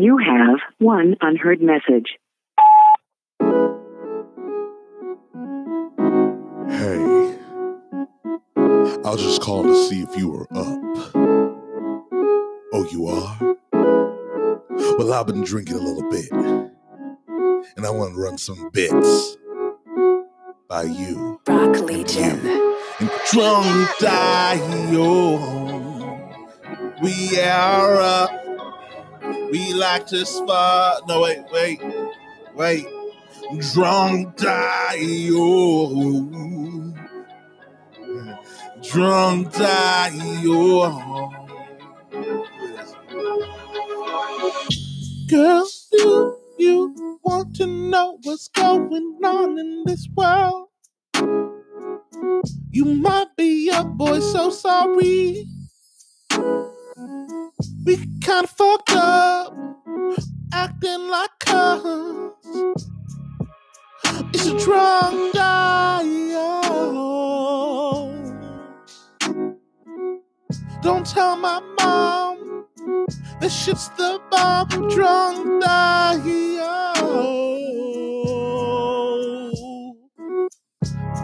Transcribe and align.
You 0.00 0.16
have 0.18 0.60
one 0.78 1.16
unheard 1.20 1.60
message. 1.60 2.18
Hey, 6.68 7.34
I 8.56 9.10
was 9.10 9.20
just 9.20 9.42
calling 9.42 9.72
to 9.72 9.88
see 9.88 10.02
if 10.02 10.16
you 10.16 10.30
were 10.30 10.46
up. 10.52 10.78
Oh, 12.72 12.86
you 12.92 13.08
are? 13.08 13.56
Well, 14.98 15.12
I've 15.12 15.26
been 15.26 15.42
drinking 15.42 15.74
a 15.74 15.80
little 15.80 16.08
bit, 16.08 16.30
and 17.76 17.84
I 17.84 17.90
want 17.90 18.14
to 18.14 18.20
run 18.20 18.38
some 18.38 18.70
bits 18.72 19.36
by 20.68 20.84
you. 20.84 21.40
Rock 21.48 21.76
Legion. 21.80 22.38
And 23.00 23.10
drunk 23.32 23.98
Dio, 23.98 25.38
we 27.02 27.40
are 27.40 27.96
up. 27.96 28.37
We 29.50 29.72
like 29.74 30.06
to 30.08 30.26
spot. 30.26 31.08
No, 31.08 31.22
wait, 31.22 31.44
wait, 31.50 31.80
wait. 32.54 32.86
Drunk 33.72 34.36
Dial. 34.36 35.38
Drunk 38.82 39.52
Dial. 39.54 41.30
Girl, 45.30 45.66
do 45.92 46.36
you 46.58 47.18
want 47.22 47.56
to 47.56 47.66
know 47.66 48.18
what's 48.24 48.48
going 48.48 49.18
on 49.24 49.58
in 49.58 49.84
this 49.86 50.08
world? 50.14 50.68
You 52.70 52.84
might 52.84 53.34
be 53.36 53.70
a 53.70 53.82
boy, 53.84 54.20
so 54.20 54.50
sorry. 54.50 55.46
We 57.84 57.96
kinda 58.20 58.46
fucked 58.46 58.92
up, 58.92 59.54
acting 60.52 61.08
like 61.08 61.30
cuz. 61.40 62.32
It's 64.34 64.46
a 64.46 64.58
drunk 64.58 65.32
dial. 65.32 66.62
Don't 70.82 71.06
tell 71.06 71.36
my 71.36 71.60
mom. 71.78 72.66
This 73.40 73.54
shit's 73.54 73.88
the 73.90 74.20
bomb. 74.30 74.68
Drunk 74.90 75.62
dial. 75.62 76.94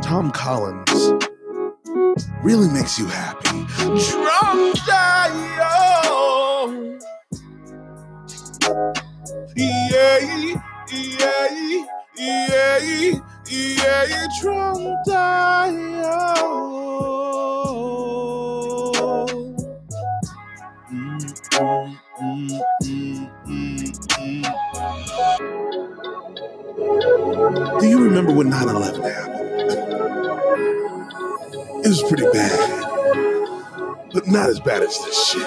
Tom 0.02 0.30
Collins 0.30 1.12
really 2.42 2.68
makes 2.68 2.98
you 2.98 3.06
happy. 3.06 3.66
Drunk 3.78 4.76
dial. 4.86 5.23
Mm. 22.20 22.64
Do 27.80 27.86
you 27.86 28.02
remember 28.02 28.32
when 28.32 28.50
9 28.50 28.68
11 28.68 29.02
happened? 29.02 29.34
It 31.84 31.88
was 31.88 32.02
pretty 32.02 32.24
bad, 32.32 34.10
but 34.12 34.26
not 34.26 34.48
as 34.48 34.60
bad 34.60 34.82
as 34.82 34.98
this 34.98 35.28
shit. 35.28 35.46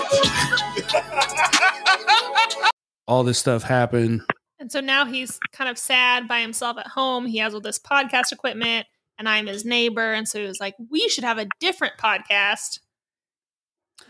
All 3.08 3.24
this 3.24 3.40
stuff 3.40 3.64
happened. 3.64 4.22
And 4.68 4.72
so 4.74 4.82
now 4.82 5.06
he's 5.06 5.40
kind 5.54 5.70
of 5.70 5.78
sad 5.78 6.28
by 6.28 6.42
himself 6.42 6.78
at 6.78 6.88
home. 6.88 7.26
He 7.26 7.38
has 7.38 7.54
all 7.54 7.62
this 7.62 7.80
podcast 7.80 8.34
equipment, 8.34 8.86
and 9.18 9.30
I'm 9.30 9.48
his 9.48 9.64
neighbor. 9.64 10.12
And 10.12 10.28
so 10.28 10.42
he 10.42 10.46
was 10.46 10.60
like, 10.60 10.76
"We 10.90 11.08
should 11.08 11.24
have 11.24 11.38
a 11.38 11.48
different 11.62 11.94
podcast 11.98 12.80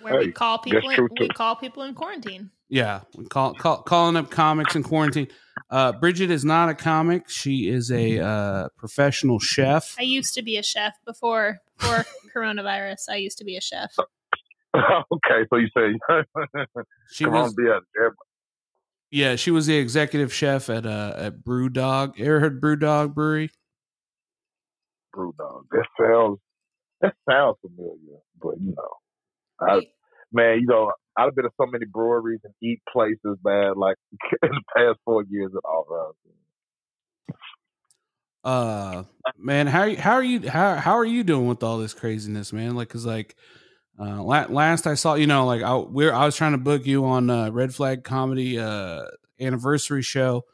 where 0.01 0.17
we 0.17 0.31
call 0.31 0.57
people. 0.57 0.89
In, 0.89 1.09
we 1.19 1.27
call 1.27 1.57
people 1.57 1.83
in 1.83 1.93
quarantine." 1.93 2.49
Yeah, 2.69 3.01
we 3.15 3.27
call, 3.27 3.53
call 3.53 3.83
calling 3.83 4.15
up 4.15 4.31
comics 4.31 4.75
in 4.75 4.81
quarantine. 4.81 5.27
Uh, 5.69 5.91
Bridget 5.91 6.31
is 6.31 6.43
not 6.43 6.69
a 6.69 6.73
comic; 6.73 7.29
she 7.29 7.69
is 7.69 7.91
a 7.91 8.19
uh, 8.19 8.69
professional 8.77 9.37
chef. 9.37 9.95
I 9.99 10.01
used 10.01 10.33
to 10.33 10.41
be 10.41 10.57
a 10.57 10.63
chef 10.63 10.95
before 11.05 11.59
before 11.77 12.03
coronavirus. 12.35 13.09
I 13.11 13.17
used 13.17 13.37
to 13.37 13.45
be 13.45 13.57
a 13.57 13.61
chef. 13.61 13.95
okay, 14.75 15.45
so 15.51 15.57
you 15.57 15.67
say 15.77 15.99
She 17.11 17.25
come 17.25 17.33
was, 17.33 17.49
on, 17.49 17.55
be 17.55 17.69
a 17.69 17.79
yeah, 19.11 19.35
she 19.35 19.51
was 19.51 19.67
the 19.67 19.77
executive 19.77 20.33
chef 20.33 20.69
at 20.69 20.85
uh, 20.85 21.13
at 21.17 21.43
BrewDog. 21.43 22.19
Ever 22.19 22.39
heard 22.39 22.61
BrewDog 22.61 23.13
Brewery? 23.13 23.51
brew 25.17 25.33
dog. 25.37 25.65
That 25.71 25.85
sounds 25.99 26.39
that 27.01 27.15
sounds 27.29 27.57
familiar, 27.61 28.19
but 28.41 28.55
you 28.61 28.73
know, 28.75 29.67
I 29.67 29.81
man, 30.31 30.59
you 30.61 30.67
know, 30.67 30.91
I've 31.17 31.35
been 31.35 31.45
to 31.45 31.51
so 31.57 31.65
many 31.65 31.85
breweries 31.85 32.39
and 32.43 32.53
eat 32.61 32.81
places, 32.91 33.37
man. 33.43 33.73
Like 33.75 33.97
in 34.43 34.49
the 34.49 34.61
past 34.75 34.99
four 35.03 35.23
years 35.29 35.51
at 35.55 35.67
all 35.67 35.85
around. 35.89 36.13
Uh, 38.43 39.03
man, 39.37 39.67
how 39.67 39.93
how 39.95 40.13
are 40.13 40.23
you 40.23 40.49
how 40.49 40.75
how 40.75 40.93
are 40.93 41.05
you 41.05 41.23
doing 41.23 41.47
with 41.47 41.63
all 41.63 41.79
this 41.79 41.93
craziness, 41.93 42.53
man? 42.53 42.75
Like, 42.75 42.89
cause 42.89 43.05
like. 43.05 43.35
Uh, 43.99 44.21
last 44.21 44.85
I 44.85 44.93
saw, 44.93 45.15
you 45.15 45.25
know, 45.25 45.45
like 45.45 45.63
I 45.63 45.75
we're 45.75 46.13
I 46.13 46.25
was 46.25 46.35
trying 46.35 46.51
to 46.51 46.57
book 46.59 46.85
you 46.85 47.05
on 47.05 47.29
uh, 47.29 47.49
Red 47.49 47.73
Flag 47.73 48.03
Comedy 48.03 48.59
uh, 48.59 49.05
anniversary 49.39 50.03
show. 50.03 50.45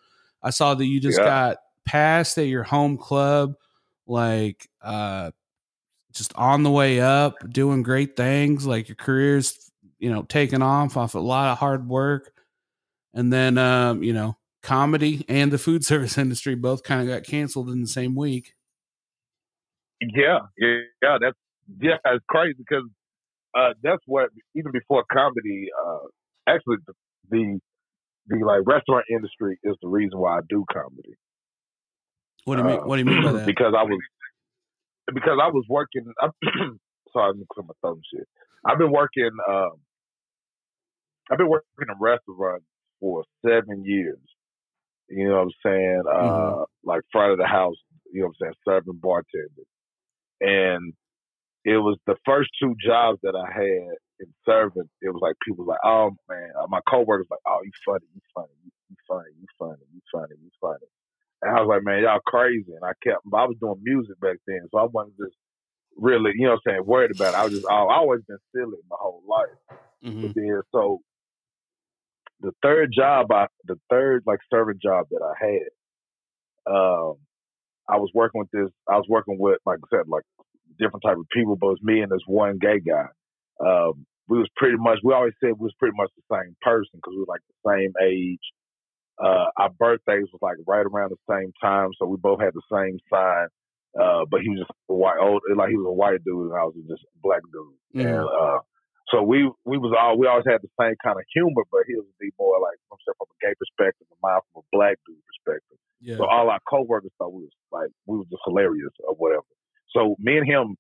I 0.42 0.50
saw 0.50 0.74
that 0.76 0.86
you 0.86 1.00
just 1.02 1.20
Yeah. 1.20 1.26
got 1.26 1.58
passed 1.86 2.38
at 2.38 2.48
your 2.48 2.64
home 2.64 2.98
club, 2.98 3.56
like 4.08 4.70
uh, 4.82 5.32
just 6.14 6.34
on 6.36 6.64
the 6.64 6.72
way 6.72 7.02
up, 7.02 7.36
doing 7.50 7.84
great 7.84 8.16
things. 8.16 8.66
Like 8.66 8.88
your 8.88 8.96
career's, 8.96 9.70
you 10.00 10.10
know, 10.10 10.24
taking 10.24 10.62
off 10.62 10.96
off 10.96 11.16
a 11.16 11.20
lot 11.20 11.52
of 11.52 11.58
hard 11.58 11.88
work, 11.88 12.32
and 13.14 13.32
then 13.32 13.58
um, 13.58 14.04
you 14.04 14.14
know, 14.14 14.38
comedy 14.62 15.26
and 15.28 15.52
the 15.52 15.58
food 15.58 15.84
service 15.86 16.18
industry 16.18 16.56
both 16.56 16.84
kind 16.84 17.02
of 17.02 17.08
got 17.14 17.24
canceled 17.30 17.70
in 17.70 17.82
the 17.82 17.88
same 17.88 18.16
week. 18.16 18.54
Yeah, 20.02 20.40
yeah, 20.58 20.78
yeah. 21.02 21.18
That's 21.20 21.38
yeah, 21.82 21.98
it's 22.06 22.26
crazy 22.30 22.56
because 22.58 22.84
uh, 23.56 23.74
that's 23.84 24.04
what 24.08 24.30
even 24.56 24.72
before 24.72 25.04
comedy, 25.12 25.70
uh, 25.86 26.08
actually 26.48 26.78
the, 26.88 26.94
the 27.30 27.60
the 28.28 28.46
like 28.46 28.62
restaurant 28.66 29.06
industry 29.12 29.60
is 29.64 29.76
the 29.82 29.88
reason 29.90 30.20
why 30.20 30.38
I 30.38 30.42
do 30.50 30.66
comedy. 30.74 31.16
What 32.46 32.56
do 32.56 32.62
you 32.62 32.68
mean? 32.68 32.80
Uh, 32.80 32.84
What 32.84 32.96
do 32.98 33.00
you 33.02 33.06
mean 33.06 33.22
by 33.22 33.32
that? 33.34 33.46
because 33.46 33.74
I 33.78 33.84
was 33.84 34.00
because 35.14 35.40
I 35.42 35.48
was 35.50 35.66
working. 35.70 36.06
I'm, 36.22 36.32
sorry, 37.14 37.32
I'm 37.32 37.40
my 37.68 37.74
and 37.82 38.04
shit. 38.14 38.28
I've 38.66 38.78
been 38.80 38.92
working. 38.92 39.32
Um, 39.50 39.72
I've 41.32 41.38
been 41.38 41.50
working 41.50 41.68
in 41.82 41.96
restaurants 42.00 42.66
for 43.00 43.24
seven 43.46 43.84
years. 43.86 44.20
You 45.10 45.30
know 45.30 45.36
what 45.36 45.42
I'm 45.44 45.52
saying? 45.66 46.04
Uh, 46.10 46.64
Mhm. 46.64 46.66
like 46.84 47.02
front 47.12 47.34
of 47.34 47.38
the 47.38 47.48
house. 47.48 47.76
You 48.12 48.22
know 48.22 48.28
what 48.28 48.36
I'm 48.48 48.48
saying? 48.48 48.54
Serving 48.68 49.00
bartenders, 49.02 49.68
and 50.42 50.94
it 51.66 51.78
was 51.78 51.98
the 52.06 52.16
first 52.26 52.50
two 52.62 52.76
jobs 52.86 53.20
that 53.24 53.36
I 53.36 53.52
had 53.52 53.96
in 54.20 54.34
serving. 54.46 54.90
It 55.02 55.10
was 55.10 55.22
like 55.22 55.36
people 55.46 55.66
like, 55.66 55.80
oh 55.84 56.12
man, 56.30 56.52
uh, 56.60 56.68
my 56.68 56.80
coworkers 56.90 57.28
like, 57.30 57.40
oh 57.48 57.62
you 57.64 57.72
funny, 57.86 58.06
you 58.14 58.22
funny, 58.36 58.52
you, 58.64 58.72
you 58.90 58.96
funny, 59.08 59.30
you 59.40 59.48
funny, 59.58 59.84
you 59.94 60.02
funny, 60.12 60.36
you 60.42 60.50
funny. 60.62 60.88
And 61.42 61.58
I 61.58 61.62
was 61.62 61.68
like, 61.68 61.84
man, 61.84 62.04
y'all 62.04 62.20
crazy. 62.26 62.72
And 62.74 62.84
I 62.84 62.92
kept, 63.04 63.22
I 63.34 63.46
was 63.46 63.58
doing 63.60 63.82
music 63.84 64.20
back 64.20 64.38
then, 64.48 64.62
so 64.72 64.80
I 64.80 64.86
wasn't 64.86 65.18
just 65.18 65.36
really, 65.98 66.32
you 66.36 66.46
know 66.46 66.52
what 66.52 66.62
I'm 66.68 66.74
saying, 66.74 66.86
worried 66.86 67.12
about 67.12 67.34
it. 67.34 67.38
I 67.38 67.44
was 67.44 67.54
just, 67.54 67.68
I 67.70 67.76
always 67.76 68.22
been 68.28 68.38
silly 68.56 68.80
my 68.90 68.98
whole 69.00 69.24
life. 69.28 69.80
Mhm. 70.04 70.22
But 70.22 70.36
then, 70.36 70.62
so 70.74 71.00
the 72.42 72.52
third 72.62 72.92
job, 72.94 73.32
I, 73.32 73.48
the 73.66 73.80
third 73.90 74.24
like 74.26 74.40
serving 74.52 74.80
job 74.84 75.08
that 75.12 75.22
I 75.22 75.46
had, 75.46 76.74
um, 76.74 77.16
I 77.90 77.98
was 77.98 78.10
working 78.14 78.40
with 78.40 78.52
this, 78.52 78.72
I 78.90 78.96
was 78.96 79.06
working 79.10 79.38
with, 79.38 79.60
like 79.66 79.80
I 79.84 79.98
said, 79.98 80.08
like 80.08 80.24
different 80.80 81.04
type 81.04 81.18
of 81.18 81.28
people, 81.34 81.56
but 81.56 81.68
it 81.68 81.78
was 81.80 81.84
me 81.84 82.02
and 82.02 82.12
this 82.12 82.26
one 82.28 82.58
gay 82.60 82.80
guy. 82.80 83.08
Um, 83.60 84.06
we 84.28 84.38
was 84.40 84.50
pretty 84.56 84.78
much, 84.78 85.00
we 85.04 85.14
always 85.14 85.34
said 85.40 85.52
we 85.60 85.68
was 85.68 85.76
pretty 85.80 85.96
much 85.98 86.10
the 86.16 86.24
same 86.32 86.56
person 86.62 86.96
because 86.96 87.14
we 87.14 87.20
were 87.20 87.34
like 87.34 87.44
the 87.48 87.62
same 87.70 87.92
age. 88.02 88.46
Uh, 89.22 89.46
our 89.58 89.70
birthdays 89.78 90.26
was 90.34 90.42
like 90.42 90.58
right 90.66 90.86
around 90.86 91.12
the 91.12 91.22
same 91.30 91.52
time, 91.62 91.90
so 92.00 92.08
we 92.08 92.18
both 92.18 92.42
had 92.42 92.54
the 92.54 92.66
same 92.72 92.98
sign. 93.12 93.48
Uh, 93.94 94.26
but 94.26 94.42
he 94.42 94.50
was 94.50 94.66
just 94.66 94.74
a 94.90 94.94
white, 94.94 95.22
old, 95.22 95.44
like 95.54 95.70
he 95.70 95.78
was 95.78 95.86
a 95.86 95.94
white 95.94 96.18
dude, 96.26 96.50
and 96.50 96.58
I 96.58 96.66
was 96.66 96.74
just 96.90 97.06
a 97.06 97.20
black 97.22 97.46
dude. 97.54 97.78
Mhm. 97.94 98.10
And 98.10 98.26
uh, 98.26 98.60
so 99.14 99.22
we 99.22 99.46
we 99.70 99.78
was 99.78 99.94
all 99.94 100.18
we 100.18 100.26
always 100.26 100.50
had 100.50 100.66
the 100.66 100.74
same 100.82 100.98
kind 101.06 101.14
of 101.14 101.26
humor, 101.30 101.62
but 101.70 101.86
he 101.86 101.94
was 101.94 102.10
be 102.18 102.34
more 102.42 102.58
like 102.58 102.74
from 102.90 102.98
a 103.22 103.26
gay 103.46 103.54
perspective, 103.54 104.10
and 104.10 104.18
mine 104.26 104.42
from 104.50 104.66
a 104.66 104.68
black 104.74 104.98
dude 105.06 105.22
perspective. 105.30 105.78
Yeah. 106.02 106.18
So 106.18 106.26
all 106.26 106.50
our 106.50 106.60
coworkers 106.66 107.14
thought 107.22 107.38
we 107.38 107.46
was 107.46 107.54
like 107.70 107.94
we 108.10 108.18
was 108.18 108.26
just 108.34 108.42
hilarious 108.50 108.98
or 109.06 109.14
whatever. 109.14 109.46
So 109.96 110.16
me 110.20 110.38
and 110.38 110.48
him 110.48 110.76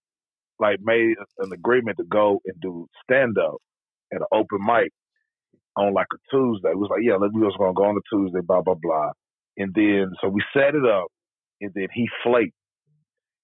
like 0.60 0.80
made 0.82 1.16
an 1.40 1.52
agreement 1.54 1.98
to 1.98 2.04
go 2.06 2.40
and 2.46 2.56
do 2.62 2.88
stand 3.04 3.38
up 3.38 3.58
at 4.14 4.22
an 4.22 4.28
open 4.34 4.60
mic. 4.66 4.92
on 5.76 5.94
like 5.94 6.08
a 6.14 6.18
Tuesday. 6.32 6.70
It 6.70 6.78
was 6.78 6.90
like, 6.92 7.02
yeah, 7.04 7.18
we 7.18 7.42
was 7.42 7.56
gonna 7.58 7.74
go 7.74 7.86
on 7.86 7.98
a 7.98 8.16
Tuesday, 8.16 8.42
blah 8.42 8.62
blah 8.62 8.76
blah. 8.82 9.12
And 9.58 9.74
then 9.74 10.12
so 10.22 10.30
we 10.30 10.44
set 10.54 10.76
it 10.76 10.86
up, 10.86 11.08
and 11.62 11.72
then 11.76 11.88
he 11.94 12.08
flaked, 12.24 12.56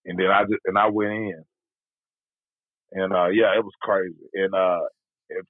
and 0.06 0.20
then 0.20 0.28
I 0.28 0.44
just 0.44 0.62
and 0.66 0.78
I 0.78 0.90
went 0.90 1.12
in, 1.12 1.44
and 2.94 3.14
uh 3.14 3.28
yeah, 3.30 3.58
it 3.58 3.64
was 3.64 3.74
crazy. 3.82 4.16
And 4.34 4.54
uh 4.56 4.80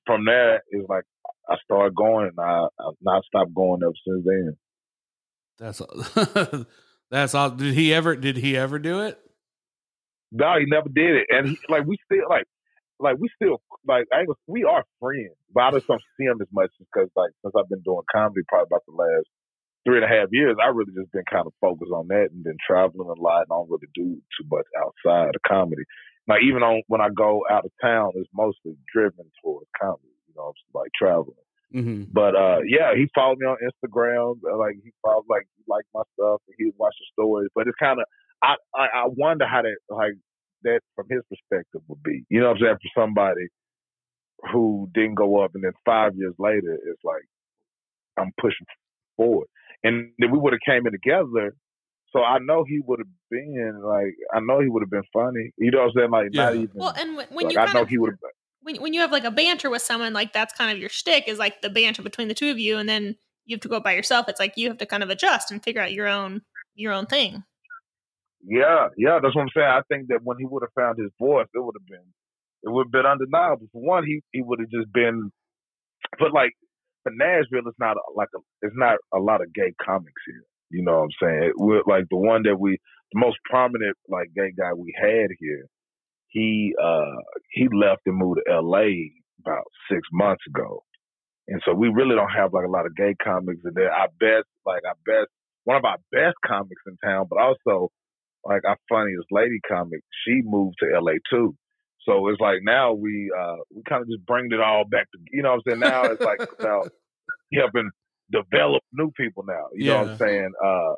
from 0.06 0.26
there, 0.26 0.62
it's 0.70 0.90
like 0.90 1.04
I 1.50 1.56
started 1.64 1.96
going, 1.96 2.28
and 2.30 2.40
I 2.40 2.68
I 2.80 2.92
not 3.02 3.26
stopped 3.26 3.54
going 3.54 3.82
ever 3.84 3.94
since 4.08 4.26
then. 4.26 4.58
That's 5.60 5.82
that's 7.12 7.36
all. 7.36 7.52
Did 7.52 7.74
he 7.74 7.94
ever? 7.94 8.16
Did 8.16 8.38
he 8.38 8.58
ever 8.58 8.80
do 8.80 9.02
it? 9.02 9.20
No, 10.32 10.60
he 10.60 10.66
never 10.66 10.90
did 10.90 11.16
it, 11.16 11.28
and 11.30 11.50
he, 11.50 11.58
like 11.70 11.86
we 11.86 11.98
still 12.06 12.30
like 12.30 12.46
like 13.00 13.18
we 13.20 13.30
still 13.36 13.62
like 13.88 14.06
I 14.14 14.26
we 14.48 14.64
are 14.64 14.84
friends, 15.00 15.36
but 15.54 15.64
I 15.64 15.72
just 15.72 15.88
don't 15.88 16.02
see 16.18 16.26
him 16.26 16.40
as 16.42 16.48
much 16.52 16.72
because 16.80 17.10
like 17.16 17.32
since 17.42 17.54
I've 17.58 17.70
been 17.70 17.82
doing 17.82 18.06
comedy 18.12 18.42
probably 18.48 18.68
about 18.70 18.86
the 18.86 18.94
last 18.94 19.28
three 19.86 19.98
and 19.98 20.06
a 20.06 20.12
half 20.12 20.30
years, 20.32 20.58
I 20.62 20.68
really 20.68 20.94
just 20.94 21.12
been 21.12 21.24
kind 21.30 21.48
of 21.48 21.54
focused 21.62 21.92
on 21.92 22.08
that 22.10 22.30
and 22.32 22.44
been 22.44 22.60
traveling 22.66 23.10
a 23.10 23.20
lot 23.20 23.48
and 23.48 23.52
I 23.52 23.56
don't 23.56 23.70
really 23.72 23.90
do 23.96 24.22
too 24.38 24.46
much 24.52 24.68
outside 24.78 25.34
of 25.36 25.42
comedy. 25.48 25.84
Like 26.28 26.44
even 26.44 26.62
on 26.62 26.84
when 26.88 27.02
I 27.02 27.10
go 27.10 27.42
out 27.50 27.66
of 27.66 27.72
town, 27.82 28.12
it's 28.16 28.30
mostly 28.34 28.78
driven 28.94 29.26
towards 29.42 29.68
comedy. 29.82 30.14
You 30.28 30.34
know, 30.38 30.54
like 30.76 30.92
traveling. 30.94 31.42
Mm-hmm. 31.74 32.12
But 32.14 32.36
uh, 32.36 32.60
yeah, 32.68 32.94
he 32.96 33.08
followed 33.16 33.40
me 33.40 33.46
on 33.48 33.58
Instagram. 33.62 34.38
uh, 34.46 34.58
Like 34.58 34.76
he 34.84 34.92
followed 35.02 35.26
like 35.30 35.48
he 35.58 35.64
liked 35.68 35.90
my 35.94 36.04
stuff 36.14 36.42
and 36.48 36.56
he 36.58 36.66
would 36.66 36.78
watch 36.78 36.96
the 37.00 37.08
stories. 37.14 37.50
But 37.56 37.68
it's 37.68 37.78
kind 37.80 38.00
of 38.00 38.06
I, 38.44 38.56
I 38.76 38.86
I 38.86 39.06
wonder 39.08 39.46
how 39.46 39.62
that 39.62 39.78
like 39.90 40.14
that 40.64 40.82
from 40.96 41.08
his 41.10 41.22
perspective 41.30 41.82
would 41.88 42.04
be. 42.04 42.24
You 42.30 42.42
know 42.42 42.48
what 42.48 42.58
I'm 42.58 42.62
saying? 42.62 42.78
For 42.82 43.02
somebody 43.02 43.48
who 44.52 44.90
didn't 44.94 45.16
go 45.16 45.44
up 45.44 45.52
and 45.56 45.64
then 45.64 45.74
five 45.86 46.16
years 46.16 46.34
later 46.40 46.78
it's 46.86 47.04
like 47.04 47.24
I'm 48.18 48.32
pushing 48.40 48.66
forward. 49.18 49.48
And 49.84 50.12
then 50.18 50.32
we 50.32 50.38
would 50.38 50.54
have 50.54 50.62
came 50.66 50.86
in 50.86 50.92
together. 50.94 51.54
So 52.12 52.24
I 52.24 52.40
know 52.40 52.64
he 52.68 52.82
would 52.86 53.00
have 53.00 53.08
been 53.30 53.82
like 53.84 54.16
I 54.34 54.40
know 54.40 54.60
he 54.60 54.70
would 54.70 54.84
have 54.84 54.90
been 54.90 55.04
funny. 55.14 55.52
You 55.58 55.72
know 55.72 55.80
what 55.80 55.86
I'm 55.86 55.92
saying? 55.96 56.12
Like 56.12 56.28
not 56.34 56.56
Yeah. 56.56 56.62
even 56.62 56.70
Well, 56.76 56.94
and 56.98 57.16
when, 57.18 57.28
when 57.32 57.46
like, 57.48 57.56
you 57.56 57.60
I 57.60 57.74
know 57.74 57.82
of 57.82 57.90
he 57.90 57.98
would 57.98 58.12
have 58.12 58.32
when 58.62 58.82
when 58.82 58.94
you 58.94 59.02
have 59.02 59.12
like 59.12 59.24
a 59.24 59.32
banter 59.32 59.70
with 59.70 59.82
someone, 59.82 60.14
like 60.14 60.34
that's 60.34 60.54
kind 60.54 60.72
of 60.72 60.78
your 60.78 60.90
shtick 60.90 61.28
is 61.28 61.40
like 61.40 61.62
the 61.62 61.70
banter 61.70 62.02
between 62.02 62.28
the 62.28 62.34
two 62.34 62.52
of 62.52 62.60
you, 62.60 62.78
and 62.78 62.90
then 62.90 63.16
you 63.46 63.56
have 63.56 63.62
to 63.62 63.68
go 63.68 63.80
by 63.80 63.94
yourself. 63.94 64.28
It's 64.28 64.40
like 64.40 64.54
you 64.58 64.68
have 64.68 64.78
to 64.80 64.86
kind 64.86 65.04
of 65.04 65.10
adjust 65.10 65.52
and 65.52 65.64
figure 65.64 65.82
out 65.82 65.94
your 65.94 66.08
own 66.08 66.42
your 66.76 66.94
own 66.94 67.06
thing. 67.06 67.44
Yeah, 68.46 68.90
yeah, 68.98 69.20
that's 69.22 69.36
what 69.36 69.44
I'm 69.44 69.50
saying. 69.56 69.68
I 69.68 69.82
think 69.90 70.10
that 70.10 70.22
when 70.24 70.38
he 70.40 70.46
would 70.46 70.64
have 70.64 70.74
found 70.76 71.00
his 71.00 71.12
voice, 71.20 71.48
it 71.54 71.60
would 71.64 71.76
have 71.80 71.88
been, 71.88 72.08
it 72.64 72.72
would 72.72 72.88
have 72.88 72.92
been 72.92 73.06
undeniable. 73.06 73.68
For 73.74 73.82
one, 73.82 74.06
he 74.06 74.22
he 74.32 74.42
would 74.42 74.60
have 74.60 74.70
just 74.72 74.92
been, 74.94 75.32
but 76.20 76.34
like 76.34 76.54
for 77.04 77.12
Nashville, 77.16 77.68
it's 77.68 77.80
not 77.80 77.98
a, 77.98 78.02
like 78.16 78.30
a, 78.36 78.40
it's 78.64 78.76
not 78.78 78.98
a 79.14 79.20
lot 79.20 79.42
of 79.42 79.54
gay 79.54 79.74
comics 79.84 80.22
here. 80.28 80.44
You 80.72 80.84
know 80.84 81.00
what 81.00 81.04
I'm 81.06 81.10
saying? 81.22 81.54
We're 81.58 81.84
like 81.88 82.06
the 82.12 82.18
one 82.18 82.44
that 82.44 82.60
we, 82.60 82.78
the 83.14 83.20
most 83.20 83.38
prominent 83.50 83.98
like 84.10 84.30
gay 84.36 84.54
guy 84.58 84.74
we 84.76 84.94
had 85.00 85.30
here. 85.40 85.68
He 86.30 86.76
uh 86.82 87.18
he 87.52 87.68
left 87.74 88.02
and 88.08 88.18
moved 88.18 88.42
to 88.46 88.54
L.A. 88.54 89.14
about 89.42 89.66
six 89.92 90.02
months 90.14 90.44
ago, 90.48 90.84
and 91.48 91.62
so 91.66 91.74
we 91.74 91.90
really 91.90 92.16
don't 92.16 92.32
have 92.32 92.54
like 92.54 92.66
a 92.66 92.72
lot 92.72 92.86
of 92.88 92.96
gay 92.96 93.16
comics. 93.24 93.62
in 93.66 93.74
there. 93.76 93.92
our 93.94 94.10
best, 94.20 94.48
like 94.66 94.84
our 94.88 94.96
best, 95.06 95.30
one 95.66 95.78
of 95.78 95.86
our 95.86 95.98
best 96.12 96.38
comics 96.46 96.82
in 96.88 96.98
town, 97.04 97.28
but 97.30 97.40
also 97.42 97.90
like 98.46 98.64
our 98.66 98.78
funniest 98.90 99.28
lady 99.32 99.60
comic, 99.68 100.02
she 100.26 100.42
moved 100.44 100.78
to 100.80 101.00
LA 101.00 101.14
too. 101.32 101.56
So 102.08 102.28
it's 102.30 102.42
like 102.42 102.60
now 102.64 102.94
we 102.94 103.32
uh 103.38 103.58
we 103.76 103.84
kind 103.88 104.02
of 104.02 104.10
just 104.10 104.26
bring 104.26 104.50
it 104.52 104.62
all 104.62 104.86
back 104.86 105.12
to 105.12 105.20
you 105.32 105.44
know 105.44 105.52
what 105.52 105.56
I'm 105.56 105.62
saying. 105.68 105.80
Now 105.80 106.12
it's 106.12 106.24
like 106.24 106.40
about 106.64 106.88
helping 107.54 107.90
develop 108.32 108.84
new 108.94 109.12
people 109.18 109.44
now. 109.48 109.68
You 109.74 109.86
know 109.86 109.96
what 109.96 110.04
I'm 110.04 110.28
saying? 110.28 110.52
Uh 110.64 110.94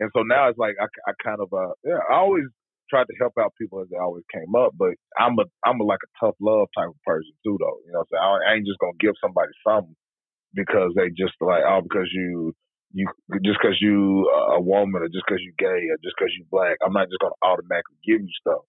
and 0.00 0.10
so 0.14 0.22
now 0.22 0.48
it's 0.48 0.58
like 0.58 0.76
I, 0.80 0.86
I 1.08 1.12
kind 1.24 1.40
of 1.40 1.52
uh 1.52 1.72
yeah, 1.84 1.98
I 2.10 2.16
always 2.16 2.44
tried 2.90 3.06
to 3.08 3.16
help 3.20 3.32
out 3.40 3.52
people 3.60 3.80
as 3.82 3.88
they 3.90 3.98
always 3.98 4.24
came 4.32 4.54
up, 4.56 4.72
but 4.78 4.94
I'm 5.18 5.38
a 5.38 5.44
I'm 5.64 5.80
a 5.80 5.84
like 5.84 6.00
a 6.04 6.26
tough 6.26 6.36
love 6.40 6.68
type 6.76 6.88
of 6.88 7.02
person 7.06 7.32
too 7.44 7.56
though. 7.60 7.78
You 7.86 7.92
know 7.92 8.00
what 8.10 8.20
I'm 8.20 8.40
saying? 8.42 8.48
I, 8.48 8.52
I 8.52 8.54
ain't 8.56 8.66
just 8.66 8.78
gonna 8.78 9.00
give 9.00 9.14
somebody 9.22 9.52
something 9.66 9.96
because 10.54 10.92
they 10.96 11.08
just 11.10 11.34
like 11.40 11.62
oh 11.66 11.80
because 11.82 12.08
you 12.12 12.54
you 12.96 13.04
just 13.44 13.60
because 13.60 13.76
you 13.80 14.24
uh, 14.32 14.56
a 14.56 14.60
woman 14.60 15.02
or 15.04 15.08
just 15.12 15.24
because 15.28 15.44
you 15.44 15.52
gay 15.60 15.84
or 15.92 16.00
just 16.00 16.16
because 16.16 16.32
you 16.32 16.48
black, 16.50 16.80
I'm 16.80 16.96
not 16.96 17.12
just 17.12 17.20
gonna 17.20 17.36
automatically 17.44 18.00
give 18.00 18.24
you 18.24 18.32
stuff. 18.40 18.64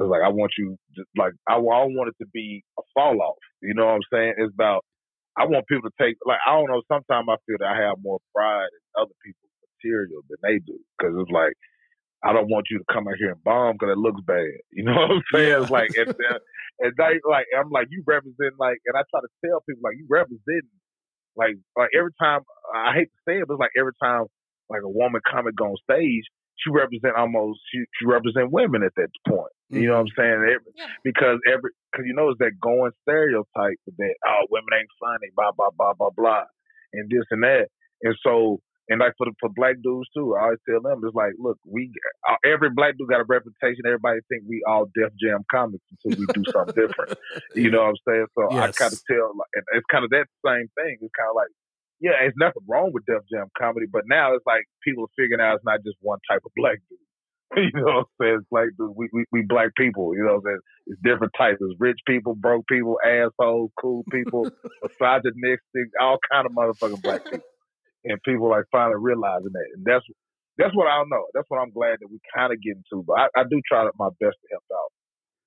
It's 0.00 0.08
like 0.08 0.24
I 0.24 0.32
want 0.32 0.52
you 0.56 0.76
to, 0.96 1.04
like 1.16 1.36
I, 1.44 1.60
I 1.60 1.76
don't 1.84 1.92
want 1.92 2.08
it 2.08 2.16
to 2.24 2.28
be 2.32 2.64
a 2.80 2.82
fall 2.96 3.20
off. 3.20 3.36
You 3.60 3.74
know 3.76 3.84
what 3.84 4.00
I'm 4.00 4.08
saying? 4.12 4.34
It's 4.40 4.54
about 4.56 4.80
I 5.36 5.44
want 5.44 5.68
people 5.68 5.92
to 5.92 5.96
take 6.00 6.16
like 6.24 6.40
I 6.48 6.56
don't 6.56 6.72
know. 6.72 6.80
Sometimes 6.88 7.28
I 7.28 7.36
feel 7.44 7.60
that 7.60 7.68
I 7.68 7.84
have 7.84 8.00
more 8.00 8.18
pride 8.34 8.72
in 8.72 8.82
other 8.96 9.16
people's 9.20 9.52
material 9.76 10.24
than 10.32 10.40
they 10.40 10.56
do 10.64 10.80
because 10.96 11.12
it's 11.20 11.30
like 11.30 11.52
I 12.24 12.32
don't 12.32 12.48
want 12.48 12.72
you 12.72 12.80
to 12.80 12.88
come 12.88 13.04
out 13.06 13.20
here 13.20 13.36
and 13.36 13.44
bomb 13.44 13.76
because 13.76 13.92
it 13.92 14.00
looks 14.00 14.24
bad. 14.24 14.56
You 14.72 14.88
know 14.88 14.96
what 14.96 15.20
I'm 15.20 15.26
saying? 15.32 15.52
Yeah. 15.52 15.60
It's 15.60 15.70
like 15.70 15.92
and, 16.00 16.08
and 16.80 16.92
they 16.96 17.20
like 17.28 17.44
I'm 17.52 17.68
like 17.68 17.92
you 17.92 18.00
represent 18.08 18.56
like 18.56 18.80
and 18.88 18.96
I 18.96 19.04
try 19.12 19.20
to 19.20 19.32
tell 19.44 19.60
people 19.68 19.84
like 19.84 20.00
you 20.00 20.08
represent 20.08 20.64
like 21.36 21.56
like 21.76 21.90
every 21.96 22.12
time 22.20 22.40
I 22.74 22.94
hate 22.94 23.10
to 23.12 23.20
say 23.28 23.38
it, 23.38 23.44
but 23.46 23.54
it's 23.54 23.60
like 23.60 23.76
every 23.78 23.92
time 24.02 24.24
like 24.68 24.82
a 24.82 24.88
woman 24.88 25.20
comic 25.28 25.54
go 25.56 25.66
on 25.66 25.76
stage, 25.88 26.24
she 26.58 26.70
represent 26.70 27.16
almost 27.16 27.60
she 27.70 27.84
she 27.98 28.06
represent 28.06 28.50
women 28.50 28.82
at 28.82 28.94
that 28.96 29.10
point. 29.28 29.52
You 29.68 29.88
know 29.88 29.94
what 29.94 30.00
I'm 30.00 30.06
mm-hmm. 30.06 30.20
saying? 30.20 30.40
Every, 30.54 30.72
Yeah. 30.76 30.86
Because 31.04 31.38
every 31.46 31.70
because 31.90 32.06
you 32.06 32.14
know 32.14 32.30
it's 32.30 32.38
that 32.38 32.58
going 32.60 32.92
stereotype 33.02 33.78
that 33.86 34.14
oh 34.26 34.46
women 34.50 34.72
ain't 34.78 34.88
funny, 35.00 35.30
blah 35.34 35.52
blah 35.56 35.70
blah 35.76 35.94
blah 35.94 36.10
blah, 36.16 36.44
and 36.92 37.10
this 37.10 37.26
and 37.30 37.42
that, 37.42 37.68
and 38.02 38.14
so 38.22 38.60
and 38.88 39.00
like 39.00 39.14
for 39.18 39.26
the, 39.26 39.34
for 39.40 39.50
black 39.50 39.76
dudes 39.82 40.08
too, 40.14 40.36
I 40.38 40.44
always 40.44 40.62
tell 40.68 40.80
them 40.80 41.02
it's 41.02 41.14
like 41.14 41.32
look 41.38 41.58
we 41.66 41.90
uh, 42.28 42.36
every 42.44 42.70
black 42.70 42.94
dude 42.98 43.08
got 43.08 43.20
a 43.20 43.28
reputation. 43.28 43.82
Everybody 43.86 44.20
think 44.28 44.44
we 44.48 44.62
all 44.66 44.86
Def 44.94 45.10
Jam 45.20 45.42
comics 45.50 45.84
until 45.90 46.20
we 46.20 46.26
do 46.32 46.44
something 46.52 46.74
different. 46.74 47.18
You 47.54 47.70
know 47.70 47.82
what 47.82 47.96
I'm 47.96 48.02
saying? 48.06 48.26
So 48.36 48.52
I 48.52 48.70
kind 48.70 48.92
of 48.92 49.00
tell, 49.08 49.32
like, 49.32 49.48
and 49.54 49.64
it's 49.74 49.86
kind 49.90 50.04
of 50.04 50.10
that 50.10 50.26
same 50.44 50.68
thing. 50.76 50.98
It's 51.00 51.14
kind 51.16 51.30
of 51.30 51.36
like, 51.36 51.48
yeah, 52.00 52.20
it's 52.20 52.36
nothing 52.36 52.62
wrong 52.68 52.92
with 52.92 53.06
Def 53.06 53.24
Jam 53.32 53.48
comedy, 53.56 53.86
but 53.90 54.02
now 54.06 54.34
it's 54.34 54.44
like 54.46 54.64
people 54.84 55.04
are 55.04 55.16
figuring 55.16 55.40
out 55.40 55.56
it's 55.56 55.64
not 55.64 55.82
just 55.82 55.96
one 56.00 56.18
type 56.28 56.42
of 56.44 56.52
black 56.54 56.78
dude. 56.90 56.98
you 57.56 57.70
know 57.74 57.84
what 57.84 57.96
I'm 57.96 58.04
saying? 58.20 58.40
It's 58.52 58.76
dude. 58.76 58.92
We, 58.94 59.08
we 59.12 59.24
we 59.32 59.42
black 59.42 59.70
people. 59.76 60.14
You 60.14 60.24
know 60.24 60.36
what 60.36 60.50
I'm 60.50 60.60
saying? 60.60 60.60
It's 60.88 61.00
different 61.02 61.32
types. 61.36 61.58
It's 61.60 61.80
rich 61.80 61.98
people, 62.06 62.34
broke 62.34 62.66
people, 62.66 62.98
assholes, 63.04 63.70
cool 63.80 64.04
people, 64.10 64.50
misogynistic, 64.82 65.88
all 66.00 66.18
kind 66.30 66.46
of 66.46 66.52
motherfucking 66.52 67.02
black 67.02 67.24
people. 67.24 67.46
And 68.08 68.18
people 68.24 68.48
like 68.48 68.64
finally 68.72 68.96
realizing 69.00 69.50
that, 69.52 69.66
and 69.74 69.84
that's 69.84 70.04
that's 70.58 70.74
what 70.74 70.86
I 70.86 70.96
don't 70.96 71.10
know. 71.10 71.24
That's 71.34 71.46
what 71.48 71.58
I'm 71.58 71.70
glad 71.72 71.98
that 72.00 72.10
we 72.10 72.18
kind 72.34 72.52
of 72.52 72.62
getting 72.62 72.84
to. 72.92 73.04
But 73.06 73.18
I, 73.20 73.40
I 73.40 73.44
do 73.50 73.60
try 73.68 73.84
my 73.98 74.08
best 74.20 74.36
to 74.40 74.48
help 74.52 74.64
out 74.72 74.90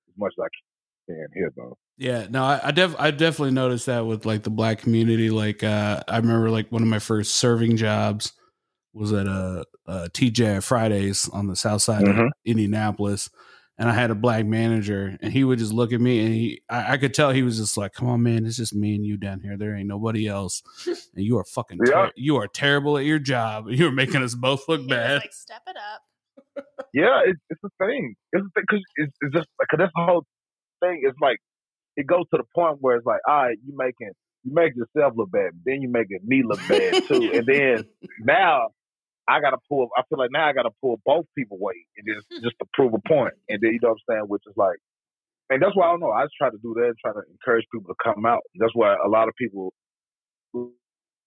as 0.08 0.14
much 0.18 0.32
as 0.38 0.44
I 0.44 0.48
can 1.12 1.26
here, 1.34 1.50
though. 1.56 1.76
Yeah, 1.98 2.26
no, 2.30 2.44
I, 2.44 2.60
I 2.64 2.70
def 2.70 2.94
I 2.98 3.10
definitely 3.10 3.52
noticed 3.52 3.86
that 3.86 4.06
with 4.06 4.24
like 4.26 4.42
the 4.42 4.50
black 4.50 4.78
community. 4.78 5.30
Like, 5.30 5.62
uh, 5.64 6.02
I 6.06 6.16
remember 6.18 6.50
like 6.50 6.70
one 6.70 6.82
of 6.82 6.88
my 6.88 6.98
first 6.98 7.34
serving 7.34 7.76
jobs 7.76 8.32
was 8.92 9.12
at 9.12 9.26
a, 9.26 9.64
a 9.86 10.08
TGI 10.10 10.62
Fridays 10.62 11.28
on 11.30 11.46
the 11.46 11.56
south 11.56 11.82
side 11.82 12.02
Mhm. 12.04 12.26
of 12.26 12.32
Indianapolis, 12.44 13.30
and 13.80 13.88
I 13.88 13.94
had 13.94 14.10
a 14.10 14.14
black 14.14 14.44
manager, 14.44 15.16
and 15.22 15.32
he 15.32 15.42
would 15.42 15.58
just 15.58 15.72
look 15.72 15.92
at 15.94 16.00
me, 16.00 16.20
and 16.20 16.34
he 16.34 16.62
I, 16.68 16.92
I 16.92 16.96
could 16.98 17.14
tell 17.14 17.30
he 17.32 17.42
was 17.42 17.56
just 17.56 17.76
like, 17.78 17.94
"Come 17.94 18.08
on, 18.08 18.22
man, 18.22 18.44
it's 18.44 18.56
just 18.58 18.74
me 18.74 18.94
and 18.94 19.04
you 19.06 19.16
down 19.16 19.40
here. 19.40 19.56
There 19.56 19.74
ain't 19.74 19.88
nobody 19.88 20.28
else, 20.28 20.62
and 20.86 21.24
you 21.24 21.38
are 21.38 21.44
fucking 21.44 21.78
ter- 21.78 21.90
Yeah. 21.92 22.10
you 22.14 22.36
are 22.36 22.46
terrible 22.46 22.98
at 22.98 23.04
your 23.06 23.18
job. 23.18 23.66
You 23.70 23.88
are 23.88 23.92
making 23.92 24.22
us 24.22 24.34
both 24.34 24.68
look 24.68 24.82
He 24.82 24.86
bad." 24.86 25.22
like, 25.22 25.32
step 25.32 25.62
it 25.66 25.76
up. 25.76 26.64
Yeah, 26.92 27.20
it, 27.24 27.36
it's 27.48 27.60
the 27.62 27.70
thing. 27.80 28.14
It's 28.32 28.44
the 28.44 28.50
thing 28.54 28.64
because 28.68 28.84
it's, 28.96 29.12
it's 29.22 29.34
just 29.34 29.48
because 29.58 29.78
that's 29.78 29.92
the 29.96 30.04
whole 30.04 30.24
thing. 30.80 31.00
It's 31.04 31.18
like 31.20 31.38
it 31.96 32.06
goes 32.06 32.24
to 32.34 32.36
the 32.38 32.44
point 32.54 32.78
where 32.80 32.96
it's 32.96 33.06
like, 33.06 33.20
all 33.26 33.34
right, 33.44 33.56
you 33.64 33.72
making 33.76 34.10
you 34.44 34.52
make 34.54 34.72
yourself 34.76 35.14
look 35.16 35.30
bad, 35.30 35.52
then 35.64 35.80
you 35.82 35.88
making 35.88 36.18
me 36.24 36.42
look 36.44 36.60
bad 36.68 37.04
too, 37.08 37.30
and 37.32 37.46
then 37.46 37.84
now 38.20 38.68
I 39.28 39.40
gotta 39.40 39.58
pull. 39.68 39.88
I 39.96 40.02
feel 40.08 40.18
like 40.18 40.30
now 40.32 40.48
I 40.48 40.52
gotta 40.52 40.74
pull 40.80 41.00
both 41.04 41.26
people 41.36 41.58
weight 41.60 41.86
and 41.96 42.06
just 42.06 42.26
hmm. 42.30 42.42
just 42.42 42.56
to 42.60 42.66
prove 42.72 42.94
a 42.94 43.02
point. 43.06 43.34
point, 43.34 43.34
and 43.48 43.58
then 43.60 43.72
you 43.72 43.80
know 43.82 43.94
what 43.94 44.02
I'm 44.08 44.14
saying, 44.14 44.26
which 44.28 44.42
is 44.46 44.56
like, 44.56 44.78
and 45.50 45.62
that's 45.62 45.74
why 45.74 45.86
I 45.86 45.90
don't 45.92 46.00
know. 46.00 46.10
I 46.10 46.24
just 46.24 46.38
try 46.38 46.50
to 46.50 46.62
do 46.62 46.74
that, 46.78 46.94
try 47.00 47.12
to 47.12 47.22
encourage 47.30 47.66
people 47.72 47.92
to 47.92 47.98
come 48.02 48.26
out. 48.26 48.42
That's 48.58 48.74
why 48.74 48.94
a 48.94 49.08
lot 49.08 49.28
of 49.28 49.34
people. 49.36 49.72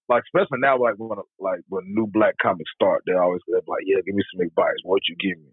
Like 0.10 0.24
especially 0.28 0.60
now, 0.60 0.78
like 0.78 0.96
when 0.98 1.16
like 1.40 1.62
when 1.70 1.84
new 1.88 2.06
black 2.08 2.36
comics 2.42 2.70
start, 2.76 3.04
they 3.08 3.14
always 3.14 3.40
they're 3.48 3.64
like, 3.66 3.88
"Yeah, 3.88 4.04
give 4.06 4.14
me 4.14 4.24
some 4.36 4.46
advice. 4.46 4.76
What 4.84 5.02
you 5.08 5.16
give 5.16 5.40
me?" 5.40 5.52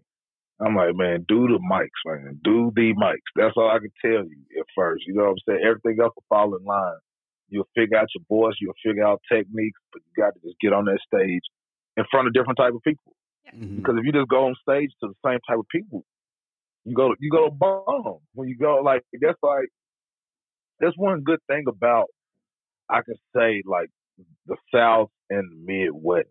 I'm 0.59 0.75
like, 0.75 0.93
man, 0.93 1.25
do 1.27 1.47
the 1.47 1.57
mics, 1.57 1.97
man. 2.05 2.39
Do 2.43 2.71
the 2.75 2.93
mics. 2.93 3.25
That's 3.35 3.55
all 3.57 3.71
I 3.71 3.79
can 3.79 3.89
tell 3.97 4.21
you 4.27 4.37
at 4.59 4.67
first. 4.75 5.07
You 5.07 5.15
know 5.15 5.23
what 5.23 5.41
I'm 5.41 5.43
saying? 5.47 5.65
Everything 5.65 5.97
else 6.03 6.13
will 6.13 6.29
fall 6.29 6.53
in 6.55 6.63
line. 6.63 7.01
You'll 7.49 7.67
figure 7.73 7.97
out 7.97 8.13
your 8.13 8.23
voice. 8.29 8.53
You'll 8.61 8.77
figure 8.85 9.03
out 9.03 9.21
techniques, 9.31 9.79
but 9.91 10.03
you 10.05 10.11
got 10.21 10.35
to 10.35 10.39
just 10.45 10.59
get 10.61 10.73
on 10.73 10.85
that 10.85 10.99
stage 11.01 11.41
in 11.97 12.03
front 12.11 12.27
of 12.27 12.33
different 12.33 12.57
type 12.57 12.73
of 12.73 12.81
people. 12.83 13.13
Mhm. 13.53 13.77
Because 13.77 13.95
if 13.97 14.05
you 14.05 14.11
just 14.11 14.29
go 14.29 14.47
on 14.47 14.55
stage 14.61 14.91
to 15.01 15.07
the 15.09 15.15
same 15.25 15.39
type 15.47 15.59
of 15.59 15.67
people, 15.69 16.05
you 16.85 16.95
go 16.95 17.13
you 17.19 17.29
go 17.29 17.49
bomb. 17.49 18.19
When 18.33 18.47
you 18.47 18.57
go 18.57 18.81
like 18.81 19.03
that's 19.19 19.37
like 19.43 19.69
that's 20.79 20.97
one 20.97 21.21
good 21.21 21.39
thing 21.47 21.65
about 21.67 22.05
I 22.89 23.01
can 23.01 23.15
say 23.35 23.61
like 23.65 23.89
the 24.45 24.57
South 24.73 25.09
and 25.29 25.49
the 25.51 25.55
Midwest. 25.65 26.27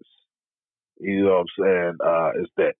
You 0.99 1.25
know 1.25 1.31
what 1.31 1.40
I'm 1.40 1.47
saying? 1.64 1.97
Uh, 2.05 2.31
is 2.43 2.49
that 2.57 2.75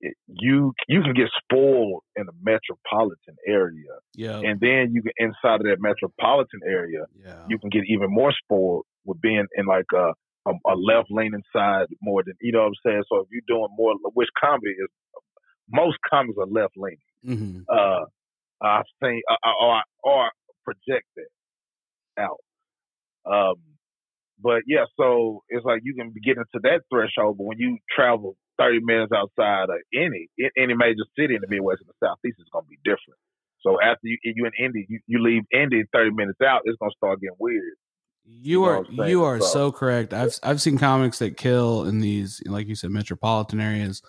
it, 0.00 0.14
you 0.28 0.72
you 0.88 1.02
can 1.02 1.14
get 1.14 1.28
spoiled 1.42 2.02
in 2.16 2.26
the 2.26 2.32
metropolitan 2.42 3.36
area, 3.46 3.94
Yeah. 4.14 4.38
and 4.40 4.60
then 4.60 4.92
you 4.92 5.02
get 5.02 5.14
inside 5.18 5.60
of 5.60 5.66
that 5.66 5.78
metropolitan 5.80 6.60
area, 6.66 7.06
yeah. 7.18 7.44
you 7.48 7.58
can 7.58 7.70
get 7.70 7.84
even 7.88 8.10
more 8.10 8.32
spoiled 8.44 8.84
with 9.04 9.20
being 9.20 9.46
in 9.56 9.66
like 9.66 9.86
a 9.94 10.12
a, 10.46 10.52
a 10.72 10.74
left 10.74 11.10
leaning 11.10 11.42
side 11.52 11.86
more 12.00 12.22
than 12.24 12.34
you 12.40 12.52
know 12.52 12.60
what 12.60 12.66
I'm 12.68 12.74
saying. 12.84 13.02
So 13.08 13.20
if 13.20 13.28
you're 13.30 13.42
doing 13.46 13.68
more, 13.76 13.94
which 14.14 14.28
comedy 14.40 14.70
is 14.70 14.88
most 15.70 15.96
comedies 16.08 16.36
are 16.38 16.46
left 16.46 16.74
leaning. 16.76 16.98
hmm 17.24 17.60
Uh, 17.68 18.04
I 18.62 18.82
think 19.00 19.22
or 19.60 19.82
or 20.02 20.30
project 20.64 21.06
that 21.16 21.28
out. 22.18 22.40
Um, 23.30 23.56
but 24.40 24.62
yeah, 24.66 24.84
so 24.96 25.42
it's 25.48 25.64
like 25.64 25.80
you 25.82 25.94
can 25.94 26.12
get 26.24 26.36
into 26.36 26.60
that 26.62 26.82
threshold, 26.90 27.38
but 27.38 27.44
when 27.44 27.58
you 27.58 27.78
travel 27.94 28.36
30 28.58 28.80
minutes 28.82 29.12
outside 29.12 29.68
of 29.68 29.80
any 29.94 30.28
any 30.56 30.74
major 30.74 31.04
city 31.18 31.34
in 31.34 31.40
the 31.40 31.48
Midwest 31.48 31.80
and 31.80 31.88
the 31.88 32.06
Southeast, 32.06 32.36
it's 32.40 32.50
gonna 32.52 32.66
be 32.68 32.78
different. 32.84 33.20
So 33.60 33.80
after 33.80 34.06
you 34.06 34.18
you 34.22 34.46
in 34.46 34.52
Indy, 34.64 34.86
you, 34.88 35.00
you 35.06 35.22
leave 35.22 35.42
Indy 35.52 35.84
30 35.92 36.12
minutes 36.12 36.40
out, 36.40 36.62
it's 36.64 36.78
gonna 36.78 36.92
start 36.96 37.20
getting 37.20 37.36
weird. 37.38 37.76
You 38.28 38.64
are 38.64 38.84
you 39.08 39.24
are 39.24 39.40
So- 39.40 39.46
so 39.46 39.72
correct. 39.72 40.12
I've 40.12 40.34
I've 40.42 40.60
seen 40.60 40.78
comics 40.78 41.18
that 41.20 41.36
kill 41.36 41.84
in 41.84 42.00
these, 42.00 42.42
like 42.46 42.66
you 42.66 42.74
said, 42.74 42.90
metropolitan 42.90 43.60
areas, 43.60 44.02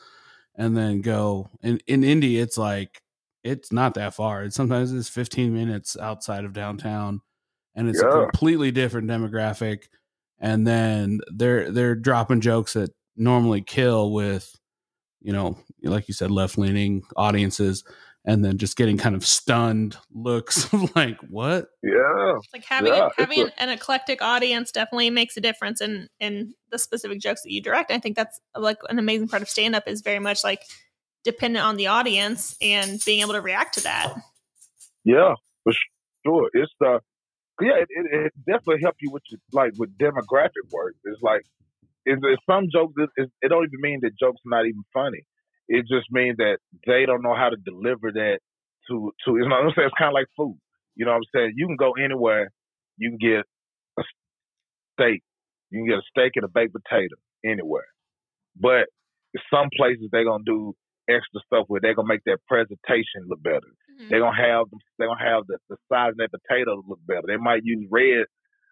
and 0.55 0.75
then 0.75 1.01
go 1.01 1.49
in 1.61 1.79
in 1.87 2.03
Indy. 2.03 2.39
It's 2.39 2.57
like 2.57 3.01
it's 3.43 3.71
not 3.71 3.93
that 3.93 4.13
far. 4.13 4.43
It's 4.43 4.55
sometimes 4.55 4.91
it's 4.91 5.07
15 5.09 5.53
minutes 5.53 5.95
outside 5.97 6.45
of 6.45 6.53
downtown, 6.53 7.21
and 7.75 7.87
it's 7.87 8.01
a 8.01 8.05
completely 8.25 8.71
different 8.71 9.07
demographic. 9.07 9.83
And 10.39 10.65
then 10.67 11.19
they're 11.33 11.71
they're 11.71 11.95
dropping 11.95 12.41
jokes 12.41 12.73
that 12.73 12.91
normally 13.15 13.61
kill 13.61 14.11
with, 14.11 14.51
you 15.21 15.31
know, 15.33 15.57
like 15.83 16.07
you 16.07 16.13
said, 16.13 16.31
left 16.31 16.57
leaning 16.57 17.03
audiences, 17.15 17.83
and 18.25 18.43
then 18.43 18.57
just 18.57 18.75
getting 18.75 18.97
kind 18.97 19.15
of 19.15 19.25
stunned 19.25 19.97
looks 20.13 20.71
of 20.73 20.95
like 20.95 21.17
what 21.29 21.67
Yeah, 21.83 22.35
Like 22.53 22.65
having 22.65 22.93
Yeah, 22.93 23.07
a, 23.07 23.21
having 23.21 23.41
a- 23.41 23.61
an 23.61 23.69
eclectic 23.69 24.21
audience 24.21 24.71
definitely 24.71 25.09
makes 25.09 25.37
a 25.37 25.41
difference 25.41 25.81
in 25.81 26.09
in 26.19 26.53
the 26.71 26.77
specific 26.79 27.19
jokes 27.19 27.41
that 27.43 27.51
you 27.51 27.61
direct. 27.61 27.91
I 27.91 27.99
think 27.99 28.15
that's 28.15 28.39
like 28.55 28.77
an 28.89 28.99
amazing 28.99 29.27
part 29.27 29.41
of 29.41 29.49
stand 29.49 29.75
up 29.75 29.87
is 29.87 30.01
very 30.01 30.19
much 30.19 30.43
like 30.43 30.63
dependent 31.23 31.65
on 31.65 31.77
the 31.77 31.87
audience 31.87 32.55
and 32.61 32.99
being 33.05 33.21
able 33.21 33.33
to 33.33 33.41
react 33.41 33.73
to 33.75 33.81
that. 33.83 34.13
yeah, 35.03 35.33
for 35.63 35.73
sure. 36.25 36.49
It's 36.53 36.71
the 36.79 36.99
yeah, 37.61 37.77
it, 37.79 37.87
it, 37.89 38.05
it 38.25 38.33
definitely 38.45 38.81
help 38.83 38.95
you 39.01 39.09
with 39.11 39.23
your, 39.29 39.39
like 39.51 39.73
with 39.77 39.97
demographic 39.97 40.65
work. 40.71 40.95
It's 41.03 41.21
like 41.21 41.41
it's, 42.05 42.21
it's 42.23 42.41
some 42.49 42.67
jokes. 42.71 42.93
It, 42.97 43.09
it, 43.17 43.31
it 43.41 43.47
don't 43.49 43.63
even 43.65 43.81
mean 43.81 43.99
that 44.03 44.17
jokes 44.19 44.39
not 44.45 44.65
even 44.65 44.83
funny. 44.93 45.25
It 45.67 45.85
just 45.87 46.07
means 46.11 46.37
that 46.37 46.59
they 46.85 47.05
don't 47.05 47.21
know 47.21 47.35
how 47.35 47.49
to 47.49 47.57
deliver 47.57 48.11
that 48.13 48.39
to 48.89 49.11
to. 49.25 49.31
You 49.37 49.47
know 49.47 49.55
what 49.55 49.65
I'm 49.65 49.73
saying? 49.75 49.87
It's 49.87 49.99
kind 49.99 50.09
of 50.09 50.13
like 50.13 50.27
food. 50.35 50.57
You 50.95 51.05
know 51.05 51.11
what 51.11 51.17
I'm 51.17 51.31
saying? 51.35 51.53
You 51.55 51.67
can 51.67 51.75
go 51.75 51.93
anywhere. 51.93 52.51
You 52.97 53.11
can 53.11 53.19
get 53.19 53.45
a 53.99 54.03
steak. 54.93 55.21
You 55.69 55.79
can 55.79 55.87
get 55.87 55.99
a 55.99 56.09
steak 56.09 56.33
and 56.35 56.45
a 56.45 56.47
baked 56.47 56.73
potato 56.73 57.15
anywhere. 57.45 57.85
But 58.59 58.87
some 59.53 59.69
places 59.75 60.09
they're 60.11 60.25
gonna 60.25 60.43
do 60.45 60.73
extra 61.09 61.39
stuff 61.45 61.65
where 61.67 61.81
they're 61.81 61.95
gonna 61.95 62.07
make 62.07 62.23
that 62.25 62.39
presentation 62.47 63.27
look 63.27 63.41
better. 63.43 63.69
They're 64.09 64.19
gonna 64.19 64.37
have. 64.37 64.67
They're 64.97 65.07
gonna 65.07 65.23
have 65.23 65.43
the, 65.47 65.57
the 65.69 65.77
size 65.91 66.11
of 66.11 66.17
that 66.17 66.31
potato 66.31 66.81
look 66.87 66.99
better. 67.07 67.27
They 67.27 67.37
might 67.37 67.61
use 67.63 67.87
red, 67.91 68.25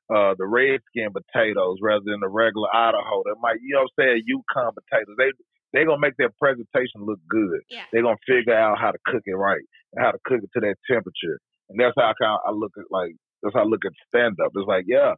uh, 0.10 0.36
the 0.38 0.46
red 0.48 0.80
skin 0.88 1.10
potatoes 1.12 1.78
rather 1.82 2.04
than 2.06 2.22
the 2.22 2.30
regular 2.30 2.70
Idaho. 2.74 3.24
They 3.25 3.38
might, 3.42 3.60
you 3.62 3.75
know, 3.75 3.86
what 3.86 3.92
I'm 4.00 4.22
saying 4.22 4.24
Yukon 4.25 4.72
potatoes. 4.74 5.16
They 5.18 5.32
they're 5.75 5.86
gonna 5.86 6.00
make 6.00 6.17
their 6.17 6.32
presentation 6.39 7.03
look 7.03 7.20
good. 7.29 7.62
Yeah. 7.70 7.84
They're 7.91 8.03
gonna 8.03 8.22
figure 8.27 8.55
out 8.55 8.79
how 8.79 8.91
to 8.91 8.98
cook 9.05 9.24
it 9.25 9.36
right 9.36 9.63
and 9.94 10.03
how 10.03 10.12
to 10.12 10.20
cook 10.25 10.39
it 10.41 10.50
to 10.53 10.60
that 10.62 10.75
temperature. 10.89 11.39
And 11.70 11.79
that's 11.79 11.94
how 11.98 12.10
I 12.10 12.13
kind 12.20 12.34
of 12.34 12.39
I 12.48 12.51
look 12.51 12.72
at 12.77 12.86
like 12.89 13.13
that's 13.44 13.53
how 13.53 13.62
I 13.62 13.65
look 13.67 13.84
at 13.86 13.91
stand 14.08 14.38
up. 14.44 14.51
It's 14.55 14.67
like 14.67 14.86
yeah, 14.88 15.13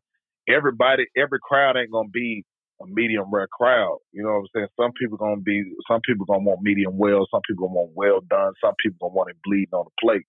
everybody, 0.49 1.05
every 1.15 1.39
crowd 1.41 1.77
ain't 1.77 1.91
gonna 1.91 2.09
be 2.09 2.43
a 2.81 2.85
medium 2.87 3.25
rare 3.31 3.47
crowd. 3.47 3.97
You 4.11 4.23
know 4.23 4.41
what 4.41 4.49
I'm 4.49 4.53
saying? 4.55 4.67
Some 4.79 4.91
people 4.99 5.17
gonna 5.17 5.41
be, 5.41 5.63
some 5.89 6.01
people 6.01 6.25
gonna 6.25 6.43
want 6.43 6.61
medium 6.61 6.97
well, 6.97 7.27
some 7.31 7.41
people 7.47 7.67
gonna 7.67 7.79
want 7.79 7.91
well 7.95 8.21
done, 8.29 8.53
some 8.63 8.73
people 8.81 8.97
gonna 9.01 9.13
want 9.13 9.29
it 9.29 9.37
bleeding 9.43 9.73
on 9.73 9.85
the 9.85 9.95
plate. 10.01 10.25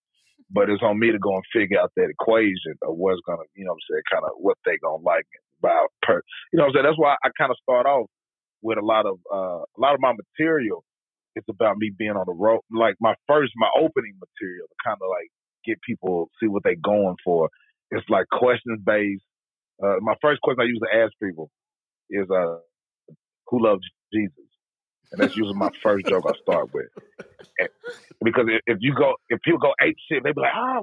But 0.51 0.71
it's 0.71 0.83
on 0.83 0.99
me 0.99 1.13
to 1.13 1.19
go 1.19 1.35
and 1.35 1.45
figure 1.53 1.79
out 1.79 1.93
that 1.97 2.09
equation 2.09 2.73
of 2.83 2.97
what's 2.97 3.21
gonna, 3.27 3.45
you 3.55 3.65
know 3.65 3.73
what 3.73 3.85
I'm 3.85 4.01
saying, 4.01 4.09
kind 4.13 4.25
of 4.25 4.33
what 4.41 4.57
they 4.65 4.79
gonna 4.81 5.05
like 5.05 5.29
about 5.61 5.93
per, 6.03 6.23
you 6.53 6.57
know 6.57 6.65
what 6.65 6.69
I'm 6.69 6.75
saying. 6.75 6.87
That's 6.89 6.99
why 6.99 7.17
I 7.23 7.29
kind 7.37 7.51
of 7.53 7.59
start 7.61 7.85
off 7.85 8.09
with 8.63 8.79
a 8.79 8.85
lot 8.85 9.07
of 9.07 9.19
uh, 9.33 9.63
a 9.65 9.79
lot 9.79 9.95
of 9.95 10.01
my 10.01 10.13
material. 10.15 10.85
It's 11.37 11.49
about 11.49 11.79
me 11.79 11.93
being 11.97 12.13
on 12.13 12.25
the 12.27 12.35
road. 12.35 12.61
Like 12.73 12.97
my 13.01 13.15
first, 13.29 13.53
my 13.57 13.69
opening 13.79 14.15
material 14.21 14.67
to 14.69 14.75
kind 14.85 14.99
of 15.03 15.09
like 15.09 15.29
get 15.65 15.81
people 15.83 16.31
see 16.41 16.49
what 16.49 16.63
they're 16.65 16.77
going 16.83 17.17
for. 17.25 17.49
It's 17.91 18.09
like 18.09 18.27
questions 18.31 18.81
based. 18.85 19.23
Uh, 19.83 19.97
my 20.01 20.15
first 20.23 20.41
question 20.43 20.61
I 20.63 20.65
usually 20.65 20.91
ask 21.05 21.13
people 21.23 21.51
is 22.11 22.27
uh, 22.31 22.59
who 23.49 23.65
loves 23.65 23.83
Jesus, 24.13 24.49
and 25.13 25.21
that's 25.21 25.37
usually 25.37 25.59
my 25.59 25.71
first 25.83 26.07
joke 26.09 26.25
I 26.29 26.33
start 26.43 26.71
with. 26.75 26.89
And- 27.59 27.69
because 28.25 28.47
if, 28.49 28.63
if 28.67 28.79
you 28.81 28.95
go, 28.95 29.15
if 29.31 29.41
people 29.43 29.61
go 29.61 29.73
ape 29.83 29.97
shit, 30.11 30.25
they 30.25 30.33
be 30.33 30.41
like, 30.41 30.53
"Oh, 30.57 30.83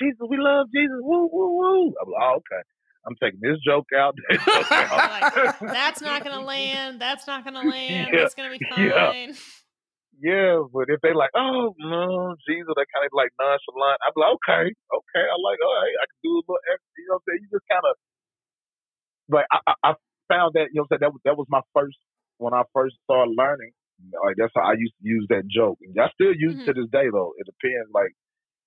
Jesus, 0.00 0.20
we 0.28 0.36
love 0.38 0.68
Jesus, 0.74 0.96
woo 1.00 1.28
woo 1.32 1.58
woo." 1.58 1.86
I'm 2.00 2.10
like, 2.10 2.22
"Oh, 2.22 2.36
okay." 2.36 2.62
I'm 3.06 3.16
taking 3.20 3.40
this 3.42 3.58
joke 3.66 3.88
out. 3.96 4.14
That 4.30 4.38
joke 4.46 4.72
out. 4.72 5.60
That's 5.60 6.00
not 6.00 6.24
gonna 6.24 6.44
land. 6.46 7.00
That's 7.00 7.26
not 7.26 7.44
gonna 7.44 7.68
land. 7.68 8.10
Yeah. 8.12 8.20
That's 8.20 8.34
gonna 8.34 8.50
be 8.50 8.60
fine. 8.70 8.86
Yeah. 8.86 9.32
Yeah, 10.22 10.62
but 10.70 10.86
if 10.86 11.02
they 11.02 11.10
like, 11.18 11.34
oh 11.34 11.74
no, 11.82 12.38
Jesus, 12.46 12.70
they 12.78 12.86
kind 12.94 13.02
of 13.02 13.10
like 13.10 13.34
nonchalant. 13.42 13.98
I'm 14.06 14.14
like, 14.14 14.38
okay, 14.38 14.70
okay. 14.70 15.24
I 15.26 15.34
like, 15.34 15.58
all 15.58 15.74
right, 15.82 15.96
I 15.98 16.06
can 16.06 16.20
do 16.22 16.30
a 16.30 16.46
little 16.46 16.62
extra. 16.70 16.94
You 16.94 17.06
know 17.10 17.18
what 17.18 17.18
I'm 17.18 17.26
saying? 17.26 17.40
You 17.42 17.50
just 17.50 17.66
kind 17.66 17.86
of, 17.90 17.94
like, 19.34 19.48
I, 19.50 19.58
I, 19.66 19.74
I 19.82 19.90
found 20.30 20.54
that, 20.54 20.70
you 20.70 20.78
know 20.78 20.86
what 20.86 20.94
I'm 20.94 21.02
saying? 21.02 21.02
That 21.02 21.12
was, 21.16 21.22
that 21.26 21.36
was 21.42 21.50
my 21.50 21.64
first, 21.74 21.98
when 22.38 22.54
I 22.54 22.62
first 22.70 23.02
started 23.02 23.34
learning, 23.34 23.74
like, 24.14 24.38
that's 24.38 24.54
how 24.54 24.62
I 24.62 24.78
used 24.78 24.94
to 24.94 25.02
use 25.02 25.26
that 25.34 25.50
joke. 25.50 25.82
And 25.82 25.98
I 25.98 26.06
still 26.14 26.30
use 26.30 26.54
it 26.54 26.70
to 26.70 26.70
mm-hmm. 26.70 26.86
this 26.86 26.90
day, 26.94 27.10
though. 27.10 27.34
It 27.42 27.50
depends, 27.50 27.90
like, 27.90 28.14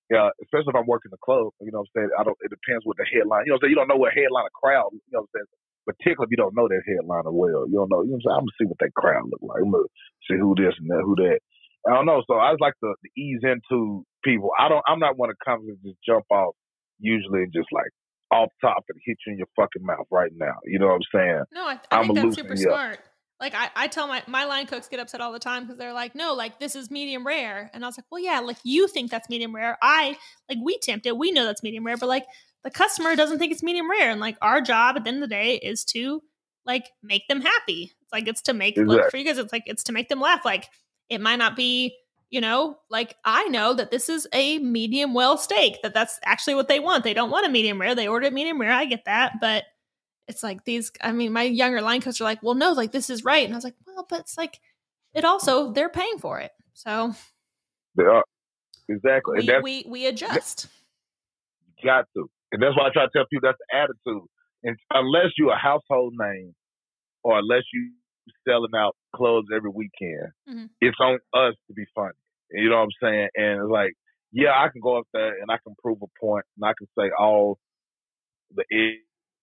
yeah, 0.09 0.29
especially 0.43 0.71
if 0.73 0.79
I'm 0.79 0.89
working 0.89 1.09
the 1.09 1.21
club, 1.21 1.49
you 1.61 1.73
know 1.73 1.81
what 1.81 1.89
I'm 1.95 2.09
saying? 2.09 2.11
I 2.17 2.23
don't, 2.23 2.37
it 2.45 2.53
depends 2.53 2.85
what 2.85 2.97
the 2.97 3.05
headline, 3.09 3.45
you 3.45 3.53
know 3.53 3.57
what 3.57 3.65
I'm 3.65 3.69
saying? 3.69 3.73
You 3.73 3.79
don't 3.81 3.89
know 3.89 3.99
what 4.01 4.13
a 4.13 4.19
headline 4.19 4.45
a 4.45 4.53
crowd, 4.53 4.93
you 4.93 5.01
know 5.09 5.25
what 5.25 5.33
I'm 5.33 5.41
saying? 5.41 5.51
Particularly 5.85 6.29
if 6.29 6.33
you 6.33 6.41
don't 6.41 6.57
know 6.57 6.67
that 6.69 6.81
headliner 6.85 7.33
well. 7.33 7.69
You 7.69 7.77
don't 7.81 7.89
know, 7.89 8.01
you 8.01 8.13
know 8.13 8.21
what 8.21 8.25
I'm 8.25 8.25
saying? 8.25 8.37
I'm 8.37 8.45
gonna 8.49 8.57
see 8.57 8.69
what 8.69 8.81
that 8.81 8.93
crowd 8.97 9.29
look 9.29 9.41
like. 9.41 9.61
I'm 9.61 9.73
gonna 9.73 9.89
see 10.25 10.37
who 10.37 10.53
this 10.57 10.73
and 10.77 10.89
that, 10.89 11.05
who 11.05 11.15
that. 11.21 11.41
I 11.85 11.93
don't 11.93 12.09
know. 12.09 12.23
So 12.25 12.41
I 12.41 12.51
just 12.53 12.61
like 12.61 12.73
to, 12.81 12.93
to 12.97 13.09
ease 13.13 13.41
into 13.45 14.05
people. 14.23 14.49
I 14.57 14.69
don't. 14.69 14.81
I'm 14.87 14.97
not 14.97 15.17
one 15.17 15.29
of 15.29 15.37
comes 15.45 15.69
and 15.69 15.77
just 15.85 16.01
jump 16.05 16.25
off. 16.31 16.57
Usually, 16.97 17.43
and 17.43 17.53
just 17.53 17.69
like 17.71 17.91
off 18.31 18.49
top 18.61 18.83
and 18.89 18.99
hit 19.05 19.17
you 19.25 19.33
in 19.33 19.37
your 19.37 19.47
fucking 19.55 19.85
mouth 19.85 20.07
right 20.09 20.31
now. 20.35 20.55
You 20.65 20.79
know 20.79 20.87
what 20.87 20.95
I'm 20.95 21.09
saying? 21.13 21.43
No, 21.53 21.65
I, 21.65 21.79
I 21.91 21.99
I'm 21.99 22.07
think 22.07 22.17
a 22.17 22.21
that's 22.23 22.35
super 22.35 22.55
smart. 22.55 22.99
Like 23.39 23.53
I, 23.53 23.69
I 23.75 23.87
tell 23.87 24.07
my 24.07 24.23
my 24.27 24.45
line 24.45 24.65
cooks 24.65 24.87
get 24.87 24.99
upset 24.99 25.19
all 25.21 25.31
the 25.33 25.39
time 25.39 25.63
because 25.63 25.77
they're 25.77 25.93
like, 25.93 26.15
no, 26.15 26.33
like 26.33 26.59
this 26.59 26.75
is 26.75 26.89
medium 26.89 27.25
rare, 27.27 27.69
and 27.73 27.83
I 27.83 27.87
was 27.87 27.97
like, 27.97 28.05
well, 28.09 28.21
yeah, 28.21 28.39
like 28.39 28.57
you 28.63 28.87
think 28.87 29.11
that's 29.11 29.29
medium 29.29 29.53
rare. 29.53 29.77
I 29.81 30.17
like 30.49 30.59
we 30.63 30.77
tempt 30.79 31.05
it, 31.05 31.17
we 31.17 31.31
know 31.31 31.45
that's 31.45 31.61
medium 31.63 31.85
rare, 31.85 31.97
but 31.97 32.07
like 32.07 32.25
the 32.63 32.71
customer 32.71 33.15
doesn't 33.15 33.37
think 33.39 33.51
it's 33.51 33.61
medium 33.63 33.89
rare, 33.91 34.09
and 34.09 34.21
like 34.21 34.37
our 34.41 34.61
job 34.61 34.95
at 34.95 35.03
the 35.03 35.09
end 35.09 35.17
of 35.21 35.29
the 35.29 35.35
day 35.35 35.55
is 35.55 35.83
to 35.85 36.23
like 36.65 36.89
make 37.03 37.27
them 37.27 37.41
happy. 37.41 37.91
It's 38.01 38.13
like 38.13 38.27
it's 38.27 38.41
to 38.43 38.53
make 38.53 38.77
like, 38.77 38.85
Exactly. 38.85 39.09
for 39.09 39.17
you 39.17 39.25
guys, 39.25 39.37
it's 39.37 39.51
like 39.53 39.63
it's 39.65 39.83
to 39.83 39.91
make 39.91 40.07
them 40.09 40.21
laugh. 40.21 40.45
Like 40.45 40.69
it 41.09 41.19
might 41.21 41.37
not 41.37 41.55
be. 41.55 41.95
You 42.31 42.41
know, 42.41 42.79
like 42.89 43.15
I 43.23 43.47
know 43.49 43.75
that 43.75 43.91
this 43.91 44.09
is 44.09 44.27
a 44.33 44.57
medium 44.57 45.13
well 45.13 45.37
steak, 45.37 45.81
that 45.83 45.93
that's 45.93 46.19
actually 46.25 46.55
what 46.55 46.67
they 46.67 46.79
want. 46.79 47.03
They 47.03 47.13
don't 47.13 47.29
want 47.29 47.45
a 47.45 47.49
medium 47.49 47.79
rare. 47.79 47.95
They 47.95 48.07
order 48.07 48.25
it 48.25 48.33
medium 48.33 48.59
rare. 48.59 48.71
I 48.71 48.85
get 48.85 49.05
that. 49.05 49.33
But 49.39 49.63
it's 50.27 50.43
like 50.43 50.63
these 50.65 50.91
i 51.01 51.11
mean 51.11 51.31
my 51.33 51.43
younger 51.43 51.81
line 51.81 52.01
coaches 52.01 52.21
are 52.21 52.25
like 52.25 52.41
well 52.43 52.55
no 52.55 52.71
like 52.71 52.91
this 52.91 53.09
is 53.09 53.23
right 53.23 53.45
and 53.45 53.53
i 53.53 53.57
was 53.57 53.63
like 53.63 53.75
well 53.85 54.05
but 54.09 54.19
it's 54.21 54.37
like 54.37 54.59
it 55.13 55.23
also 55.25 55.71
they're 55.71 55.89
paying 55.89 56.17
for 56.19 56.39
it 56.39 56.51
so 56.73 57.13
They 57.95 58.03
are. 58.03 58.23
Exactly. 58.89 59.39
and 59.47 59.63
we 59.63 59.83
we, 59.85 59.91
we 59.91 60.05
adjust 60.07 60.67
got 61.83 62.05
to. 62.15 62.29
And 62.51 62.61
that's 62.61 62.75
why 62.77 62.87
I 62.87 62.89
try 62.93 63.03
to 63.05 63.09
tell 63.13 63.25
people 63.31 63.47
that's 63.49 63.57
the 63.69 63.75
attitude. 63.77 64.27
And 64.63 64.77
unless 64.91 65.31
you're 65.37 65.51
a 65.53 65.57
household 65.57 66.13
name 66.17 66.53
or 67.23 67.39
unless 67.39 67.63
you 67.73 67.91
selling 68.47 68.71
out 68.75 68.95
clubs 69.15 69.47
every 69.55 69.69
weekend, 69.71 70.31
Mhm. 70.49 70.69
it's 70.81 70.97
on 70.99 71.15
us 71.33 71.55
to 71.67 71.73
be 71.73 71.85
funny. 71.93 72.13
You 72.51 72.69
know 72.69 72.77
what 72.77 72.83
I'm 72.83 72.89
saying? 73.01 73.29
And 73.35 73.61
it's 73.61 73.69
like, 73.71 73.93
yeah, 74.31 74.51
I 74.51 74.69
can 74.69 74.81
go 74.81 74.97
up 74.97 75.07
there 75.13 75.33
and 75.41 75.49
I 75.51 75.57
can 75.65 75.75
prove 75.81 75.97
a 76.01 76.07
point 76.19 76.45
and 76.57 76.65
I 76.69 76.73
can 76.77 76.87
say 76.97 77.09
all 77.17 77.57
the 78.53 78.63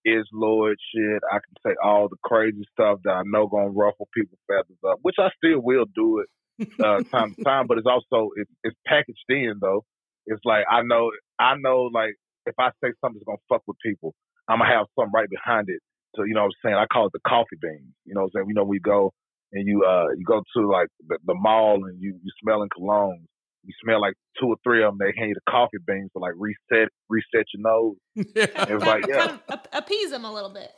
is, 0.04 0.26
Lord 0.32 0.76
shit. 0.94 1.22
I 1.30 1.38
can 1.38 1.54
say 1.66 1.74
all 1.82 2.08
the 2.08 2.16
crazy 2.24 2.64
stuff 2.72 3.00
that 3.04 3.12
I 3.12 3.22
know 3.24 3.46
gonna 3.46 3.70
ruffle 3.70 4.08
people's 4.14 4.40
feathers 4.46 4.78
up, 4.88 4.98
which 5.02 5.16
I 5.18 5.28
still 5.36 5.60
will 5.60 5.86
do 5.94 6.20
it 6.20 6.68
uh, 6.82 7.02
time 7.10 7.34
to 7.34 7.44
time. 7.44 7.66
But 7.66 7.78
it's 7.78 7.86
also 7.86 8.30
it, 8.36 8.48
it's 8.64 8.76
packaged 8.86 9.24
in 9.28 9.54
though. 9.60 9.84
It's 10.26 10.42
like 10.44 10.64
I 10.70 10.82
know 10.82 11.10
I 11.38 11.54
know 11.58 11.90
like 11.92 12.16
if 12.46 12.54
I 12.58 12.70
say 12.82 12.92
something's 13.00 13.24
gonna 13.24 13.38
fuck 13.48 13.62
with 13.66 13.76
people, 13.84 14.14
I'm 14.48 14.58
gonna 14.58 14.70
have 14.70 14.86
something 14.98 15.12
right 15.14 15.28
behind 15.30 15.68
it. 15.68 15.80
So 16.16 16.24
you 16.24 16.34
know 16.34 16.42
what 16.42 16.52
I'm 16.64 16.70
saying? 16.70 16.76
I 16.76 16.86
call 16.92 17.06
it 17.06 17.12
the 17.12 17.20
coffee 17.26 17.56
beans. 17.60 17.94
You 18.04 18.14
know 18.14 18.22
what 18.22 18.32
I'm 18.34 18.42
saying? 18.42 18.48
You 18.48 18.54
know 18.54 18.64
we 18.64 18.80
go 18.80 19.12
and 19.52 19.66
you 19.66 19.84
uh 19.84 20.08
you 20.16 20.24
go 20.24 20.42
to 20.56 20.70
like 20.70 20.88
the, 21.08 21.18
the 21.26 21.34
mall 21.34 21.84
and 21.84 22.00
you 22.00 22.18
you 22.22 22.30
smelling 22.42 22.68
colognes. 22.68 23.26
You 23.64 23.72
smell 23.82 24.00
like 24.00 24.14
two 24.40 24.46
or 24.48 24.56
three 24.64 24.82
of 24.82 24.92
them. 24.92 24.98
They 24.98 25.12
hand 25.16 25.30
you 25.30 25.34
the 25.34 25.50
coffee 25.50 25.78
beans 25.86 26.10
to 26.14 26.18
like 26.18 26.32
reset 26.36 26.88
reset 27.08 27.46
your 27.54 27.62
nose. 27.62 27.96
Kind 28.56 28.70
of, 28.70 28.82
like, 28.82 29.02
kind 29.02 29.38
yeah. 29.48 29.54
of 29.54 29.60
appease 29.72 30.10
them 30.10 30.24
a 30.24 30.32
little 30.32 30.50
bit. 30.52 30.70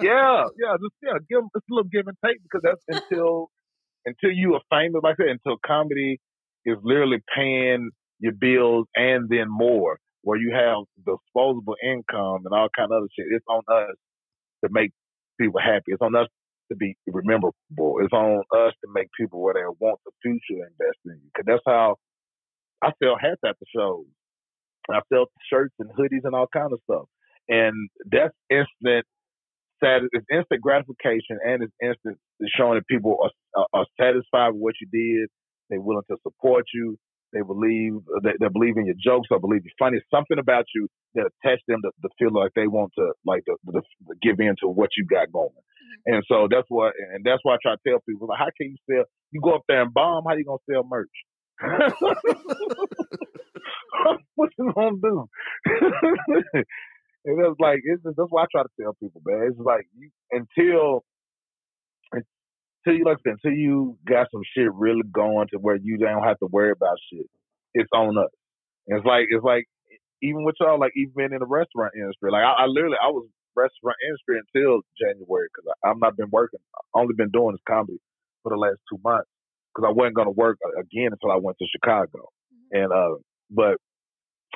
yeah, 0.00 0.44
yeah, 0.58 0.76
just 0.80 0.94
yeah, 1.02 1.18
give 1.28 1.38
'em- 1.38 1.50
it's 1.54 1.66
a 1.70 1.74
little 1.74 1.88
give 1.90 2.06
and 2.06 2.16
take 2.24 2.42
because 2.42 2.60
that's 2.62 2.84
until 2.88 3.48
until 4.06 4.30
you 4.30 4.54
are 4.54 4.60
famous 4.70 5.00
like 5.02 5.16
I 5.18 5.24
said, 5.24 5.30
until 5.30 5.56
comedy 5.64 6.20
is 6.66 6.76
literally 6.82 7.18
paying 7.34 7.90
your 8.18 8.32
bills 8.32 8.86
and 8.94 9.28
then 9.28 9.46
more, 9.48 9.98
where 10.22 10.38
you 10.38 10.52
have 10.54 10.84
disposable 11.04 11.76
income 11.82 12.42
and 12.44 12.52
all 12.52 12.68
kind 12.76 12.92
of 12.92 12.98
other 12.98 13.08
shit. 13.18 13.26
It's 13.30 13.44
on 13.48 13.62
us 13.68 13.96
to 14.64 14.70
make 14.70 14.90
people 15.40 15.60
happy. 15.60 15.88
It's 15.88 16.02
on 16.02 16.14
us 16.14 16.28
to 16.70 16.76
be 16.76 16.96
rememberable. 17.06 17.54
It's 18.00 18.12
on 18.12 18.42
us 18.54 18.72
to 18.84 18.88
make 18.94 19.08
people 19.18 19.40
where 19.42 19.54
they 19.54 19.60
want 19.80 19.98
the 20.04 20.12
future 20.22 20.62
invest 20.62 20.98
in 21.06 21.12
you. 21.22 21.30
Cause 21.34 21.44
that's 21.46 21.62
how 21.66 21.96
I 22.82 22.92
sell 23.02 23.16
hats 23.20 23.40
at 23.46 23.56
the 23.60 23.66
shows. 23.74 24.06
I 24.90 25.00
sell 25.12 25.26
shirts 25.52 25.74
and 25.78 25.90
hoodies 25.90 26.24
and 26.24 26.34
all 26.34 26.48
kind 26.52 26.72
of 26.72 26.80
stuff. 26.84 27.06
And 27.48 27.88
that's 28.10 28.34
instant 28.50 29.06
sat- 29.82 30.02
it's 30.12 30.26
instant 30.30 30.60
gratification 30.60 31.38
and 31.44 31.62
it's 31.62 31.74
instant 31.82 32.18
showing 32.56 32.76
that 32.76 32.86
people 32.86 33.18
are, 33.22 33.30
are, 33.56 33.66
are 33.72 33.86
satisfied 33.98 34.50
with 34.50 34.60
what 34.60 34.74
you 34.80 34.88
did. 34.92 35.28
They're 35.68 35.80
willing 35.80 36.04
to 36.10 36.16
support 36.22 36.64
you. 36.74 36.96
They 37.32 37.42
believe 37.42 37.94
they, 38.22 38.32
they 38.40 38.48
believe 38.48 38.76
in 38.76 38.86
your 38.86 38.98
jokes 38.98 39.28
or 39.30 39.38
believe 39.38 39.62
you're 39.64 39.78
funny. 39.78 39.98
Something 40.12 40.38
about 40.38 40.66
you 40.74 40.88
that 41.14 41.30
attach 41.30 41.60
them 41.68 41.80
to, 41.82 41.90
to 42.02 42.08
feel 42.18 42.34
like 42.34 42.50
they 42.56 42.66
want 42.66 42.92
to 42.98 43.12
like 43.24 43.44
to, 43.44 43.56
to, 43.72 43.80
to 43.80 44.14
give 44.20 44.40
in 44.40 44.56
to 44.60 44.68
what 44.68 44.90
you 44.96 45.06
got 45.06 45.30
going. 45.30 45.50
Mm-hmm. 45.50 46.14
And 46.14 46.24
so 46.26 46.48
that's 46.50 46.66
what 46.68 46.92
and 47.14 47.24
that's 47.24 47.38
why 47.44 47.54
I 47.54 47.58
try 47.62 47.74
to 47.74 47.80
tell 47.86 48.00
people 48.08 48.26
like, 48.26 48.38
how 48.38 48.50
can 48.58 48.74
you 48.74 48.76
sell? 48.90 49.04
You 49.30 49.40
go 49.40 49.54
up 49.54 49.62
there 49.68 49.82
and 49.82 49.94
bomb. 49.94 50.24
How 50.24 50.30
are 50.30 50.38
you 50.38 50.44
gonna 50.44 50.58
sell 50.68 50.82
merch? 50.82 51.08
What 54.34 54.50
you 54.58 54.72
gonna 54.74 54.96
do? 55.02 55.28
and 55.66 56.64
it's 57.24 57.60
like 57.60 57.80
it's 57.84 58.02
just, 58.02 58.16
that's 58.16 58.30
why 58.30 58.44
I 58.44 58.46
try 58.50 58.62
to 58.62 58.68
tell 58.80 58.94
people, 58.94 59.20
man. 59.24 59.48
It's 59.50 59.58
like 59.58 59.86
you 59.96 60.10
until 60.30 61.04
until 62.12 62.98
you 62.98 63.04
like 63.04 63.18
until 63.24 63.52
you 63.52 63.98
got 64.08 64.28
some 64.32 64.42
shit 64.56 64.72
really 64.72 65.02
going 65.12 65.48
to 65.52 65.58
where 65.58 65.76
you 65.76 65.98
don't 65.98 66.24
have 66.24 66.38
to 66.38 66.46
worry 66.46 66.72
about 66.72 66.96
shit. 67.12 67.26
It's 67.74 67.90
on 67.94 68.16
us. 68.18 68.30
And 68.88 68.98
it's 68.98 69.06
like 69.06 69.26
it's 69.28 69.44
like 69.44 69.64
even 70.22 70.44
with 70.44 70.56
y'all, 70.60 70.80
like 70.80 70.92
even 70.96 71.32
in 71.32 71.40
the 71.40 71.46
restaurant 71.46 71.92
industry, 71.94 72.30
like 72.30 72.44
I, 72.44 72.64
I 72.64 72.66
literally 72.66 72.96
I 73.02 73.08
was 73.08 73.28
restaurant 73.56 73.96
industry 74.06 74.40
until 74.40 74.80
January 74.96 75.48
because 75.52 75.74
I've 75.84 76.00
not 76.00 76.16
been 76.16 76.30
working. 76.30 76.60
I've 76.74 77.02
only 77.02 77.14
been 77.14 77.30
doing 77.30 77.52
this 77.52 77.64
comedy 77.68 77.98
for 78.42 78.50
the 78.50 78.56
last 78.56 78.78
two 78.88 78.98
months 79.04 79.28
because 79.74 79.88
I 79.88 79.92
wasn't 79.92 80.16
gonna 80.16 80.30
work 80.30 80.58
again 80.78 81.10
until 81.12 81.30
I 81.30 81.36
went 81.36 81.58
to 81.58 81.66
Chicago. 81.66 82.28
And 82.72 82.92
uh, 82.92 83.16
but 83.50 83.76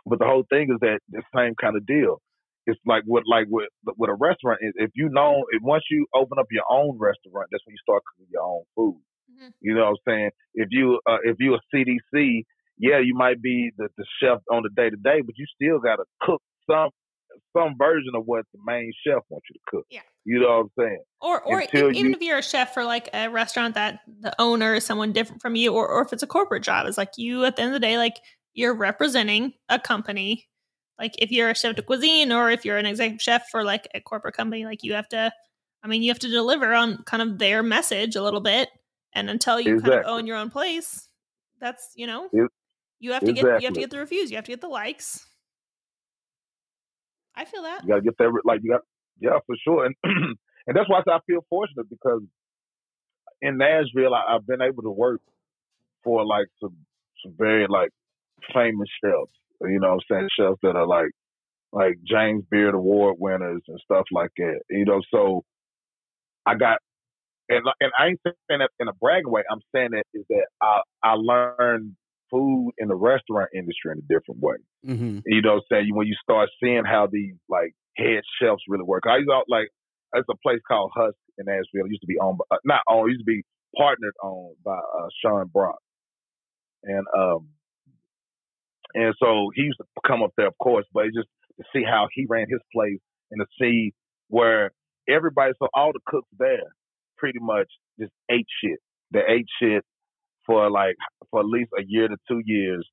but 0.07 0.19
the 0.19 0.27
whole 0.27 0.45
thing 0.51 0.69
is 0.71 0.79
that 0.81 1.01
the 1.09 1.23
same 1.37 1.55
kind 1.61 1.77
of 1.77 1.87
deal. 1.87 2.21
It's 2.67 2.81
like 2.87 3.03
with 3.07 3.25
like 3.31 3.47
with 3.49 3.69
with 3.99 4.11
a 4.11 4.15
restaurant. 4.15 4.59
If 4.63 4.75
if 4.77 4.91
you 4.95 5.09
know, 5.11 5.45
if 5.51 5.63
once 5.63 5.85
you 5.91 6.07
open 6.15 6.39
up 6.39 6.47
your 6.51 6.65
own 6.71 6.99
restaurant, 6.99 7.49
that's 7.51 7.65
when 7.67 7.73
you 7.75 7.83
start 7.83 8.03
cooking 8.09 8.31
your 8.33 8.43
own 8.43 8.63
food. 8.75 9.01
Mhm. 9.31 9.53
You 9.61 9.75
know 9.75 9.83
what 9.91 9.91
I'm 9.91 9.97
saying? 10.07 10.31
If 10.55 10.69
you 10.71 11.01
uh, 11.07 11.19
if 11.25 11.37
you 11.41 11.55
a 11.55 11.61
CDC, 11.75 12.45
yeah, 12.79 12.99
you 12.99 13.15
might 13.15 13.41
be 13.43 13.71
the, 13.77 13.89
the 13.99 14.05
chef 14.21 14.41
on 14.51 14.63
the 14.63 14.71
day 14.75 14.91
to 14.91 14.97
day, 14.97 15.21
but 15.21 15.37
you 15.37 15.47
still 15.55 15.79
got 15.79 15.97
to 15.97 16.05
cook 16.23 16.43
some 16.69 16.89
some 17.57 17.77
version 17.79 18.13
of 18.15 18.25
what 18.27 18.45
the 18.53 18.59
main 18.67 18.93
chef 19.07 19.23
wants 19.29 19.47
you 19.51 19.55
to 19.55 19.61
cook. 19.67 19.87
Yeah. 19.91 20.01
You 20.25 20.41
know 20.41 20.49
what 20.49 20.61
I'm 20.61 20.71
saying? 20.79 21.03
Or, 21.21 21.43
or 21.43 21.61
Until 21.61 21.91
even 21.91 22.07
you- 22.07 22.13
if 22.13 22.21
you're 22.23 22.39
a 22.39 22.43
chef 22.43 22.73
for 22.75 22.85
like 22.85 23.09
a 23.13 23.29
restaurant 23.29 23.75
that 23.75 24.01
the 24.21 24.35
owner 24.41 24.75
is 24.75 24.85
someone 24.85 25.13
different 25.13 25.43
from 25.43 25.55
you, 25.57 25.73
or, 25.75 25.87
or 25.89 26.03
if 26.03 26.13
it's 26.13 26.23
a 26.23 26.27
corporate 26.27 26.63
job, 26.63 26.87
it's 26.87 26.99
like 26.99 27.13
you 27.17 27.45
at 27.45 27.57
the 27.57 27.63
end 27.63 27.71
of 27.75 27.81
the 27.81 27.87
day, 27.87 27.99
like 27.99 28.17
you're 28.55 28.75
representing 28.75 29.53
a 29.69 29.79
company. 29.79 30.49
Like 30.99 31.15
if 31.19 31.31
you're 31.33 31.51
a 31.51 31.55
chef 31.55 31.77
de 31.77 31.83
cuisine 31.83 32.31
or 32.33 32.51
if 32.51 32.65
you're 32.65 32.79
an 32.79 32.87
executive 32.87 33.21
chef 33.21 33.49
for 33.51 33.65
like 33.65 33.89
a 33.95 34.01
corporate 34.01 34.37
company, 34.37 34.65
like 34.65 34.83
you 34.83 34.95
have 34.95 35.09
to, 35.09 35.33
I 35.83 35.89
mean, 35.89 36.03
you 36.03 36.11
have 36.11 36.21
to 36.21 36.29
deliver 36.29 36.73
on 36.73 37.03
kind 37.05 37.23
of 37.23 37.39
their 37.39 37.63
message 37.63 38.17
a 38.17 38.23
little 38.23 38.41
bit. 38.41 38.69
And 39.13 39.29
until 39.29 39.61
you 39.61 39.81
kind 39.81 39.95
of 39.95 40.07
own 40.07 40.27
your 40.27 40.37
own 40.37 40.51
place, 40.51 41.09
that's, 41.61 41.93
you 41.95 42.07
know, 42.07 42.25
Ex- 42.33 42.47
you 43.01 43.13
have 43.13 43.23
to 43.25 43.33
get, 43.33 43.45
you 43.45 43.67
have 43.67 43.75
to 43.75 43.81
get 43.81 43.91
the 43.91 43.99
reviews, 43.99 44.31
you 44.31 44.37
have 44.37 44.45
to 44.47 44.53
get 44.53 44.61
the 44.61 44.69
likes. 44.69 45.27
I 47.37 47.45
feel 47.45 47.63
that. 47.63 47.83
You 47.83 47.89
got 47.89 47.97
to 47.97 48.03
get 48.03 48.19
that 48.19 48.33
like 48.45 48.61
you 48.63 48.71
got 48.71 48.83
yeah 49.21 49.39
for 49.47 49.57
sure, 49.63 49.87
and 49.87 49.95
and 50.05 50.77
that's 50.77 50.89
why 50.89 51.01
I 51.07 51.19
feel 51.27 51.45
fortunate 51.49 51.89
because 51.89 52.23
in 53.43 53.59
Nashville 53.59 54.15
I, 54.15 54.35
I've 54.35 54.47
been 54.47 54.63
able 54.63 54.83
to 54.83 54.91
work 54.91 55.21
for 56.03 56.25
like 56.25 56.47
some 56.61 56.77
some 57.23 57.35
very 57.37 57.67
like 57.69 57.91
famous 58.55 58.89
chefs. 59.03 59.33
You 59.63 59.81
know, 59.81 59.95
what 59.97 60.05
I'm 60.11 60.29
saying 60.29 60.29
chefs 60.39 60.61
that 60.63 60.77
are 60.77 60.87
like 60.87 61.11
like 61.73 61.99
James 62.07 62.45
Beard 62.51 62.75
Award 62.75 63.17
winners 63.19 63.63
and 63.67 63.81
stuff 63.85 64.05
like 64.13 64.31
that. 64.37 64.61
You 64.71 64.85
know, 64.85 65.01
so 65.13 65.45
I 66.47 66.55
got 66.55 66.79
and 67.49 67.65
and 67.81 67.93
I 67.99 68.09
ain't 68.09 68.21
saying 68.25 68.61
that 68.61 68.71
in 68.79 68.89
a 68.89 68.93
bragging 68.93 69.31
way. 69.31 69.43
I'm 69.51 69.61
saying 69.75 69.91
that 69.93 70.05
is 70.15 70.25
that 70.31 70.47
I 70.63 70.81
I 71.03 71.13
learned 71.15 71.97
food 72.35 72.73
in 72.79 72.89
the 72.89 72.97
restaurant 72.97 73.51
industry 73.55 73.93
in 73.93 73.99
a 73.99 74.09
different 74.11 74.41
way. 74.43 74.57
hmm 74.85 75.19
You 75.27 75.43
know 75.43 75.55
what 75.55 75.65
I'm 75.71 75.85
saying? 75.85 75.95
When 75.95 76.07
you 76.09 76.17
start 76.23 76.49
seeing 76.61 76.85
how 76.85 77.07
these 77.11 77.35
like 77.49 77.75
head 77.97 78.23
chefs 78.41 78.63
really 78.69 78.85
work. 78.85 79.05
I 79.07 79.19
used 79.19 79.31
to 79.31 79.43
like 79.49 79.69
there's 80.13 80.25
a 80.31 80.37
place 80.43 80.61
called 80.67 80.91
Husk 80.95 81.17
in 81.39 81.47
Nashville. 81.47 81.87
It 81.87 81.91
used 81.91 82.03
to 82.03 82.07
be 82.07 82.19
owned 82.21 82.39
by, 82.39 82.57
uh, 82.57 82.59
not 82.65 82.83
owned, 82.89 83.11
it 83.11 83.13
used 83.15 83.27
to 83.27 83.33
be 83.33 83.43
partnered 83.77 84.15
on 84.23 84.55
by 84.65 84.77
uh, 84.77 85.09
Sean 85.23 85.47
Brock. 85.53 85.79
And 86.83 87.07
um 87.17 87.49
and 88.95 89.15
so 89.23 89.51
he 89.55 89.63
used 89.63 89.79
to 89.79 89.87
come 90.07 90.23
up 90.23 90.33
there 90.37 90.49
of 90.49 90.59
course, 90.59 90.87
but 90.93 91.07
it's 91.07 91.17
just 91.17 91.29
to 91.59 91.65
see 91.75 91.85
how 91.85 92.09
he 92.13 92.27
ran 92.29 92.47
his 92.49 92.61
place 92.75 93.01
and 93.31 93.41
to 93.41 93.47
see 93.61 93.93
where 94.29 94.73
everybody 95.09 95.53
so 95.59 95.69
all 95.75 95.93
the 95.93 96.01
cooks 96.07 96.29
there 96.39 96.75
pretty 97.17 97.39
much 97.41 97.69
just 97.99 98.13
ate 98.31 98.47
shit. 98.63 98.79
They 99.13 99.23
ate 99.29 99.47
shit 99.61 99.85
for 100.47 100.71
like 100.71 100.97
for 101.31 101.41
at 101.41 101.47
least 101.47 101.71
a 101.79 101.83
year 101.87 102.09
to 102.09 102.17
two 102.29 102.41
years 102.45 102.89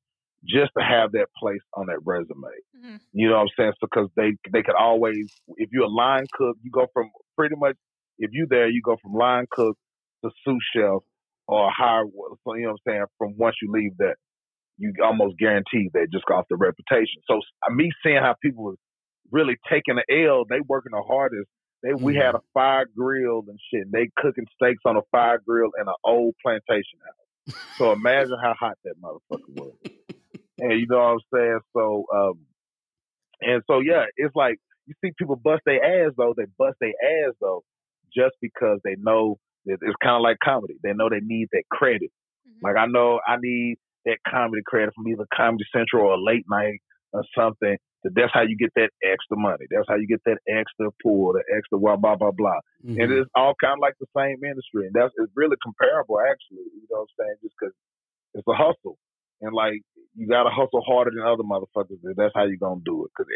just 0.47 0.71
to 0.77 0.83
have 0.83 1.11
that 1.11 1.27
place 1.37 1.61
on 1.75 1.85
that 1.87 1.99
resume. 2.03 2.49
Mhm. 2.75 2.99
You 3.13 3.29
know 3.29 3.35
what 3.35 3.41
I'm 3.41 3.47
saying? 3.57 3.73
Because 3.79 4.09
they 4.15 4.33
they 4.51 4.63
could 4.63 4.75
always, 4.75 5.31
if 5.57 5.69
you're 5.71 5.85
a 5.85 5.87
line 5.87 6.25
cook, 6.33 6.57
you 6.63 6.71
go 6.71 6.87
from 6.93 7.11
pretty 7.37 7.55
much 7.55 7.75
if 8.17 8.31
you're 8.33 8.47
there, 8.49 8.69
you 8.69 8.81
go 8.83 8.97
from 9.01 9.13
line 9.13 9.45
cook 9.51 9.77
to 10.23 10.31
sous 10.43 10.63
chef 10.75 11.01
or 11.47 11.69
higher. 11.71 12.05
So 12.43 12.55
you 12.55 12.63
know 12.63 12.69
what 12.69 12.79
I'm 12.87 12.91
saying? 12.93 13.05
From 13.17 13.37
once 13.37 13.55
you 13.61 13.71
leave 13.71 13.97
that, 13.97 14.15
you 14.77 14.93
almost 15.03 15.37
guarantee 15.37 15.89
that 15.93 16.07
just 16.11 16.25
off 16.31 16.45
the 16.49 16.55
reputation. 16.55 17.21
So 17.27 17.39
me 17.69 17.91
seeing 18.03 18.17
how 18.17 18.35
people 18.41 18.63
was 18.63 18.77
really 19.31 19.57
taking 19.69 19.95
the 19.95 20.25
L, 20.27 20.45
they 20.49 20.59
working 20.67 20.91
the 20.91 21.01
hardest. 21.01 21.49
They 21.83 21.93
we 21.93 22.15
had 22.15 22.35
a 22.35 22.41
fire 22.53 22.85
grill 22.95 23.43
and 23.47 23.59
shit. 23.71 23.83
And 23.85 23.91
they 23.91 24.09
cooking 24.17 24.45
steaks 24.55 24.81
on 24.85 24.97
a 24.97 25.01
fire 25.11 25.39
grill 25.45 25.71
in 25.79 25.87
an 25.87 25.93
old 26.03 26.35
plantation 26.43 26.99
house. 27.05 27.15
So 27.77 27.91
imagine 27.91 28.37
how 28.41 28.53
hot 28.59 28.77
that 28.83 28.95
motherfucker 29.01 29.55
was. 29.55 29.73
And 30.59 30.79
you 30.79 30.87
know 30.87 30.97
what 30.97 31.03
I'm 31.03 31.19
saying? 31.33 31.59
So, 31.75 32.05
um, 32.13 32.39
and 33.41 33.63
so 33.67 33.79
yeah, 33.79 34.05
it's 34.17 34.35
like 34.35 34.57
you 34.85 34.93
see 35.03 35.11
people 35.17 35.35
bust 35.35 35.61
their 35.65 35.83
ass 35.83 36.13
though. 36.17 36.33
They 36.37 36.45
bust 36.57 36.77
their 36.79 36.89
ass 36.89 37.33
though, 37.41 37.63
just 38.15 38.35
because 38.41 38.79
they 38.83 38.95
know 38.99 39.37
that 39.65 39.77
it's 39.81 39.95
kind 40.03 40.15
of 40.15 40.21
like 40.21 40.37
comedy. 40.43 40.75
They 40.83 40.93
know 40.93 41.09
they 41.09 41.21
need 41.21 41.47
that 41.51 41.63
credit. 41.71 42.11
Mhm. 42.47 42.61
Like 42.63 42.75
I 42.77 42.85
know 42.85 43.19
I 43.27 43.37
need 43.41 43.77
that 44.05 44.17
comedy 44.27 44.61
credit 44.65 44.93
from 44.95 45.07
either 45.07 45.25
Comedy 45.35 45.65
Central 45.75 46.07
or 46.07 46.17
late 46.19 46.45
night 46.49 46.79
or 47.13 47.23
something. 47.37 47.77
So 48.03 48.09
that's 48.13 48.33
how 48.33 48.41
you 48.41 48.57
get 48.57 48.73
that 48.75 48.89
extra 49.05 49.37
money. 49.37 49.69
That's 49.69 49.85
how 49.87 49.95
you 49.95 50.07
get 50.07 50.21
that 50.25 50.41
extra 50.49 50.89
pull, 51.03 51.33
the 51.33 51.43
extra 51.55 51.77
blah 51.77 51.97
blah 51.97 52.15
blah 52.15 52.31
blah. 52.31 52.59
Mm-hmm. 52.81 52.99
And 52.99 53.07
it's 53.13 53.29
all 53.35 53.53
kind 53.61 53.77
of 53.77 53.81
like 53.81 53.93
the 54.01 54.09
same 54.17 54.41
industry, 54.41 54.89
and 54.89 54.93
that's 54.93 55.13
it's 55.17 55.31
really 55.35 55.57
comparable 55.61 56.17
actually. 56.19 56.65
You 56.73 56.87
know 56.89 57.05
what 57.05 57.13
I'm 57.13 57.17
saying? 57.19 57.37
Just 57.45 57.55
because 57.59 57.75
it's 58.33 58.47
a 58.47 58.57
hustle, 58.57 58.97
and 59.41 59.53
like 59.53 59.85
you 60.15 60.27
got 60.27 60.43
to 60.43 60.49
hustle 60.49 60.81
harder 60.81 61.11
than 61.13 61.21
other 61.21 61.45
motherfuckers. 61.45 62.01
And 62.03 62.15
that's 62.17 62.33
how 62.33 62.45
you 62.45 62.57
gonna 62.57 62.81
do 62.83 63.05
it. 63.05 63.11
Because 63.13 63.29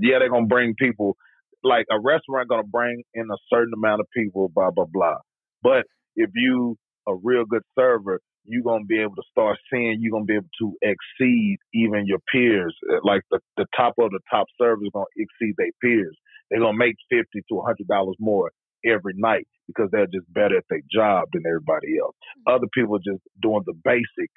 yeah, 0.00 0.18
they're 0.18 0.30
gonna 0.30 0.46
bring 0.46 0.74
people. 0.76 1.16
Like 1.64 1.86
a 1.92 1.98
restaurant 2.00 2.48
gonna 2.48 2.66
bring 2.66 3.04
in 3.14 3.30
a 3.30 3.38
certain 3.48 3.72
amount 3.72 4.00
of 4.00 4.06
people, 4.14 4.50
blah 4.52 4.70
blah 4.70 4.90
blah. 4.90 5.18
But 5.62 5.86
if 6.16 6.30
you 6.34 6.76
a 7.06 7.14
real 7.14 7.44
good 7.44 7.62
server, 7.78 8.20
you're 8.44 8.62
gonna 8.62 8.84
be 8.84 9.00
able 9.00 9.16
to 9.16 9.22
start 9.30 9.58
seeing 9.72 9.98
you're 10.00 10.12
gonna 10.12 10.24
be 10.24 10.36
able 10.36 10.54
to 10.58 10.76
exceed 10.82 11.58
even 11.74 12.06
your 12.06 12.18
peers. 12.32 12.76
Uh, 12.90 12.98
Like 13.04 13.22
the, 13.30 13.40
the 13.56 13.66
top 13.76 13.94
of 13.98 14.10
the 14.10 14.20
top 14.30 14.46
servers 14.60 14.88
gonna 14.92 15.06
exceed 15.16 15.54
their 15.56 15.72
peers. 15.82 16.16
They're 16.50 16.60
gonna 16.60 16.78
make 16.78 16.96
fifty 17.08 17.42
to 17.48 17.62
hundred 17.62 17.88
dollars 17.88 18.16
more 18.18 18.50
every 18.84 19.14
night 19.16 19.46
because 19.66 19.88
they're 19.92 20.06
just 20.06 20.30
better 20.32 20.58
at 20.58 20.64
their 20.68 20.82
job 20.92 21.28
than 21.32 21.42
everybody 21.46 21.98
else. 22.02 22.16
Other 22.46 22.66
people 22.74 22.96
are 22.96 23.06
just 23.12 23.22
doing 23.40 23.62
the 23.66 23.74
basic 23.84 24.30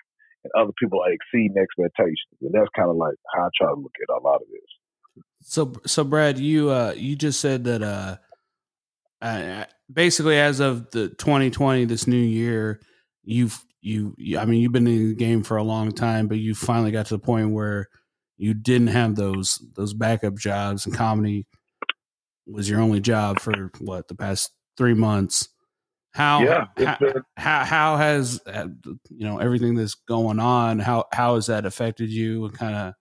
and 0.45 0.51
other 0.57 0.73
people 0.79 1.01
are 1.01 1.11
exceeding 1.11 1.57
expectations. 1.57 2.37
And 2.41 2.53
that's 2.53 2.69
kind 2.75 2.89
of 2.89 2.95
like 2.95 3.15
how 3.33 3.45
I 3.45 3.49
try 3.57 3.69
to 3.69 3.79
look 3.79 3.93
at 4.01 4.13
a 4.13 4.21
lot 4.23 4.35
of 4.35 4.47
this. 4.51 5.23
So 5.41 5.73
so 5.85 6.03
Brad, 6.03 6.39
you 6.39 6.69
uh 6.69 6.93
you 6.95 7.15
just 7.15 7.39
said 7.39 7.63
that 7.65 7.81
uh, 7.81 8.17
uh 9.21 9.65
basically 9.91 10.37
as 10.37 10.59
of 10.59 10.91
the 10.91 11.09
2020 11.09 11.85
this 11.85 12.07
new 12.07 12.15
year, 12.17 12.79
you've 13.23 13.63
you, 13.85 14.15
you 14.17 14.39
I 14.39 14.45
mean 14.45 14.61
you've 14.61 14.71
been 14.71 14.87
in 14.87 15.09
the 15.09 15.15
game 15.15 15.43
for 15.43 15.57
a 15.57 15.63
long 15.63 15.91
time, 15.91 16.27
but 16.27 16.37
you 16.39 16.55
finally 16.55 16.91
got 16.91 17.05
to 17.07 17.13
the 17.15 17.19
point 17.19 17.51
where 17.51 17.87
you 18.37 18.53
didn't 18.55 18.87
have 18.87 19.15
those 19.15 19.63
those 19.75 19.93
backup 19.93 20.35
jobs 20.35 20.85
and 20.85 20.95
comedy 20.95 21.45
was 22.47 22.67
your 22.69 22.81
only 22.81 22.99
job 22.99 23.39
for 23.39 23.71
what 23.79 24.07
the 24.07 24.15
past 24.15 24.51
3 24.77 24.93
months. 24.95 25.49
How 26.13 26.41
Yeah, 26.43 26.65
how, 26.77 26.97
been- 26.99 27.21
how 27.37 27.63
how 27.63 27.97
has 27.97 28.41
uh, 28.47 28.67
you 29.09 29.27
know 29.27 29.37
everything 29.37 29.75
that's 29.75 29.93
going 29.95 30.39
on 30.39 30.79
how 30.79 31.05
how 31.13 31.35
has 31.35 31.45
that 31.47 31.65
affected 31.65 32.09
you 32.09 32.45
and 32.45 32.53
kind 32.57 32.75
of 32.75 32.93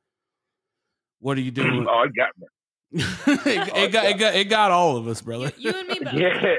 what 1.20 1.38
are 1.38 1.40
you 1.40 1.50
doing 1.50 1.86
oh, 1.88 2.02
it 2.02 2.12
got 2.14 2.30
me. 2.38 2.46
it, 2.92 3.76
it 3.76 3.92
got 3.92 4.04
it 4.04 4.18
got 4.18 4.34
it 4.34 4.44
got 4.50 4.70
all 4.70 4.96
of 4.98 5.08
us, 5.08 5.22
brother. 5.22 5.50
You, 5.56 5.70
you 5.70 5.78
and 5.78 5.88
me 5.88 5.98
both. 6.04 6.14
Yeah, 6.14 6.56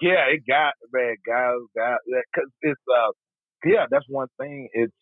yeah, 0.00 0.24
it 0.32 0.46
got 0.48 0.72
man, 0.92 1.16
guys, 1.26 1.58
got 1.76 1.98
because 2.06 2.50
it's 2.62 2.80
uh, 2.88 3.10
yeah, 3.64 3.86
that's 3.90 4.06
one 4.08 4.28
thing. 4.38 4.68
It's 4.72 4.92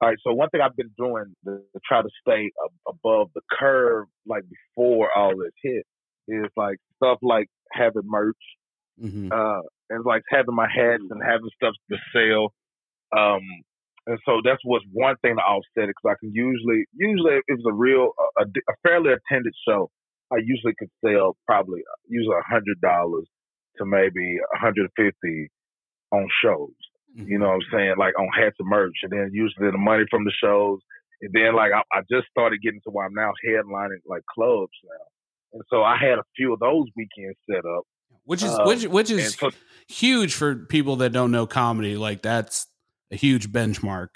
all 0.00 0.08
right. 0.08 0.18
So 0.24 0.32
one 0.34 0.50
thing 0.50 0.60
I've 0.60 0.76
been 0.76 0.92
doing 0.98 1.34
to, 1.44 1.58
to 1.58 1.80
try 1.86 2.02
to 2.02 2.08
stay 2.26 2.50
above 2.88 3.28
the 3.34 3.40
curve, 3.58 4.06
like 4.26 4.44
before 4.48 5.08
all 5.16 5.36
this 5.36 5.52
hit, 5.62 5.86
is 6.28 6.50
like 6.56 6.78
stuff 6.96 7.18
like 7.22 7.48
having 7.72 8.02
merch, 8.04 8.36
hmm 9.00 9.28
uh, 9.32 9.60
and 9.90 10.04
like 10.04 10.22
having 10.30 10.54
my 10.54 10.68
hats 10.68 11.04
and 11.10 11.22
having 11.22 11.50
stuff 11.56 11.74
to 11.90 11.98
sell. 12.12 12.52
Um, 13.16 13.42
and 14.06 14.18
so 14.26 14.40
that's 14.44 14.60
what's 14.64 14.84
one 14.92 15.16
thing 15.22 15.36
to 15.36 15.42
offset 15.42 15.88
it 15.88 15.94
because 15.96 16.16
I 16.16 16.20
can 16.20 16.32
usually, 16.34 16.84
usually 16.94 17.36
if 17.36 17.42
it's 17.48 17.62
a 17.66 17.72
real, 17.72 18.10
a, 18.38 18.42
a 18.44 18.74
fairly 18.82 19.12
attended 19.12 19.54
show, 19.66 19.90
I 20.32 20.36
usually 20.44 20.74
could 20.78 20.90
sell 21.04 21.36
probably 21.46 21.80
usually 22.08 22.36
a 22.36 22.52
hundred 22.52 22.80
dollars 22.80 23.26
to 23.78 23.86
maybe 23.86 24.38
a 24.54 24.58
hundred 24.58 24.90
fifty 24.96 25.48
on 26.14 26.28
shows. 26.42 26.70
You 27.16 27.38
know 27.38 27.46
what 27.46 27.54
I'm 27.54 27.60
saying? 27.72 27.94
Like 27.96 28.18
on 28.18 28.28
hats 28.34 28.56
and 28.58 28.68
merch, 28.68 28.96
and 29.04 29.12
then 29.12 29.30
usually 29.32 29.70
the 29.70 29.78
money 29.78 30.04
from 30.10 30.24
the 30.24 30.32
shows, 30.42 30.80
and 31.22 31.32
then 31.32 31.54
like 31.54 31.70
I, 31.72 31.82
I 31.96 32.00
just 32.10 32.26
started 32.28 32.60
getting 32.60 32.80
to 32.84 32.90
where 32.90 33.06
I'm 33.06 33.14
now 33.14 33.30
headlining 33.46 34.02
like 34.06 34.22
clubs 34.34 34.72
now, 34.84 35.04
and 35.52 35.62
so 35.70 35.84
I 35.84 35.96
had 35.96 36.18
a 36.18 36.24
few 36.36 36.52
of 36.52 36.58
those 36.58 36.86
weekends 36.96 37.38
set 37.48 37.64
up. 37.64 37.84
which 38.24 38.42
is 38.42 38.50
Um, 38.50 38.66
which 38.66 38.84
which 38.86 39.10
is 39.10 39.36
so 39.36 39.50
huge 39.86 40.34
for 40.34 40.56
people 40.56 40.96
that 40.96 41.12
don't 41.12 41.30
know 41.30 41.46
comedy. 41.46 41.96
Like 41.96 42.20
that's 42.22 42.66
a 43.12 43.16
huge 43.16 43.52
benchmark 43.52 44.08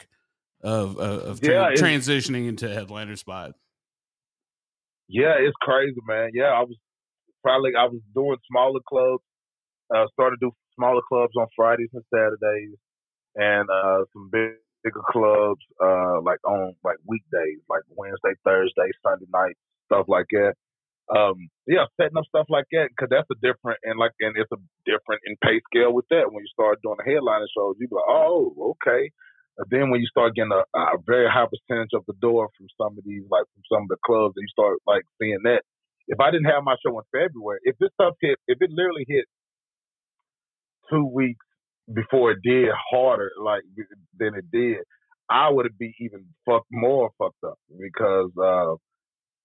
of 0.62 0.98
of, 0.98 1.22
of 1.22 1.40
tra- 1.40 1.54
Yeah, 1.54 1.80
transitioning 1.80 2.48
into 2.48 2.68
headliner 2.68 3.14
spot. 3.14 3.52
Yeah, 5.08 5.34
it's 5.38 5.56
crazy, 5.60 6.00
man. 6.06 6.30
Yeah, 6.34 6.50
I 6.50 6.62
was 6.62 6.76
probably 7.44 7.76
I 7.78 7.84
was 7.84 8.00
doing 8.12 8.36
smaller 8.50 8.80
clubs. 8.88 9.22
Uh, 9.94 10.04
started 10.12 10.36
to 10.40 10.48
do 10.48 10.52
smaller 10.78 11.02
clubs 11.08 11.34
on 11.36 11.48
Fridays 11.56 11.90
and 11.92 12.04
Saturdays, 12.14 12.78
and 13.36 13.68
uh, 13.70 14.04
some 14.14 14.30
big, 14.30 14.54
bigger 14.84 15.02
clubs 15.10 15.62
uh, 15.82 16.22
like 16.22 16.38
on 16.46 16.74
like 16.84 16.96
weekdays, 17.06 17.60
like 17.68 17.82
Wednesday, 17.90 18.38
Thursday, 18.44 18.90
Sunday 19.02 19.26
night, 19.34 19.56
stuff 19.86 20.06
like 20.08 20.26
that. 20.32 20.54
Um, 21.08 21.48
yeah, 21.66 21.88
setting 22.00 22.18
up 22.18 22.28
stuff 22.28 22.46
like 22.50 22.66
that 22.72 22.88
because 22.92 23.08
that's 23.10 23.28
a 23.32 23.38
different 23.40 23.80
and 23.84 23.98
like 23.98 24.12
and 24.20 24.36
it's 24.36 24.52
a 24.52 24.60
different 24.86 25.22
in 25.26 25.36
pay 25.42 25.60
scale 25.72 25.92
with 25.92 26.06
that. 26.10 26.30
When 26.30 26.44
you 26.44 26.52
start 26.52 26.80
doing 26.82 26.96
the 27.00 27.10
headliner 27.10 27.48
shows, 27.56 27.76
you 27.80 27.88
be 27.88 27.96
like, 27.96 28.12
oh, 28.12 28.76
okay. 28.76 29.10
And 29.58 29.66
then 29.70 29.90
when 29.90 30.00
you 30.00 30.06
start 30.06 30.36
getting 30.36 30.54
a, 30.54 30.62
a 30.78 30.98
very 31.06 31.26
high 31.28 31.48
percentage 31.50 31.90
of 31.94 32.04
the 32.06 32.14
door 32.22 32.48
from 32.56 32.68
some 32.78 32.94
of 32.98 33.04
these, 33.04 33.24
like 33.30 33.44
from 33.54 33.64
some 33.72 33.82
of 33.84 33.90
the 33.90 33.98
clubs, 34.06 34.34
and 34.36 34.46
you 34.46 34.52
start 34.54 34.78
like 34.86 35.02
seeing 35.20 35.42
that. 35.44 35.62
If 36.08 36.20
I 36.20 36.30
didn't 36.30 36.48
have 36.48 36.64
my 36.64 36.76
show 36.80 36.96
in 36.96 37.04
February, 37.12 37.60
if 37.64 37.76
this 37.78 37.90
stuff 37.94 38.14
hit, 38.20 38.38
if 38.48 38.58
it 38.60 38.70
literally 38.72 39.04
hit 39.08 39.26
two 40.90 41.04
weeks 41.04 41.44
before 41.92 42.32
it 42.32 42.38
did 42.42 42.68
harder, 42.90 43.30
like 43.42 43.62
than 44.18 44.34
it 44.34 44.50
did, 44.52 44.78
I 45.30 45.50
would 45.50 45.66
be 45.78 45.94
even 46.00 46.26
fuck 46.46 46.64
more 46.70 47.10
fucked 47.18 47.44
up 47.44 47.58
because, 47.78 48.30
uh, 48.36 48.76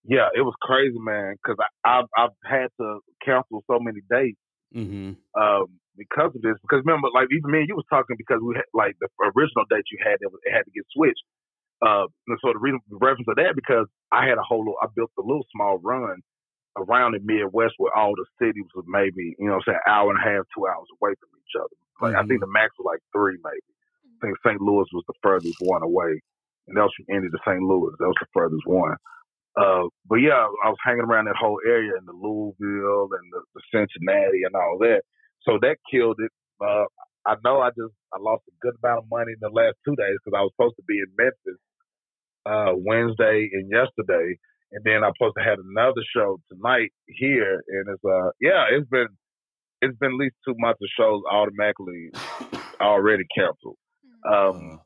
yeah, 0.06 0.30
it 0.36 0.42
was 0.42 0.56
crazy, 0.62 1.00
man. 1.00 1.36
Because 1.42 1.58
I 1.60 2.00
I've, 2.00 2.10
I've 2.18 2.36
had 2.44 2.68
to 2.80 3.00
cancel 3.24 3.64
so 3.68 3.80
many 3.80 4.00
dates 4.10 4.40
hmm 4.74 5.14
um, 5.40 5.68
because 5.98 6.32
of 6.36 6.42
this. 6.42 6.56
Because 6.62 6.84
remember, 6.86 7.08
like 7.14 7.28
even 7.32 7.52
me 7.52 7.60
and 7.60 7.70
you 7.70 7.76
was 7.76 7.86
talking 7.90 8.16
because 8.18 8.40
we 8.44 8.56
had 8.56 8.68
like 8.74 8.96
the 9.00 9.08
original 9.36 9.66
date 9.70 9.86
you 9.92 10.00
had, 10.04 10.18
it, 10.20 10.32
was, 10.32 10.40
it 10.44 10.52
had 10.52 10.66
to 10.66 10.72
get 10.72 10.84
switched. 10.96 11.24
Uh, 11.82 12.08
and 12.28 12.40
so 12.42 12.54
the 12.54 12.60
reason, 12.60 12.80
the 12.90 12.98
reference 12.98 13.28
of 13.28 13.36
that 13.36 13.56
because 13.56 13.88
I 14.12 14.26
had 14.26 14.38
a 14.38 14.44
whole, 14.48 14.60
little, 14.60 14.80
I 14.82 14.88
built 14.96 15.12
a 15.20 15.22
little 15.22 15.46
small 15.52 15.80
run 15.84 16.24
around 16.78 17.14
the 17.14 17.22
Midwest 17.24 17.76
where 17.78 17.96
all 17.96 18.14
the 18.16 18.26
cities 18.42 18.68
was 18.76 18.86
maybe, 18.88 19.36
you 19.40 19.48
know, 19.48 19.56
I'm 19.56 19.66
saying, 19.66 19.80
hour 19.88 20.10
and 20.10 20.20
a 20.20 20.24
half, 20.24 20.46
two 20.56 20.68
hours 20.68 20.88
away 21.00 21.14
from 21.20 21.30
each 21.38 21.56
other. 21.58 21.78
Like 22.02 22.16
I 22.16 22.26
think 22.28 22.42
the 22.42 22.52
max 22.52 22.74
was 22.80 22.90
like 22.90 23.04
three, 23.14 23.38
maybe. 23.44 23.70
I 24.22 24.28
think 24.28 24.38
St. 24.46 24.62
Louis 24.62 24.88
was 24.94 25.04
the 25.08 25.20
furthest 25.22 25.58
one 25.60 25.84
away, 25.84 26.20
and 26.68 26.78
that 26.78 26.84
was 26.84 26.96
from 26.98 27.16
Indy 27.16 27.30
to 27.30 27.42
St. 27.46 27.62
Louis. 27.62 27.94
That 28.00 28.12
was 28.12 28.20
the 28.20 28.32
furthest 28.34 28.66
one. 28.66 28.96
Uh, 29.56 29.86
but 30.10 30.18
yeah, 30.18 30.50
I 30.66 30.70
was 30.74 30.82
hanging 30.84 31.06
around 31.06 31.26
that 31.26 31.38
whole 31.38 31.60
area 31.68 31.94
in 32.00 32.06
the 32.06 32.18
Louisville 32.18 33.10
and 33.14 33.26
the, 33.30 33.42
the 33.54 33.62
Cincinnati 33.70 34.42
and 34.44 34.56
all 34.56 34.78
that. 34.82 35.04
So 35.46 35.60
that 35.62 35.78
killed 35.92 36.18
it. 36.20 36.32
Uh, 36.60 36.90
I 37.26 37.36
know 37.46 37.62
I 37.62 37.70
just 37.70 37.94
I 38.12 38.18
lost 38.20 38.44
a 38.50 38.56
good 38.62 38.74
amount 38.82 39.06
of 39.06 39.12
money 39.12 39.34
in 39.38 39.42
the 39.42 39.54
last 39.54 39.78
two 39.86 39.96
days 39.96 40.18
because 40.24 40.36
I 40.36 40.42
was 40.42 40.52
supposed 40.58 40.76
to 40.78 40.88
be 40.88 40.98
in 40.98 41.12
Memphis 41.18 41.62
uh, 42.46 42.74
Wednesday 42.76 43.50
and 43.54 43.70
yesterday, 43.72 44.38
and 44.74 44.84
then 44.84 45.04
I'm 45.04 45.14
supposed 45.18 45.36
to 45.38 45.44
have 45.44 45.60
another 45.60 46.02
show 46.16 46.40
tonight 46.52 46.92
here. 47.06 47.64
And 47.68 47.86
it's 47.90 48.04
uh 48.04 48.32
yeah, 48.42 48.66
it's 48.72 48.90
been 48.90 49.08
it's 49.82 49.98
been 50.00 50.12
at 50.12 50.18
least 50.18 50.36
two 50.46 50.56
months 50.58 50.80
of 50.82 50.90
shows 50.98 51.22
automatically 51.32 52.10
already 52.82 53.24
canceled. 53.36 53.78
Um, 54.28 54.80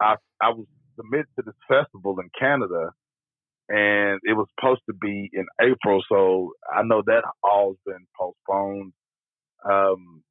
I 0.00 0.16
I 0.40 0.50
was 0.50 0.66
submitted 0.96 1.28
to 1.38 1.44
this 1.46 1.54
festival 1.68 2.16
in 2.20 2.28
Canada, 2.38 2.90
and 3.68 4.20
it 4.24 4.32
was 4.32 4.48
supposed 4.58 4.82
to 4.88 4.94
be 4.94 5.30
in 5.32 5.46
April. 5.60 6.02
So 6.08 6.52
I 6.74 6.82
know 6.82 7.02
that 7.06 7.22
all's 7.44 7.78
been 7.86 8.06
postponed. 8.18 8.92
Um, 9.70 10.22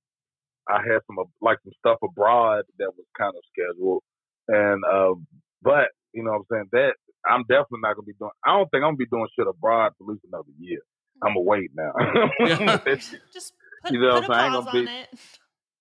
I 0.67 0.77
had 0.77 0.99
some 1.07 1.17
like 1.41 1.59
some 1.63 1.73
stuff 1.79 1.99
abroad 2.03 2.63
that 2.79 2.91
was 2.97 3.05
kind 3.17 3.33
of 3.35 3.43
scheduled, 3.53 4.03
and 4.47 4.83
um, 4.83 5.27
but 5.61 5.89
you 6.13 6.23
know 6.23 6.31
what 6.31 6.39
I'm 6.39 6.45
saying 6.51 6.69
that 6.73 6.95
I'm 7.29 7.43
definitely 7.43 7.81
not 7.81 7.95
gonna 7.95 8.05
be 8.05 8.13
doing. 8.19 8.31
I 8.45 8.57
don't 8.57 8.69
think 8.71 8.83
I'm 8.83 8.95
gonna 8.95 9.03
be 9.03 9.07
doing 9.11 9.27
shit 9.37 9.47
abroad 9.47 9.93
for 9.97 10.05
at 10.05 10.09
least 10.13 10.25
another 10.31 10.51
year. 10.59 10.79
Mm. 10.79 11.27
I'm 11.27 11.33
gonna 11.35 11.49
wait 11.49 11.71
now. 11.75 11.91
Just 13.33 13.53
put, 13.83 13.91
You 13.93 13.99
know 14.01 14.21
put 14.21 14.29
I'm 14.29 14.35
saying? 14.35 14.53
Ain't 14.55 14.65
gonna 14.65 14.85
be- 14.85 14.91
it. 14.91 15.09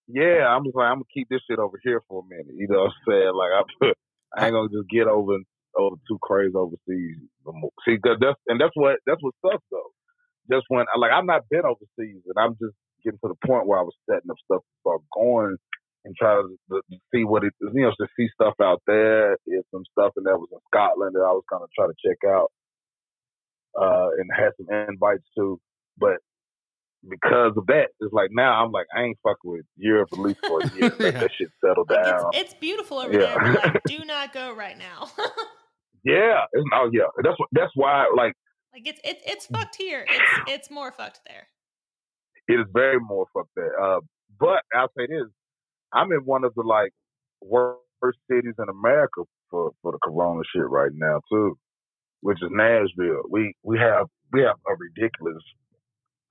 yeah, 0.09 0.47
I'm 0.49 0.65
just 0.65 0.77
like 0.77 0.89
I'm 0.91 0.97
gonna 1.05 1.15
keep 1.15 1.29
this 1.29 1.41
shit 1.49 1.59
over 1.59 1.79
here 1.83 2.03
for 2.09 2.23
a 2.23 2.29
minute. 2.29 2.55
You 2.57 2.69
know 2.69 2.89
what 2.89 2.93
I'm 2.93 3.03
saying? 3.09 3.33
Like 3.35 3.53
I 3.55 3.63
I 4.37 4.47
ain't 4.47 4.55
gonna 4.55 4.69
just 4.69 4.89
get 4.91 5.07
over 5.09 5.37
over 5.77 5.97
too 6.09 6.19
crazy 6.23 6.55
overseas. 6.55 7.19
no 7.47 7.53
more. 7.53 7.71
See, 7.87 7.99
that's 8.03 8.41
and 8.49 8.61
that's 8.61 8.75
what 8.75 8.99
that's 9.07 9.23
what 9.23 9.35
sucks 9.45 9.65
though. 9.71 9.91
Just 10.51 10.67
when 10.69 10.87
like 10.99 11.13
I've 11.13 11.25
not 11.27 11.49
been 11.51 11.65
overseas, 11.65 12.23
and 12.27 12.39
I'm 12.39 12.53
just 12.61 12.75
getting 13.05 13.19
to 13.25 13.29
the 13.33 13.47
point 13.47 13.67
where 13.67 13.79
I 13.79 13.83
was 13.83 13.95
setting 14.09 14.31
up 14.31 14.37
stuff 14.45 14.63
to 14.63 14.75
start 14.81 15.01
going 15.13 15.57
and 16.05 16.15
try 16.17 16.35
to, 16.35 16.49
to, 16.71 16.81
to 16.91 16.97
see 17.15 17.25
what 17.25 17.45
it 17.45 17.53
you 17.61 17.83
know 17.83 17.91
to 17.99 18.07
see 18.19 18.29
stuff 18.35 18.55
out 18.63 18.83
there. 18.87 19.35
It's 19.47 19.69
some 19.71 19.85
stuff 19.93 20.13
and 20.17 20.27
that 20.27 20.39
was 20.39 20.49
in 20.53 20.59
Scotland 20.73 21.15
that 21.15 21.21
I 21.27 21.33
was 21.33 21.45
gonna 21.51 21.67
try 21.77 21.87
to 21.87 21.95
check 22.07 22.19
out, 22.29 22.51
uh, 23.81 24.09
and 24.19 24.31
had 24.35 24.53
some 24.59 24.69
invites 24.89 25.25
to, 25.39 25.61
but 25.99 26.19
because 27.09 27.53
of 27.57 27.67
that, 27.67 27.89
it's 28.01 28.13
like 28.13 28.31
now 28.33 28.65
I'm 28.65 28.73
like 28.73 28.87
I 28.97 29.03
ain't 29.03 29.19
fucking 29.23 29.51
with 29.51 29.67
Europe 29.77 30.09
at 30.13 30.19
least 30.19 30.41
for 30.47 30.61
a 30.63 30.65
year. 30.73 30.95
Let 31.01 31.15
Yeah. 31.15 31.21
that 31.21 31.31
shit 31.39 31.49
settle 31.65 31.85
Like, 31.89 31.99
down. 32.05 32.31
it's, 32.33 32.53
it's 32.53 32.55
beautiful 32.61 32.99
over 32.99 33.13
Yeah. 33.13 33.21
there, 33.27 33.39
but 33.41 33.55
like, 33.55 33.73
do 33.87 34.05
not 34.05 34.33
go 34.33 34.55
right 34.55 34.79
now. 34.79 35.11
yeah, 36.05 36.45
it's, 36.53 36.67
oh 36.75 36.91
yeah, 36.93 37.05
that's 37.23 37.39
what 37.39 37.49
that's 37.53 37.73
why 37.75 38.07
like 38.17 38.33
like 38.73 38.87
it's 38.87 39.01
it's 39.05 39.23
it's 39.27 39.47
fucked 39.47 39.77
here. 39.77 40.07
It's 40.09 40.39
it's 40.47 40.71
more 40.71 40.93
fucked 40.93 41.21
there. 41.27 41.47
it 42.49 42.61
is 42.61 42.67
very 42.73 42.99
more 43.01 43.27
fucked 43.35 43.55
there. 43.57 43.79
Uh, 43.81 44.01
but 44.41 44.63
I'll 44.75 44.89
say 44.99 45.07
this: 45.07 45.29
I'm 45.95 46.13
in 46.13 46.21
one 46.25 46.45
of 46.45 46.55
the 46.55 46.63
like 46.63 46.93
worst 47.41 48.19
cities 48.31 48.55
in 48.59 48.69
America 48.69 49.23
for 49.51 49.73
for 49.83 49.93
the 49.93 49.99
Corona 50.03 50.43
shit 50.55 50.69
right 50.69 50.91
now 50.93 51.21
too, 51.31 51.57
which 52.21 52.39
is 52.43 52.49
Nashville. 52.51 53.23
We 53.31 53.55
we 53.63 53.79
have 53.79 54.07
we 54.33 54.43
have 54.43 54.57
a 54.67 54.75
ridiculous 54.77 55.43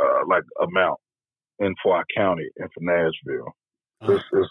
uh, 0.03 0.27
like 0.27 0.43
amount 0.61 0.99
in 1.59 1.73
Fly 1.81 2.01
County 2.15 2.47
and 2.57 2.69
for 2.73 2.81
Nashville. 2.81 3.53
It's, 4.01 4.25
it's 4.33 4.49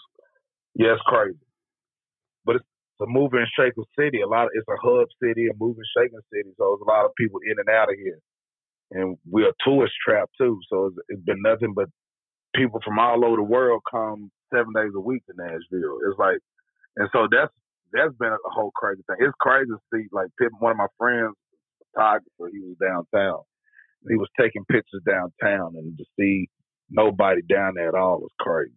yeah, 0.75 0.93
it's 0.93 1.01
crazy. 1.05 1.37
But 2.45 2.57
it's 2.57 2.65
a 3.01 3.05
moving 3.05 3.39
and 3.39 3.49
shaking 3.55 3.85
city. 3.97 4.21
A 4.21 4.27
lot 4.27 4.45
of 4.45 4.51
it's 4.55 4.67
a 4.67 4.81
hub 4.81 5.07
city, 5.21 5.47
a 5.47 5.53
moving 5.57 5.83
shaking 5.95 6.19
city. 6.33 6.49
So 6.57 6.77
there's 6.77 6.87
a 6.87 6.91
lot 6.91 7.05
of 7.05 7.11
people 7.15 7.39
in 7.45 7.55
and 7.59 7.69
out 7.69 7.89
of 7.89 7.95
here, 7.95 8.19
and 8.91 9.17
we're 9.29 9.49
a 9.49 9.53
tourist 9.63 9.93
trap 10.05 10.29
too. 10.39 10.59
So 10.69 10.87
it's, 10.87 10.97
it's 11.09 11.23
been 11.23 11.41
nothing 11.43 11.73
but 11.75 11.89
people 12.55 12.79
from 12.83 12.99
all 12.99 13.25
over 13.25 13.37
the 13.37 13.43
world 13.43 13.81
come 13.89 14.31
seven 14.53 14.73
days 14.75 14.91
a 14.95 14.99
week 14.99 15.25
to 15.25 15.33
Nashville. 15.35 15.99
It's 16.07 16.19
like, 16.19 16.39
and 16.97 17.09
so 17.11 17.27
that's 17.31 17.51
that's 17.93 18.13
been 18.19 18.33
a 18.33 18.49
whole 18.49 18.71
crazy 18.75 19.01
thing. 19.07 19.17
It's 19.19 19.35
crazy 19.39 19.69
to 19.69 19.79
see 19.93 20.07
like 20.11 20.29
one 20.59 20.71
of 20.71 20.77
my 20.77 20.87
friends 20.97 21.35
photographer. 21.93 22.49
He 22.51 22.59
was 22.59 22.75
downtown. 22.81 23.41
He 24.07 24.15
was 24.15 24.29
taking 24.39 24.65
pictures 24.65 25.01
downtown, 25.07 25.75
and 25.77 25.97
to 25.97 26.05
see 26.19 26.49
nobody 26.89 27.41
down 27.41 27.73
there 27.75 27.89
at 27.89 27.95
all 27.95 28.19
was 28.19 28.31
crazy. 28.39 28.71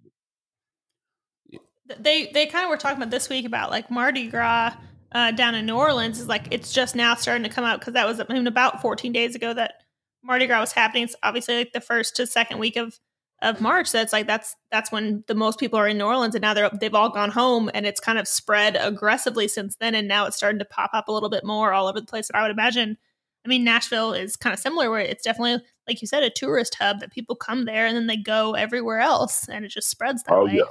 They 1.99 2.31
they 2.33 2.47
kind 2.47 2.65
of 2.65 2.71
were 2.71 2.77
talking 2.77 2.99
about 2.99 3.11
this 3.11 3.29
week 3.29 3.47
about 3.47 3.71
like 3.71 3.91
Mardi 3.91 4.29
Gras 4.29 4.75
uh, 5.13 5.31
down 5.31 5.55
in 5.55 5.67
New 5.67 5.77
Orleans 5.77 6.21
is 6.21 6.29
like 6.29 6.49
it's 6.51 6.73
just 6.73 6.97
now 6.97 7.15
starting 7.15 7.45
to 7.45 7.49
come 7.49 7.65
out 7.65 7.81
because 7.81 7.95
that 7.95 8.07
was 8.07 8.21
I 8.21 8.33
mean, 8.33 8.47
about 8.47 8.83
14 8.83 9.13
days 9.13 9.35
ago 9.35 9.55
that 9.55 9.83
Mardi 10.23 10.47
Gras 10.47 10.61
was 10.61 10.73
happening. 10.73 11.05
It's 11.05 11.17
obviously 11.23 11.57
like 11.59 11.73
the 11.73 11.81
first 11.81 12.17
to 12.17 12.27
second 12.27 12.59
week 12.59 12.77
of 12.77 12.99
of 13.43 13.61
March. 13.61 13.93
That's 13.93 14.13
like 14.13 14.27
that's 14.27 14.57
that's 14.71 14.91
when 14.93 15.25
the 15.27 15.35
most 15.35 15.59
people 15.59 15.79
are 15.79 15.89
in 15.89 15.99
New 15.99 16.05
Orleans, 16.07 16.35
and 16.35 16.43
now 16.43 16.55
they're 16.55 16.71
they've 16.71 16.95
all 16.95 17.11
gone 17.11 17.31
home, 17.31 17.71
and 17.75 17.87
it's 17.87 18.01
kind 18.01 18.19
of 18.19 18.27
spread 18.29 18.77
aggressively 18.81 19.49
since 19.49 19.77
then, 19.77 19.95
and 19.95 20.09
now 20.09 20.27
it's 20.27 20.37
starting 20.37 20.59
to 20.59 20.65
pop 20.65 20.91
up 20.95 21.09
a 21.09 21.13
little 21.13 21.31
bit 21.31 21.45
more 21.45 21.73
all 21.73 21.87
over 21.89 22.01
the 22.01 22.07
place. 22.07 22.31
And 22.31 22.37
I 22.37 22.43
would 22.43 22.51
imagine, 22.51 22.97
I 23.45 23.49
mean, 23.49 23.65
Nashville 23.65 24.13
is 24.13 24.37
kind 24.37 24.55
of 24.55 24.61
similar, 24.61 24.91
where 24.91 25.01
it's 25.01 25.25
definitely 25.25 25.65
like 25.89 26.01
you 26.03 26.09
said, 26.09 26.23
a 26.25 26.31
tourist 26.31 26.75
hub 26.77 26.99
that 26.99 27.13
people 27.13 27.37
come 27.37 27.65
there 27.65 27.87
and 27.87 27.97
then 27.97 28.09
they 28.09 28.17
go 28.17 28.55
everywhere 28.55 28.99
else, 29.01 29.49
and 29.49 29.65
it 29.65 29.69
just 29.71 29.89
spreads 29.89 30.23
that 30.25 30.35
Oh 30.35 30.47
way. 30.47 30.55
yeah, 30.55 30.63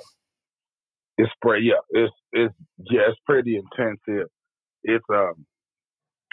it's 1.18 1.32
pretty. 1.42 1.68
Yeah, 1.68 1.80
it's 1.92 2.14
it's 2.34 2.54
yeah, 2.90 3.02
it's 3.10 3.20
pretty 3.26 3.56
intense 3.56 4.00
here. 4.06 4.28
It's 4.84 5.06
um, 5.10 5.46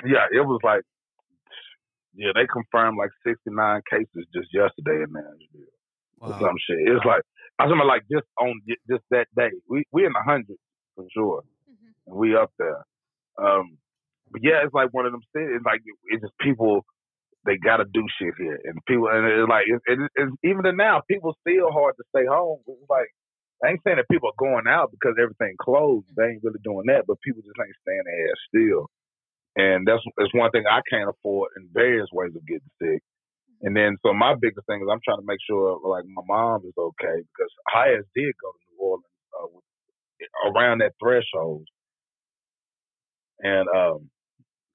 yeah, 0.05 0.27
it 0.33 0.41
was 0.45 0.61
like, 0.65 0.83
yeah, 2.15 2.33
they 2.35 2.47
confirmed 2.47 2.99
like 2.99 3.11
69 3.25 3.81
cases 3.89 4.27
just 4.35 4.49
yesterday 4.53 5.05
in 5.05 5.13
Nashville. 5.13 5.69
Or 6.23 6.35
some 6.41 6.57
shit. 6.67 6.79
It's 6.89 7.05
like 7.05 7.23
I 7.59 7.67
was 7.67 7.75
like 7.87 8.03
just 8.11 8.27
on 8.41 8.61
just 8.89 9.05
that 9.11 9.27
day. 9.37 9.51
We 9.69 9.85
we 9.93 10.07
in 10.07 10.13
the 10.13 10.23
hundreds 10.25 10.61
for 10.97 11.05
sure, 11.15 11.43
Mhm. 11.69 11.93
and 12.07 12.17
we 12.17 12.37
up 12.37 12.53
there. 12.59 12.83
Um, 13.39 13.79
but 14.31 14.43
yeah, 14.43 14.65
it's 14.65 14.75
like 14.75 14.91
one 14.93 15.07
of 15.07 15.13
them 15.13 15.23
cities. 15.35 15.57
It's 15.57 15.65
like 15.67 15.81
it's 16.07 16.23
just 16.23 16.39
people. 16.39 16.85
They 17.45 17.57
got 17.59 17.79
to 17.79 17.85
do 17.93 18.07
shit 18.19 18.35
here, 18.39 18.61
and 18.65 18.79
people, 18.87 19.09
and 19.09 19.27
it's 19.27 19.49
like 19.49 19.67
it, 19.67 19.81
it, 19.87 19.99
it's 20.15 20.33
even 20.45 20.77
now, 20.77 21.03
people 21.11 21.35
still 21.41 21.73
hard 21.73 21.97
to 21.97 22.05
stay 22.15 22.25
home. 22.27 22.61
It's 22.69 22.89
like 22.91 23.09
I 23.65 23.71
ain't 23.71 23.81
saying 23.85 23.97
that 23.99 24.09
people 24.11 24.29
are 24.31 24.39
going 24.39 24.67
out 24.69 24.91
because 24.93 25.17
everything 25.21 25.57
closed. 25.61 26.07
They 26.17 26.25
ain't 26.39 26.45
really 26.45 26.61
doing 26.63 26.87
that, 26.87 27.05
but 27.07 27.21
people 27.23 27.43
just 27.43 27.59
ain't 27.59 27.75
staying 27.83 28.03
their 28.07 28.31
ass 28.31 28.39
still. 28.49 28.87
And 29.57 29.87
that's 29.87 30.03
that's 30.17 30.35
one 30.35 30.51
thing 30.53 30.65
I 30.71 30.81
can't 30.89 31.11
afford 31.11 31.51
in 31.57 31.69
various 31.73 32.09
ways 32.13 32.33
of 32.37 32.47
getting 32.47 32.71
sick. 32.81 33.03
And 33.65 33.77
then, 33.77 33.97
so 34.05 34.13
my 34.13 34.35
biggest 34.35 34.67
thing 34.67 34.81
is 34.83 34.89
I'm 34.91 34.99
trying 35.05 35.19
to 35.19 35.27
make 35.27 35.39
sure, 35.49 35.79
like, 35.87 36.05
my 36.07 36.23
mom 36.27 36.63
is 36.67 36.75
okay 36.77 37.23
because 37.23 37.53
Hayes 37.73 38.05
did 38.15 38.35
go 38.43 38.51
to 38.51 38.59
New 38.73 38.85
Orleans 38.85 39.05
uh, 39.39 39.47
with, 39.53 39.65
around 40.53 40.79
that 40.81 40.93
threshold, 41.01 41.67
and 43.39 43.69
um, 43.69 44.11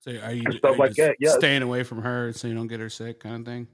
So 0.07 0.11
are 0.23 0.31
you, 0.31 0.43
are 0.47 0.51
stuff 0.53 0.75
you 0.75 0.79
like 0.79 0.89
just 0.91 0.97
that, 0.99 1.15
yeah. 1.19 1.31
staying 1.37 1.63
away 1.63 1.83
from 1.83 2.01
her 2.01 2.31
so 2.31 2.47
you 2.47 2.53
don't 2.53 2.67
get 2.67 2.79
her 2.79 2.89
sick, 2.89 3.19
kind 3.19 3.35
of 3.35 3.45
thing? 3.45 3.67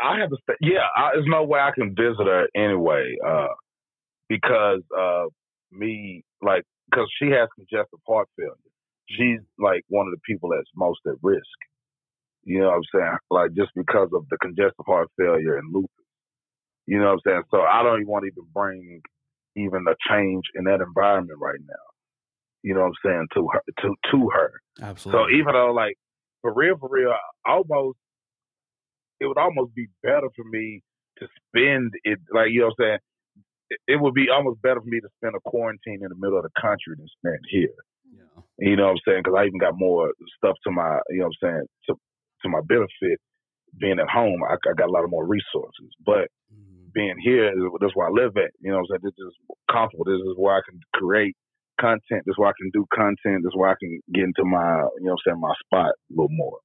I 0.00 0.18
have 0.18 0.30
to 0.30 0.36
stay. 0.42 0.54
Yeah, 0.60 0.86
I, 0.96 1.10
there's 1.14 1.26
no 1.28 1.44
way 1.44 1.60
I 1.60 1.70
can 1.72 1.94
visit 1.94 2.26
her 2.26 2.48
anyway, 2.56 3.14
uh, 3.24 3.54
because 4.28 4.80
uh, 4.96 5.24
me 5.70 6.24
like 6.42 6.64
because 6.90 7.08
she 7.20 7.30
has 7.30 7.48
congestive 7.56 8.00
heart 8.08 8.28
failure. 8.36 8.54
She's 9.08 9.40
like 9.58 9.82
one 9.88 10.06
of 10.06 10.12
the 10.12 10.20
people 10.26 10.50
that's 10.50 10.70
most 10.74 11.00
at 11.06 11.14
risk. 11.22 11.44
You 12.44 12.60
know 12.60 12.68
what 12.68 12.76
I'm 12.76 12.82
saying? 12.94 13.16
Like 13.30 13.54
just 13.54 13.70
because 13.76 14.08
of 14.14 14.24
the 14.30 14.38
congestive 14.38 14.86
heart 14.86 15.08
failure 15.18 15.56
and 15.56 15.72
lupus. 15.72 15.90
You 16.86 16.98
know 16.98 17.06
what 17.06 17.12
I'm 17.12 17.20
saying? 17.26 17.42
So 17.50 17.60
I 17.60 17.82
don't 17.82 18.00
even 18.00 18.08
want 18.08 18.22
to 18.24 18.28
even 18.28 18.48
bring 18.54 19.02
even 19.56 19.84
a 19.88 19.94
change 20.08 20.44
in 20.54 20.64
that 20.64 20.80
environment 20.80 21.38
right 21.40 21.60
now. 21.60 21.74
You 22.62 22.74
know 22.74 22.80
what 22.80 22.86
I'm 22.86 23.02
saying 23.04 23.26
to 23.34 23.48
her 23.52 23.62
to 23.82 23.94
to 24.10 24.30
her. 24.32 24.52
Absolutely. 24.80 25.20
So 25.20 25.36
even 25.36 25.52
though 25.52 25.72
like 25.72 25.96
for 26.42 26.54
real, 26.54 26.76
for 26.78 26.88
real, 26.90 27.12
almost 27.46 27.98
it 29.20 29.26
would 29.26 29.38
almost 29.38 29.74
be 29.74 29.88
better 30.02 30.28
for 30.34 30.44
me 30.44 30.82
to 31.18 31.26
spend 31.48 31.92
it 32.04 32.18
like 32.32 32.48
you 32.50 32.60
know 32.60 32.66
what 32.66 32.84
I'm 32.84 32.84
saying. 32.84 32.98
It, 33.70 33.80
it 33.86 34.00
would 34.00 34.14
be 34.14 34.30
almost 34.30 34.62
better 34.62 34.80
for 34.80 34.86
me 34.86 35.00
to 35.00 35.08
spend 35.20 35.34
a 35.36 35.50
quarantine 35.50 36.00
in 36.00 36.08
the 36.08 36.16
middle 36.16 36.38
of 36.38 36.44
the 36.44 36.60
country 36.60 36.96
than 36.96 37.06
spend 37.20 37.44
here. 37.50 37.76
yeah. 38.16 38.42
You 38.58 38.76
know 38.76 38.84
what 38.84 38.90
I'm 38.92 39.04
saying? 39.06 39.20
Because 39.24 39.36
I 39.36 39.44
even 39.44 39.58
got 39.58 39.76
more 39.76 40.12
stuff 40.38 40.56
to 40.64 40.70
my 40.70 41.00
you 41.10 41.18
know 41.18 41.28
what 41.28 41.48
I'm 41.48 41.50
saying 41.50 41.66
to 41.90 41.94
to 42.42 42.48
my 42.48 42.60
benefit 42.66 43.18
being 43.78 43.98
at 43.98 44.08
home. 44.08 44.40
I, 44.48 44.54
I 44.54 44.74
got 44.76 44.88
a 44.88 44.92
lot 44.92 45.04
of 45.04 45.10
more 45.10 45.26
resources, 45.26 45.90
but 46.04 46.28
Mhm. 46.52 46.92
being 46.94 47.18
here 47.22 47.48
is 47.52 47.62
that's 47.80 47.94
where 47.94 48.08
I 48.08 48.10
live 48.10 48.36
at. 48.36 48.50
You 48.60 48.70
know 48.70 48.78
what 48.78 48.88
I'm 48.94 49.00
saying? 49.02 49.12
This 49.12 49.18
is 49.26 49.34
comfortable. 49.70 50.04
This 50.04 50.20
is 50.20 50.34
where 50.36 50.56
I 50.56 50.62
can 50.68 50.80
create 50.94 51.36
content. 51.80 52.22
This 52.24 52.32
is 52.32 52.38
where 52.38 52.48
I 52.48 52.56
can 52.58 52.70
do 52.72 52.86
content. 52.92 53.42
This 53.44 53.50
is 53.50 53.56
where 53.56 53.70
I 53.70 53.74
can 53.78 54.00
get 54.12 54.24
into 54.24 54.44
my 54.44 54.80
you 54.98 55.04
know 55.06 55.12
what 55.12 55.20
I'm 55.26 55.32
saying 55.32 55.40
my 55.40 55.54
spot 55.64 55.90
a 55.90 56.10
little 56.10 56.28
more. 56.30 56.58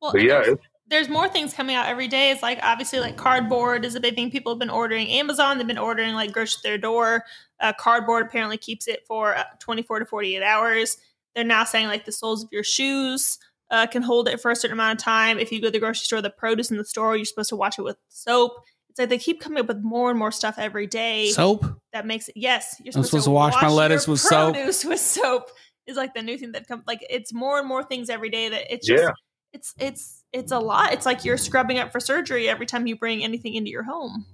Well, 0.00 0.12
But 0.12 0.22
yeah, 0.22 0.42
there's, 0.42 0.48
it's 0.48 0.62
there's 0.86 1.08
more 1.08 1.28
things 1.28 1.52
coming 1.54 1.74
out 1.74 1.86
every 1.86 2.08
day. 2.08 2.30
It's 2.30 2.42
like 2.42 2.60
obviously 2.62 3.00
like 3.00 3.16
cardboard 3.16 3.84
is 3.84 3.94
a 3.94 4.00
big 4.00 4.14
thing. 4.14 4.30
People 4.30 4.52
have 4.52 4.58
been 4.58 4.70
ordering 4.70 5.08
Amazon. 5.08 5.58
They've 5.58 5.66
been 5.66 5.78
ordering 5.78 6.14
like 6.14 6.32
groceries 6.32 6.56
to 6.56 6.62
their 6.62 6.78
door. 6.78 7.24
Uh, 7.60 7.72
cardboard 7.72 8.26
apparently 8.26 8.58
keeps 8.58 8.86
it 8.86 9.00
for 9.08 9.34
uh, 9.36 9.44
24 9.60 10.00
to 10.00 10.04
48 10.06 10.42
hours. 10.42 10.98
They're 11.34 11.42
now 11.44 11.64
saying 11.64 11.88
like 11.88 12.04
the 12.04 12.12
soles 12.12 12.44
of 12.44 12.50
your 12.52 12.62
shoes 12.62 13.38
uh, 13.70 13.86
can 13.86 14.02
hold 14.02 14.28
it 14.28 14.40
for 14.40 14.50
a 14.50 14.56
certain 14.56 14.74
amount 14.74 14.98
of 15.00 15.04
time. 15.04 15.38
If 15.38 15.50
you 15.52 15.60
go 15.60 15.68
to 15.68 15.70
the 15.72 15.78
grocery 15.80 16.04
store, 16.04 16.22
the 16.22 16.30
produce 16.30 16.70
in 16.70 16.76
the 16.76 16.84
store, 16.84 17.16
you're 17.16 17.24
supposed 17.24 17.48
to 17.50 17.56
wash 17.56 17.78
it 17.78 17.82
with 17.82 17.96
soap. 18.08 18.52
It's 18.90 18.98
like 18.98 19.08
they 19.08 19.18
keep 19.18 19.40
coming 19.40 19.58
up 19.60 19.66
with 19.66 19.82
more 19.82 20.10
and 20.10 20.18
more 20.18 20.30
stuff 20.30 20.54
every 20.56 20.86
day 20.86 21.30
Soap? 21.30 21.64
that 21.92 22.06
makes 22.06 22.28
it. 22.28 22.36
Yes, 22.36 22.76
you're 22.84 22.92
I'm 22.94 23.02
supposed 23.02 23.24
to 23.24 23.30
wash 23.32 23.54
my 23.60 23.68
lettuce 23.68 24.06
with 24.06 24.20
soap? 24.20 24.54
Produce 24.54 24.84
with 24.84 25.00
soap 25.00 25.50
is 25.86 25.96
like 25.96 26.14
the 26.14 26.22
new 26.22 26.38
thing 26.38 26.52
that 26.52 26.68
comes. 26.68 26.84
Like 26.86 27.04
it's 27.10 27.32
more 27.34 27.58
and 27.58 27.66
more 27.66 27.82
things 27.82 28.08
every 28.08 28.30
day 28.30 28.50
that 28.50 28.72
it's 28.72 28.86
just 28.86 29.02
Yeah. 29.02 29.10
it's 29.52 29.74
it's 29.80 30.22
it's 30.32 30.52
a 30.52 30.60
lot. 30.60 30.92
It's 30.92 31.06
like 31.06 31.24
you're 31.24 31.36
scrubbing 31.38 31.78
up 31.78 31.90
for 31.90 31.98
surgery 31.98 32.48
every 32.48 32.66
time 32.66 32.86
you 32.86 32.96
bring 32.96 33.24
anything 33.24 33.54
into 33.54 33.70
your 33.70 33.82
home. 33.82 34.26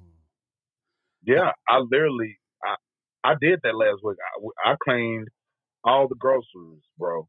yeah. 1.25 1.53
I 1.67 1.79
literally 1.79 2.39
I 2.63 3.31
I 3.31 3.35
did 3.41 3.61
that 3.63 3.75
last 3.75 4.01
week. 4.05 4.19
I, 4.67 4.73
I 4.73 4.77
cleaned 4.85 5.29
all 5.85 6.07
the 6.07 6.17
groceries, 6.17 6.83
bro. 6.99 7.27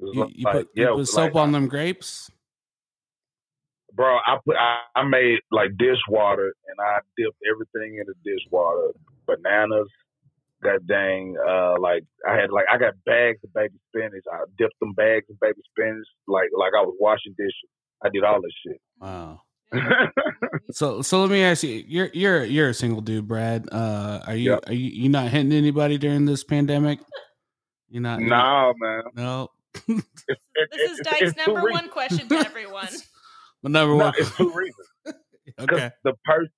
It 0.00 0.04
was 0.04 0.14
You, 0.14 0.20
like, 0.24 0.32
you 0.36 0.46
put, 0.46 0.68
you 0.74 0.82
yeah, 0.84 0.88
put 0.90 0.98
like, 0.98 1.06
soap 1.06 1.36
on 1.36 1.52
them 1.52 1.68
grapes? 1.68 2.30
bro. 3.92 4.16
I 4.16 4.38
put 4.44 4.56
I, 4.56 4.78
I 4.96 5.02
made 5.04 5.40
like 5.50 5.70
dishwater 5.78 6.54
and 6.68 6.80
I 6.80 6.98
dipped 7.16 7.38
everything 7.50 7.98
in 7.98 8.04
the 8.06 8.14
dishwater. 8.24 8.92
Bananas, 9.26 9.88
that 10.62 10.86
dang, 10.86 11.36
uh, 11.46 11.78
like 11.80 12.04
I 12.28 12.34
had 12.36 12.50
like 12.50 12.66
I 12.72 12.78
got 12.78 12.94
bags 13.04 13.38
of 13.44 13.52
baby 13.52 13.74
spinach. 13.88 14.24
I 14.32 14.44
dipped 14.58 14.78
them 14.80 14.92
bags 14.94 15.26
of 15.30 15.38
baby 15.40 15.60
spinach 15.70 16.06
like 16.26 16.48
like 16.56 16.72
I 16.76 16.82
was 16.82 16.94
washing 16.98 17.34
dishes. 17.36 17.70
I 18.02 18.08
did 18.08 18.24
all 18.24 18.40
this 18.40 18.52
shit. 18.66 18.80
Wow. 19.00 19.42
So 20.72 21.02
so 21.02 21.20
let 21.20 21.30
me 21.30 21.42
ask 21.42 21.62
you, 21.64 21.84
you're 21.86 22.10
you're 22.14 22.44
you're 22.44 22.68
a 22.68 22.74
single 22.74 23.00
dude, 23.00 23.26
Brad. 23.26 23.68
Uh 23.72 24.20
are 24.26 24.36
you 24.36 24.52
Yep. 24.52 24.64
are 24.68 24.72
you 24.72 24.88
you 24.90 25.08
not 25.08 25.28
hitting 25.28 25.52
anybody 25.52 25.98
during 25.98 26.26
this 26.26 26.44
pandemic? 26.44 27.00
You're 27.88 28.02
not 28.02 28.20
nah, 28.20 28.72
man. 28.78 29.02
No. 29.14 29.48
It's, 29.88 30.24
it, 30.28 30.38
This 30.72 30.90
is 30.92 30.98
it- 31.00 31.04
Dyke's 31.04 31.22
it's 31.22 31.44
two 31.44 31.52
number 31.52 31.66
reasons. 31.68 31.82
one 31.82 31.90
question 31.90 32.28
to 32.28 32.34
everyone. 32.36 32.88
My 33.62 33.70
number 33.70 33.94
No, 33.96 34.04
one. 34.04 34.14
it's 34.18 34.36
two 34.36 34.52
reasons. 34.52 34.86
Okay. 35.58 35.90
the 36.04 36.12
person 36.24 36.50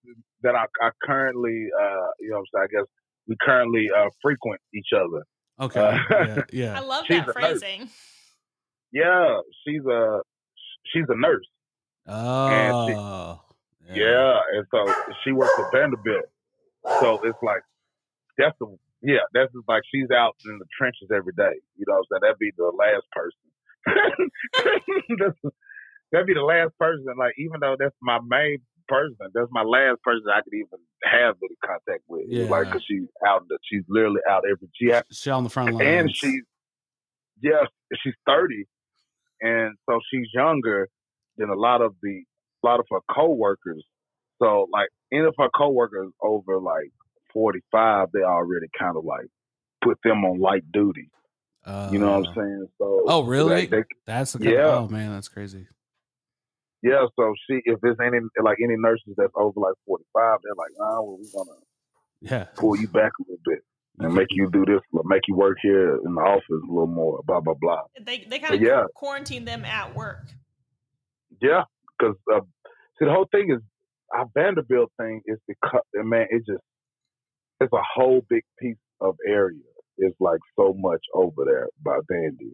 that 0.43 0.55
I, 0.55 0.67
I 0.83 0.91
currently, 1.03 1.67
uh, 1.81 2.07
you 2.21 2.29
know, 2.31 2.37
what 2.37 2.41
I'm 2.41 2.45
saying, 2.55 2.69
I 2.71 2.81
guess 2.81 2.87
we 3.27 3.37
currently 3.41 3.89
uh, 3.97 4.09
frequent 4.21 4.61
each 4.75 4.89
other. 4.95 5.25
Okay. 5.61 5.99
Uh, 6.11 6.43
yeah, 6.53 6.77
I 6.77 6.81
love 6.81 7.05
She's 7.07 7.17
that 7.25 7.35
a 7.37 7.41
nurse. 7.41 7.61
phrasing. 7.61 7.89
Yeah, 8.93 9.39
she's 9.67 9.81
a 9.87 10.21
she's 10.93 11.05
a 11.09 11.17
nurse. 11.19 11.47
Oh. 12.07 13.41
Yeah, 13.93 14.39
and 14.55 14.67
so 14.71 14.95
she 15.25 15.33
works 15.33 15.53
at 15.59 15.73
Vanderbilt. 15.73 16.25
So 17.01 17.21
it's 17.25 17.39
like 17.43 17.63
that's 18.39 18.57
the 18.61 18.77
yeah, 19.03 19.27
that's 19.35 19.53
just 19.53 19.69
like 19.69 19.83
she's 19.93 20.11
out 20.11 20.37
in 20.47 20.59
the 20.59 20.67
trenches 20.79 21.09
every 21.15 21.33
day. 21.37 21.59
You 21.77 21.85
know 21.89 21.95
what 22.01 22.07
I'm 22.07 22.07
saying? 22.11 22.21
That'd 22.23 22.39
be 22.39 22.53
the 22.57 22.71
last 22.73 23.07
person. 23.13 23.43
That'd 26.13 26.27
be 26.27 26.35
the 26.35 26.43
last 26.43 26.77
person. 26.79 27.07
Like 27.19 27.35
even 27.39 27.61
though 27.61 27.77
that's 27.79 27.95
my 28.03 28.19
main 28.27 28.59
person, 28.89 29.17
that's 29.35 29.49
my 29.51 29.63
last 29.63 30.03
person 30.03 30.25
I 30.33 30.43
could 30.43 30.53
even 30.55 30.79
have 31.05 31.37
any 31.43 31.57
contact 31.65 32.05
with. 32.09 32.27
Yeah. 32.29 32.45
Like, 32.47 32.71
cause 32.71 32.85
she's 32.87 33.09
out. 33.27 33.47
the- 33.49 33.59
She's 33.65 33.83
literally 33.89 34.21
out 34.29 34.45
every. 34.51 34.69
She 34.75 34.87
has, 34.91 35.05
She's 35.11 35.29
on 35.29 35.45
the 35.45 35.51
front 35.51 35.75
line. 35.75 35.87
and 35.87 36.15
she's 36.15 36.43
yeah, 37.41 37.65
she's 38.05 38.15
thirty, 38.27 38.67
and 39.41 39.77
so 39.89 39.99
she's 40.13 40.29
younger 40.35 40.89
than 41.39 41.49
a 41.49 41.55
lot 41.57 41.81
of 41.81 41.95
the 42.03 42.23
a 42.63 42.67
lot 42.67 42.79
of 42.79 42.87
her 42.91 43.01
coworkers. 43.13 43.85
So 44.41 44.69
like 44.73 44.89
any 45.13 45.25
of 45.25 45.35
her 45.39 45.49
coworkers 45.57 46.11
over 46.23 46.59
like 46.59 46.93
forty 47.33 47.61
five, 47.73 48.09
they 48.13 48.21
already 48.23 48.67
kind 48.79 48.97
of 48.97 49.05
like 49.05 49.27
put 49.83 49.99
them 50.05 50.25
on 50.25 50.39
light 50.41 50.65
duty. 50.73 51.09
You 51.93 51.99
know 51.99 52.19
what 52.19 52.29
I'm 52.29 52.35
saying? 52.35 52.67
So 52.79 53.05
Oh, 53.07 53.23
really? 53.25 53.67
they- 53.67 53.79
they- 53.79 53.85
That's 54.05 54.33
the 54.33 54.41
kind 54.41 54.51
Yeah. 54.53 54.79
oh 54.79 54.89
man, 54.89 55.13
that's 55.13 55.29
crazy. 55.29 55.67
yeah. 56.83 57.07
So 57.17 57.35
she, 57.47 57.61
if 57.65 57.81
there's 57.81 57.99
any 58.05 58.19
like 58.43 58.59
any 58.63 58.75
nurses 58.77 59.15
that's 59.17 59.33
over 59.37 59.61
like 59.61 59.75
forty 59.87 60.05
five, 60.13 60.39
they're 60.43 60.55
like, 60.57 60.73
oh, 60.81 61.03
well, 61.03 61.19
we're 61.21 61.45
gonna 61.45 61.61
Yeah. 62.21 62.45
pull 62.57 62.77
you 62.77 62.89
back 62.89 63.13
a 63.21 63.23
little 63.23 63.43
bit. 63.45 63.61
and 63.99 64.15
make 64.15 64.29
you 64.31 64.51
do 64.51 64.65
this, 64.65 64.81
make 65.05 65.21
you 65.29 65.37
work 65.37 65.59
here 65.63 65.97
in 66.05 66.15
the 66.15 66.21
office 66.21 66.45
a 66.51 66.55
little 66.67 66.87
more, 66.89 67.23
blah 67.25 67.41
blah 67.41 67.55
blah. 67.55 67.83
They 68.01 68.25
they 68.25 68.39
kind 68.41 68.55
of 68.55 68.61
yeah. 68.63 68.85
quarantine 68.97 69.45
them 69.45 69.65
at 69.65 69.95
work. 69.95 70.25
Yeah, 71.41 71.65
because 71.99 72.17
uh, 72.35 72.41
see, 72.99 73.05
the 73.05 73.13
whole 73.13 73.29
thing 73.31 73.53
is 73.53 73.61
our 74.15 74.27
Vanderbilt 74.35 74.91
thing 74.99 75.23
is 75.27 75.39
because 75.47 75.83
man, 75.95 76.27
it 76.31 76.39
just 76.47 76.63
it's 77.63 77.75
a 77.75 77.83
whole 77.95 78.23
big 78.31 78.45
piece 78.61 78.77
of 79.01 79.17
area. 79.27 79.61
It's 79.99 80.17
like 80.21 80.41
so 80.59 80.75
much 80.79 81.03
over 81.15 81.45
there 81.47 81.69
by 81.85 81.99
Vandy 82.13 82.53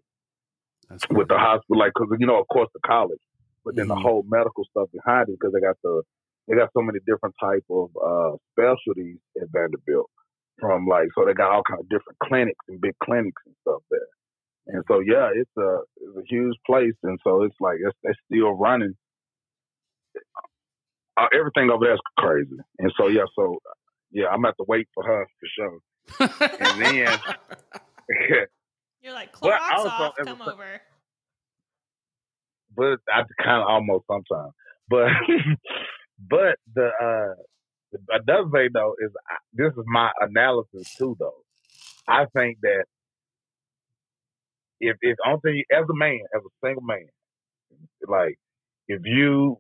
That's 0.91 1.07
with 1.11 1.29
the 1.29 1.39
hospital, 1.39 1.79
like 1.79 1.93
because 1.95 2.17
you 2.21 2.27
know, 2.27 2.41
of 2.41 2.49
course, 2.49 2.69
the 2.75 2.81
college, 2.87 3.21
but 3.65 3.77
then 3.77 3.87
Mhm. 3.87 3.89
the 3.89 3.97
whole 3.97 4.25
medical 4.29 4.65
stuff 4.71 4.89
behind 4.93 5.29
it 5.29 5.39
because 5.41 5.53
they 5.55 5.61
got 5.61 5.77
the 5.85 6.03
they 6.49 6.57
got 6.57 6.71
so 6.75 6.83
many 6.83 6.99
different 7.07 7.35
type 7.41 7.65
of 7.71 7.91
uh 7.97 8.37
specialties 8.53 9.19
at 9.41 9.49
Vanderbilt. 9.53 10.11
From 10.61 10.87
like, 10.87 11.09
so 11.17 11.25
they 11.27 11.35
got 11.35 11.53
all 11.53 11.63
kind 11.69 11.81
of 11.81 11.89
different 11.89 12.19
clinics 12.25 12.65
and 12.69 12.81
big 12.81 12.95
clinics 13.05 13.43
and 13.47 13.55
stuff 13.63 13.83
there. 13.91 14.01
And 14.69 14.85
so, 14.89 15.01
yeah, 15.01 15.31
it's 15.35 15.51
a 15.59 15.81
it's 15.99 16.19
a 16.19 16.23
huge 16.29 16.57
place, 16.67 16.95
and 17.05 17.19
so 17.25 17.45
it's 17.45 17.57
like 17.61 17.79
it's, 17.85 17.97
it's 18.05 18.19
still 18.33 18.53
running. 18.53 18.95
Uh, 21.17 21.29
everything 21.39 21.71
over 21.71 21.85
there 21.87 21.95
is 21.95 22.01
crazy, 22.19 22.57
and 22.79 22.93
so 22.99 23.09
yeah, 23.09 23.25
so 23.37 23.59
yeah, 24.11 24.27
I'm 24.27 24.39
gonna 24.39 24.49
have 24.49 24.57
to 24.57 24.65
wait 24.67 24.89
for 24.95 25.05
her 25.05 25.27
for 25.41 25.49
sure. 25.57 25.79
And 26.61 26.83
then, 26.83 27.19
You're 29.03 29.13
like 29.13 29.33
Clorox 29.33 29.59
off, 29.61 30.15
come 30.25 30.43
over. 30.43 30.81
but 32.77 32.99
I 33.09 33.23
kind 33.43 33.63
of 33.63 33.69
almost 33.69 34.07
sometimes. 34.07 34.53
But 34.89 35.09
but 36.19 36.57
the 36.75 36.87
uh 36.87 37.35
the, 37.93 37.99
another 38.11 38.49
thing 38.51 38.69
though 38.75 38.95
is 39.01 39.11
I, 39.31 39.37
this 39.53 39.73
is 39.73 39.85
my 39.87 40.11
analysis 40.21 40.95
too 40.97 41.17
though. 41.19 41.43
I 42.07 42.27
think 42.35 42.59
that 42.63 42.85
if 44.81 44.97
if 45.01 45.17
only 45.27 45.65
as 45.73 45.85
a 45.89 45.95
man, 45.95 46.21
as 46.35 46.43
a 46.43 46.67
single 46.67 46.83
man, 46.83 47.09
like 48.07 48.39
if 48.89 49.03
you 49.05 49.59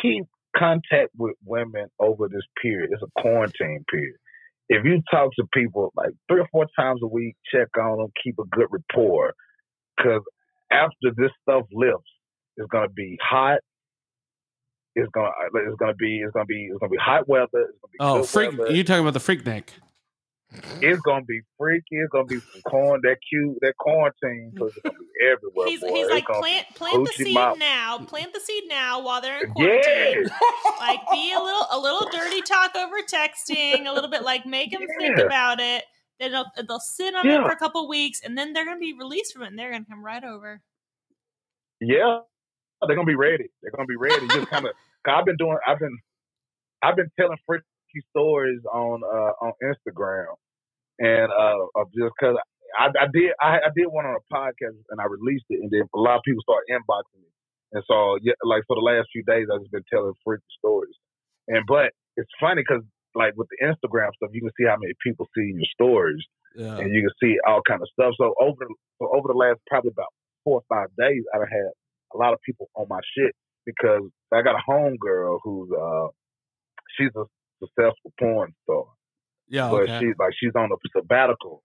keep 0.00 0.26
contact 0.56 1.10
with 1.16 1.34
women 1.44 1.88
over 1.98 2.28
this 2.28 2.42
period, 2.60 2.90
it's 2.92 3.02
a 3.02 3.20
quarantine 3.20 3.84
period. 3.90 4.16
If 4.68 4.84
you 4.84 5.02
talk 5.10 5.30
to 5.36 5.44
people 5.52 5.92
like 5.96 6.10
three 6.28 6.40
or 6.40 6.48
four 6.50 6.66
times 6.78 7.00
a 7.02 7.06
week, 7.06 7.36
check 7.52 7.68
on 7.78 7.98
them, 7.98 8.12
keep 8.22 8.36
a 8.38 8.44
good 8.56 8.68
rapport, 8.70 9.34
because 9.96 10.22
after 10.70 11.12
this 11.16 11.30
stuff 11.42 11.64
lifts, 11.72 12.10
it's 12.56 12.68
gonna 12.70 12.88
be 12.88 13.18
hot. 13.22 13.60
It's 14.94 15.10
gonna 15.12 15.28
uh, 15.28 15.58
it's 15.66 15.76
gonna 15.78 15.94
be 15.94 16.20
it's 16.20 16.32
gonna 16.32 16.46
be 16.46 16.68
it's 16.70 16.78
gonna 16.78 16.90
be 16.90 16.98
hot 16.98 17.28
weather. 17.28 17.48
It's 17.52 17.78
gonna 17.80 17.92
be 17.92 17.98
oh, 18.00 18.24
freak! 18.24 18.58
weather. 18.58 18.72
You 18.72 18.84
talking 18.84 19.02
about 19.02 19.14
the 19.14 19.20
freak 19.20 19.44
neck? 19.44 19.72
It's 20.80 21.00
gonna 21.02 21.24
be 21.24 21.40
freaky. 21.58 21.84
It's 21.92 22.10
gonna 22.10 22.24
be 22.24 22.38
some 22.40 22.62
corn 22.62 23.00
that 23.04 23.16
cute 23.28 23.56
that 23.60 23.74
quarantine 23.78 24.50
because 24.54 24.72
it's 24.76 24.82
gonna 24.82 24.98
be 24.98 25.26
everywhere. 25.26 25.66
He's, 25.68 25.80
he's 25.80 26.08
like 26.10 26.26
plant 26.26 26.66
plant 26.74 27.06
the 27.06 27.12
seed 27.24 27.34
mouth. 27.34 27.58
now. 27.58 27.98
Plant 27.98 28.32
the 28.34 28.40
seed 28.40 28.64
now 28.68 29.02
while 29.02 29.20
they're 29.20 29.44
in 29.44 29.50
quarantine. 29.52 30.24
Yeah, 30.24 30.38
Like 30.80 31.00
be 31.10 31.32
a 31.32 31.40
little 31.42 31.66
a 31.70 31.78
little 31.78 32.08
dirty 32.10 32.42
talk 32.42 32.74
over 32.76 32.96
texting, 33.02 33.86
a 33.86 33.92
little 33.92 34.10
bit 34.10 34.22
like 34.22 34.44
make 34.46 34.70
them 34.72 34.82
think 34.98 35.18
about 35.18 35.60
it. 35.60 35.84
Then 36.20 36.32
they'll, 36.32 36.46
they'll 36.68 36.78
sit 36.80 37.14
on 37.14 37.26
it 37.26 37.42
for 37.42 37.50
a 37.50 37.56
couple 37.56 37.88
weeks, 37.88 38.20
and 38.24 38.36
then 38.38 38.52
they're 38.52 38.64
gonna 38.64 38.78
be 38.78 38.92
released 38.92 39.32
from 39.32 39.42
it, 39.42 39.48
and 39.48 39.58
they're 39.58 39.72
gonna 39.72 39.84
come 39.88 40.04
right 40.04 40.22
over. 40.22 40.60
yeah. 41.80 42.20
They're 42.86 42.96
gonna 42.96 43.06
be 43.06 43.14
ready. 43.14 43.48
They're 43.62 43.70
gonna 43.70 43.86
be 43.86 43.96
ready. 43.96 44.26
Just 44.28 44.46
kind 44.50 44.66
of. 44.66 44.72
I've 45.06 45.24
been 45.24 45.36
doing. 45.36 45.56
I've 45.66 45.78
been. 45.78 45.96
I've 46.82 46.96
been 46.96 47.10
telling 47.18 47.36
freaky 47.92 48.06
stories 48.10 48.60
on 48.72 49.02
uh 49.04 49.32
on 49.44 49.52
Instagram, 49.62 50.34
and 50.98 51.30
uh 51.32 51.80
of 51.80 51.88
just 51.92 52.12
because 52.18 52.36
I, 52.78 52.86
I 52.88 53.06
did 53.12 53.32
I, 53.40 53.56
I 53.68 53.70
did 53.76 53.86
one 53.88 54.06
on 54.06 54.16
a 54.16 54.34
podcast 54.34 54.78
and 54.90 55.00
I 55.00 55.04
released 55.04 55.44
it, 55.50 55.60
and 55.60 55.70
then 55.70 55.82
a 55.94 55.98
lot 55.98 56.16
of 56.16 56.22
people 56.24 56.42
started 56.42 56.66
inboxing 56.72 57.20
me, 57.22 57.28
and 57.72 57.84
so 57.86 58.18
yeah, 58.22 58.34
like 58.44 58.62
for 58.66 58.76
the 58.76 58.82
last 58.84 59.08
few 59.12 59.22
days 59.24 59.46
I've 59.52 59.60
just 59.60 59.72
been 59.72 59.84
telling 59.92 60.12
freaky 60.24 60.44
stories, 60.58 60.94
and 61.48 61.64
but 61.66 61.92
it's 62.16 62.30
funny 62.40 62.62
because 62.66 62.82
like 63.14 63.34
with 63.36 63.48
the 63.52 63.66
Instagram 63.66 64.08
stuff, 64.16 64.30
you 64.32 64.40
can 64.40 64.50
see 64.58 64.64
how 64.66 64.76
many 64.80 64.94
people 65.04 65.28
see 65.36 65.52
your 65.52 65.68
stories, 65.76 66.24
Yeah. 66.56 66.78
and 66.80 66.88
you 66.94 67.02
can 67.04 67.12
see 67.22 67.36
all 67.46 67.60
kind 67.68 67.82
of 67.82 67.88
stuff. 67.92 68.14
So 68.16 68.32
over 68.40 68.56
the, 68.64 68.74
so 68.98 69.08
over 69.14 69.28
the 69.28 69.36
last 69.36 69.60
probably 69.68 69.90
about 69.92 70.08
four 70.44 70.60
or 70.60 70.66
five 70.68 70.88
days, 70.96 71.22
I've 71.34 71.44
had 71.48 71.70
a 72.14 72.16
lot 72.16 72.32
of 72.32 72.40
people 72.40 72.70
on 72.74 72.86
my 72.88 73.00
shit 73.16 73.32
because 73.66 74.08
I 74.32 74.40
got 74.40 74.56
a 74.56 74.64
homegirl 74.70 75.40
who's 75.44 75.70
uh 75.76 76.08
she's 76.96 77.12
a 77.16 77.24
successful 77.62 78.12
porn 78.18 78.52
star, 78.64 78.84
Yeah. 79.48 79.70
but 79.70 79.82
Okay. 79.82 80.00
she's 80.00 80.14
like 80.18 80.32
she's 80.38 80.52
on 80.56 80.70
a 80.72 80.76
sabbatical. 80.98 81.62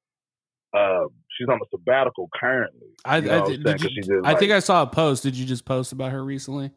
Uh, 0.73 1.05
she's 1.37 1.47
on 1.49 1.59
a 1.61 1.65
sabbatical 1.71 2.29
currently. 2.39 2.89
I, 3.05 3.15
I, 3.17 3.17
I'm 3.43 3.61
did 3.63 3.81
you- 3.81 3.89
just, 4.01 4.11
I 4.25 4.35
think 4.35 4.51
I 4.51 4.59
saw 4.59 4.83
a 4.83 4.87
post. 4.87 5.23
Did 5.23 5.35
you 5.35 5.45
just 5.45 5.65
post 5.65 5.91
about 5.91 6.11
her 6.11 6.23
recently? 6.23 6.71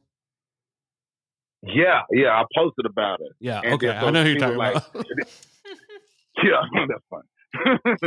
Yeah, 1.62 2.02
yeah, 2.10 2.30
I 2.40 2.44
posted 2.56 2.86
about 2.86 3.20
it. 3.20 3.32
Yeah. 3.38 3.60
And 3.62 3.74
okay. 3.74 3.88
then 3.88 4.04
I 4.04 4.10
know 4.10 4.22
who 4.24 4.30
you're 4.30 4.38
talking 4.38 4.56
was 4.56 4.82
about. 4.94 5.06
Yeah, 6.42 6.62
that's 6.88 7.04
funny. 7.10 7.28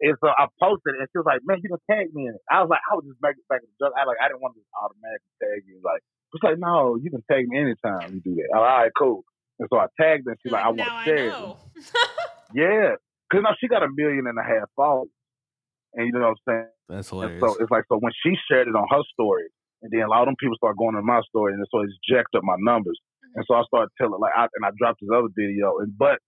and 0.00 0.16
so 0.18 0.26
I 0.34 0.46
posted 0.58 0.96
it, 0.96 0.98
and 0.98 1.08
she 1.12 1.18
was 1.18 1.26
like, 1.28 1.40
"Man, 1.44 1.60
you 1.62 1.68
can 1.70 1.78
tag 1.86 2.10
me 2.12 2.26
in 2.26 2.34
it." 2.34 2.40
I 2.50 2.58
was 2.58 2.66
like, 2.70 2.80
"I 2.90 2.96
was 2.96 3.04
just 3.06 3.20
making 3.22 3.44
back 3.48 3.60
joke. 3.78 3.92
I 3.94 4.02
like, 4.02 4.16
I 4.18 4.26
didn't 4.26 4.40
want 4.42 4.56
to 4.56 4.60
just 4.64 4.72
automatically 4.74 5.34
tag 5.38 5.62
you." 5.68 5.78
Like, 5.84 6.02
it's 6.34 6.42
like, 6.42 6.58
"No, 6.58 6.96
you 6.96 7.06
can 7.12 7.22
tag 7.30 7.46
me 7.46 7.54
anytime 7.60 8.18
you 8.18 8.20
do 8.24 8.34
that." 8.34 8.48
Like, 8.50 8.58
All 8.58 8.64
right, 8.66 8.90
cool. 8.98 9.22
And 9.58 9.68
so 9.72 9.78
I 9.78 9.86
tagged 10.00 10.24
her. 10.26 10.32
and 10.32 10.40
She's 10.42 10.52
like, 10.52 10.64
"I 10.64 10.68
want 10.68 10.78
now 10.78 11.04
to 11.04 11.10
share." 11.10 11.34
Yeah, 12.54 12.96
because 13.28 13.42
now 13.44 13.54
she 13.60 13.68
got 13.68 13.82
a 13.82 13.88
million 13.92 14.24
and 14.26 14.38
a 14.38 14.42
half 14.42 14.68
followers, 14.74 15.12
and 15.94 16.06
you 16.06 16.12
know 16.12 16.32
what 16.32 16.38
I'm 16.40 16.44
saying. 16.48 16.68
That's 16.88 17.12
And 17.12 17.20
hilarious. 17.20 17.40
so 17.44 17.56
it's 17.60 17.70
like, 17.70 17.84
so 17.92 17.98
when 18.00 18.12
she 18.24 18.32
shared 18.48 18.68
it 18.68 18.74
on 18.74 18.88
her 18.88 19.02
story, 19.12 19.48
and 19.82 19.92
then 19.92 20.00
a 20.00 20.08
lot 20.08 20.22
of 20.24 20.32
them 20.32 20.36
people 20.40 20.56
start 20.56 20.78
going 20.78 20.96
on 20.96 21.04
my 21.04 21.20
story, 21.28 21.52
and 21.52 21.60
so 21.70 21.80
it's 21.84 21.92
jacked 22.08 22.34
up 22.34 22.42
my 22.42 22.56
numbers. 22.60 22.98
And 23.36 23.44
so 23.46 23.54
I 23.54 23.62
started 23.68 23.90
telling, 24.00 24.18
like, 24.18 24.32
I, 24.34 24.48
and 24.56 24.64
I 24.64 24.70
dropped 24.80 25.00
this 25.04 25.10
other 25.12 25.28
video. 25.36 25.78
And 25.84 25.92
but 25.96 26.18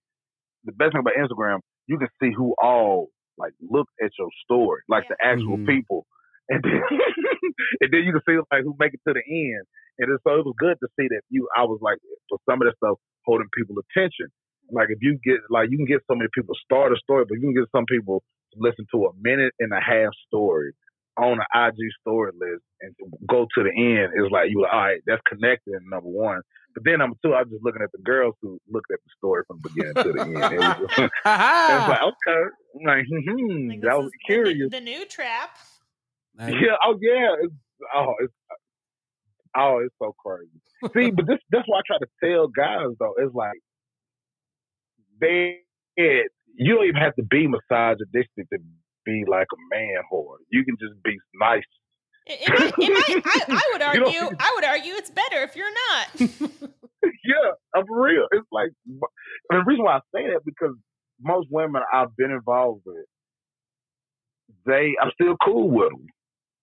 the 0.63 0.71
best 0.77 0.93
thing 0.93 1.01
about 1.01 1.17
Instagram, 1.17 1.59
you 1.87 1.97
can 1.97 2.07
see 2.21 2.29
who 2.37 2.53
all 2.61 3.09
like 3.41 3.53
looked 3.59 3.91
at 4.03 4.11
your 4.19 4.29
story, 4.45 4.81
like 4.87 5.07
the 5.09 5.17
actual 5.25 5.57
Mhm. 5.57 5.65
people, 5.65 6.05
and 6.49 6.61
then 6.61 6.81
and 7.81 7.89
then 7.91 8.03
you 8.05 8.13
can 8.13 8.21
see 8.29 8.37
like 8.53 8.61
who 8.63 8.75
make 8.77 8.93
it 8.93 9.01
to 9.07 9.13
the 9.17 9.23
end. 9.25 9.65
And 9.97 10.07
so 10.21 10.37
it 10.37 10.45
was 10.45 10.53
good 10.61 10.77
to 10.79 10.87
see 10.99 11.07
that 11.09 11.21
you. 11.29 11.49
I 11.57 11.63
was 11.65 11.79
like, 11.81 11.97
for 12.29 12.37
some 12.47 12.61
of 12.61 12.69
the 12.69 12.73
stuff, 12.77 12.97
holding 13.25 13.47
people 13.55 13.75
attention. 13.79 14.27
Like 14.71 14.87
if 14.89 14.99
you 15.01 15.19
get 15.23 15.39
like 15.49 15.69
you 15.69 15.77
can 15.77 15.85
get 15.85 16.01
so 16.07 16.15
many 16.15 16.29
people 16.33 16.55
start 16.63 16.91
a 16.93 16.97
story, 16.97 17.25
but 17.27 17.35
you 17.35 17.41
can 17.41 17.53
get 17.53 17.69
some 17.75 17.85
people 17.85 18.23
to 18.53 18.59
listen 18.59 18.85
to 18.93 19.05
a 19.05 19.11
minute 19.21 19.53
and 19.59 19.71
a 19.73 19.81
half 19.81 20.11
story 20.27 20.71
on 21.17 21.39
an 21.39 21.45
IG 21.53 21.75
story 21.99 22.31
list 22.39 22.63
and 22.79 22.95
go 23.29 23.45
to 23.55 23.63
the 23.63 23.71
end. 23.75 24.13
It's 24.15 24.31
like 24.31 24.49
you, 24.49 24.63
are 24.63 24.73
all 24.73 24.79
right, 24.81 25.01
that's 25.05 25.21
connected. 25.27 25.73
Number 25.89 26.07
one, 26.07 26.41
but 26.73 26.83
then 26.85 26.99
number 26.99 27.17
two, 27.23 27.33
I 27.33 27.41
was 27.43 27.51
just 27.51 27.63
looking 27.63 27.81
at 27.81 27.91
the 27.91 28.01
girls 28.03 28.35
who 28.41 28.59
looked 28.69 28.91
at 28.91 28.99
the 29.03 29.11
story 29.17 29.43
from 29.47 29.59
the 29.61 29.69
beginning 29.69 29.95
to 29.95 30.11
the 30.13 30.21
end. 30.21 30.53
It 30.53 30.59
was 30.59 30.77
just, 30.77 30.99
it's 30.99 31.11
Ha 31.25 31.87
like 31.89 32.01
okay, 32.15 32.41
I'm 32.79 32.85
like 32.87 33.05
hmm, 33.07 33.69
Like, 33.69 33.81
that 33.81 33.97
was 33.97 34.05
is 34.07 34.11
the- 34.13 34.25
curious. 34.25 34.71
The, 34.71 34.79
new 34.81 35.05
trap. 35.05 35.51
Yeah, 36.39 36.79
oh 36.85 36.97
yeah, 37.01 37.35
it's, 37.43 37.53
oh 37.93 38.13
it's 38.21 38.33
oh 39.57 39.79
it's 39.85 39.95
so 40.01 40.13
crazy. 40.23 40.49
See, 40.95 41.11
but 41.11 41.27
this 41.27 41.39
that's 41.51 41.67
why 41.67 41.79
I 41.79 41.81
try 41.85 41.97
to 41.97 42.07
tell 42.23 42.47
guys 42.47 42.95
though. 42.99 43.13
It's 43.17 43.33
like 43.35 43.59
they 45.19 45.57
you 45.97 46.75
don't 46.75 46.85
even 46.85 47.01
have 47.01 47.15
to 47.15 47.23
be 47.23 47.47
misogynistic 47.47 48.49
to 48.51 48.57
be 49.05 49.23
like 49.29 49.47
a 49.53 49.75
man 49.75 50.01
whore. 50.11 50.37
You 50.49 50.63
can 50.65 50.75
just 50.79 51.01
be 51.03 51.17
nice. 51.39 51.63
It, 52.27 52.39
it 52.41 52.49
might, 52.49 52.73
it 53.09 53.25
might 53.25 53.49
I, 53.49 53.57
I 53.57 53.69
would 53.73 53.81
argue. 53.81 54.19
don't- 54.19 54.35
I 54.39 54.51
would 54.55 54.63
argue 54.65 54.93
it's 54.93 55.09
better 55.09 55.41
if 55.43 55.55
you're 55.55 55.73
not. 55.73 56.07
yeah, 57.03 57.51
I'm 57.75 57.85
for 57.87 58.03
real. 58.03 58.27
It's 58.31 58.47
like 58.51 58.69
and 58.85 59.59
the 59.59 59.63
reason 59.65 59.85
why 59.85 59.97
I 59.97 59.99
say 60.15 60.27
that 60.27 60.41
because 60.45 60.75
most 61.21 61.47
women 61.51 61.81
I've 61.93 62.15
been 62.15 62.31
involved 62.31 62.81
with, 62.85 63.05
they 64.65 64.95
I'm 65.01 65.11
still 65.13 65.35
cool 65.43 65.69
with 65.69 65.89
them. 65.89 66.05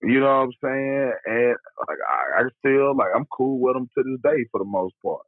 You 0.02 0.20
know 0.20 0.46
what 0.46 0.50
I'm 0.50 0.52
saying? 0.62 1.12
And 1.26 1.56
like 1.88 1.98
I, 2.06 2.42
I 2.42 2.42
still 2.60 2.96
like 2.96 3.10
I'm 3.14 3.26
cool 3.34 3.58
with 3.60 3.74
them 3.74 3.88
to 3.96 4.04
this 4.04 4.20
day 4.22 4.46
for 4.52 4.58
the 4.60 4.68
most 4.68 4.94
part. 5.04 5.22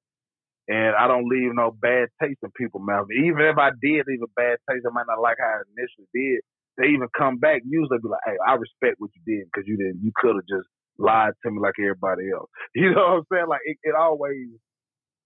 And 0.68 0.94
I 0.94 1.08
don't 1.08 1.26
leave 1.28 1.50
no 1.54 1.72
bad 1.72 2.08
taste 2.22 2.38
in 2.44 2.50
people's 2.54 2.86
mouth. 2.86 3.08
Even 3.10 3.40
if 3.42 3.58
I 3.58 3.70
did 3.82 4.06
leave 4.06 4.22
a 4.22 4.30
bad 4.36 4.58
taste, 4.70 4.86
I 4.86 4.94
might 4.94 5.08
not 5.08 5.20
like 5.20 5.38
how 5.40 5.58
I 5.58 5.66
initially 5.74 6.06
did. 6.14 6.40
They 6.78 6.94
even 6.94 7.08
come 7.18 7.38
back, 7.38 7.62
usually 7.66 7.98
be 7.98 8.08
like, 8.08 8.22
"Hey, 8.24 8.38
I 8.46 8.54
respect 8.54 8.96
what 8.98 9.10
you 9.18 9.22
did 9.26 9.46
because 9.50 9.66
you 9.66 9.76
didn't. 9.76 10.02
You 10.04 10.12
could 10.14 10.36
have 10.36 10.46
just 10.46 10.68
lied 10.98 11.34
to 11.42 11.50
me 11.50 11.58
like 11.58 11.74
everybody 11.80 12.30
else." 12.30 12.48
You 12.74 12.94
know 12.94 13.02
what 13.02 13.18
I'm 13.18 13.26
saying? 13.32 13.48
Like 13.48 13.66
it, 13.66 13.78
it 13.82 13.94
always 13.98 14.46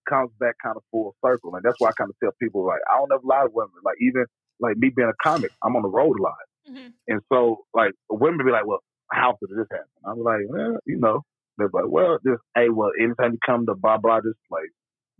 comes 0.08 0.30
back 0.40 0.54
kind 0.62 0.76
of 0.76 0.82
full 0.90 1.14
circle, 1.24 1.54
and 1.54 1.62
that's 1.62 1.76
why 1.78 1.88
I 1.90 1.92
kind 2.00 2.08
of 2.08 2.16
tell 2.22 2.32
people 2.40 2.64
like 2.64 2.80
I 2.90 2.96
don't 2.96 3.12
ever 3.12 3.22
lie 3.24 3.44
to 3.44 3.52
women. 3.52 3.76
Like 3.84 3.96
even 4.00 4.24
like 4.60 4.76
me 4.78 4.90
being 4.96 5.12
a 5.12 5.18
comic, 5.22 5.50
I'm 5.62 5.76
on 5.76 5.82
the 5.82 5.88
road 5.92 6.16
a 6.18 6.22
lot. 6.22 6.44
Mhm. 6.68 6.92
And 7.08 7.20
so, 7.30 7.64
like, 7.74 7.92
women 8.08 8.44
be 8.46 8.52
like, 8.52 8.66
well, 8.66 8.80
how 9.12 9.36
did 9.40 9.50
this 9.56 9.66
happen? 9.70 9.86
I'm 10.04 10.18
like, 10.22 10.40
well, 10.48 10.78
you 10.86 10.98
know. 10.98 11.22
They're 11.56 11.70
like, 11.72 11.84
well, 11.86 12.18
just, 12.26 12.42
hey, 12.56 12.68
well, 12.68 12.90
anytime 13.00 13.32
you 13.34 13.38
come 13.46 13.64
to 13.66 13.76
blah, 13.76 13.96
blah, 13.96 14.18
this 14.20 14.34
place, 14.50 14.70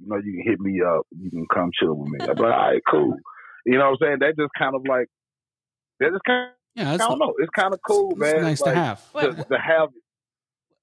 you 0.01 0.09
know, 0.09 0.16
you 0.16 0.32
can 0.32 0.43
hit 0.51 0.59
me 0.61 0.80
up. 0.85 1.07
You 1.16 1.30
can 1.30 1.47
come 1.55 1.70
chill 1.78 1.95
with 1.95 2.11
me. 2.11 2.18
I'm 2.22 2.30
like, 2.30 2.39
all 2.41 2.45
right, 2.49 2.82
cool. 2.91 3.16
You 3.64 3.78
know 3.78 3.91
what 3.91 3.91
I'm 3.91 3.97
saying? 4.01 4.16
They 4.18 4.43
just 4.43 4.51
kind 4.59 4.74
of 4.74 4.82
like, 4.89 5.07
It's 6.01 6.16
kind. 6.26 6.51
Yeah, 6.74 6.91
I 6.91 6.95
it's, 6.95 7.07
don't 7.07 7.20
know. 7.20 7.35
It's 7.39 7.51
kind 7.57 7.72
of 7.72 7.78
cool, 7.87 8.11
it's 8.11 8.18
man. 8.20 8.43
nice 8.43 8.61
like, 8.61 8.74
to 8.74 8.80
have. 8.80 9.01
What- 9.12 9.37
To, 9.37 9.45
to 9.45 9.59
have 9.59 9.91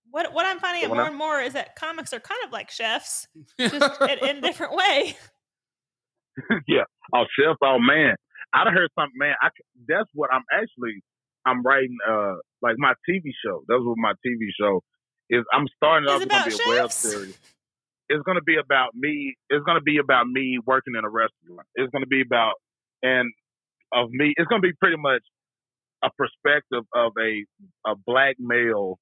What 0.10 0.34
what 0.34 0.46
I'm 0.46 0.60
finding 0.60 0.86
out 0.86 0.92
more 0.96 1.02
on? 1.02 1.08
and 1.10 1.18
more 1.18 1.42
is 1.42 1.52
that 1.52 1.76
comics 1.76 2.14
are 2.14 2.22
kind 2.22 2.40
of 2.46 2.54
like 2.54 2.72
chefs, 2.72 3.28
just 3.60 4.02
in, 4.10 4.20
in 4.30 4.38
a 4.38 4.42
different 4.42 4.74
way. 4.74 5.18
yeah. 6.68 6.84
Oh, 7.14 7.26
chef. 7.38 7.58
Oh 7.62 7.78
man, 7.78 8.16
I'd 8.54 8.68
have 8.68 8.74
heard 8.74 8.90
something, 8.98 9.18
man. 9.18 9.36
I 9.42 9.50
that's 9.88 10.10
what 10.14 10.30
I'm 10.34 10.44
actually. 10.54 11.04
I'm 11.46 11.64
writing 11.64 11.98
uh 12.08 12.36
like 12.62 12.76
my 12.78 12.94
TV 13.10 13.32
show. 13.44 13.64
That's 13.68 13.82
what 13.84 13.98
my 13.98 14.14
TV 14.26 14.48
show 14.60 14.82
is. 15.30 15.44
I'm 15.54 15.68
starting 15.76 16.08
off. 16.08 16.20
gonna 16.20 16.26
about 16.26 16.46
be 16.48 16.54
a 16.54 16.68
web 16.82 16.92
series. 16.92 17.38
It's 18.10 18.24
gonna 18.24 18.42
be 18.42 18.58
about 18.58 18.90
me. 18.94 19.36
It's 19.50 19.64
gonna 19.66 19.82
be 19.82 19.98
about 19.98 20.28
me 20.28 20.60
working 20.66 20.96
in 20.98 21.04
a 21.06 21.10
restaurant. 21.10 21.68
It's 21.76 21.92
gonna 21.92 22.08
be 22.08 22.22
about 22.22 22.54
and 23.04 23.32
of 23.94 24.10
me. 24.12 24.34
It's 24.38 24.48
gonna 24.48 24.62
be 24.62 24.74
pretty 24.80 24.98
much 24.98 25.24
a 26.04 26.10
perspective 26.18 26.84
of 26.96 27.14
a 27.20 27.46
a 27.86 27.96
black 28.06 28.36
male 28.40 29.00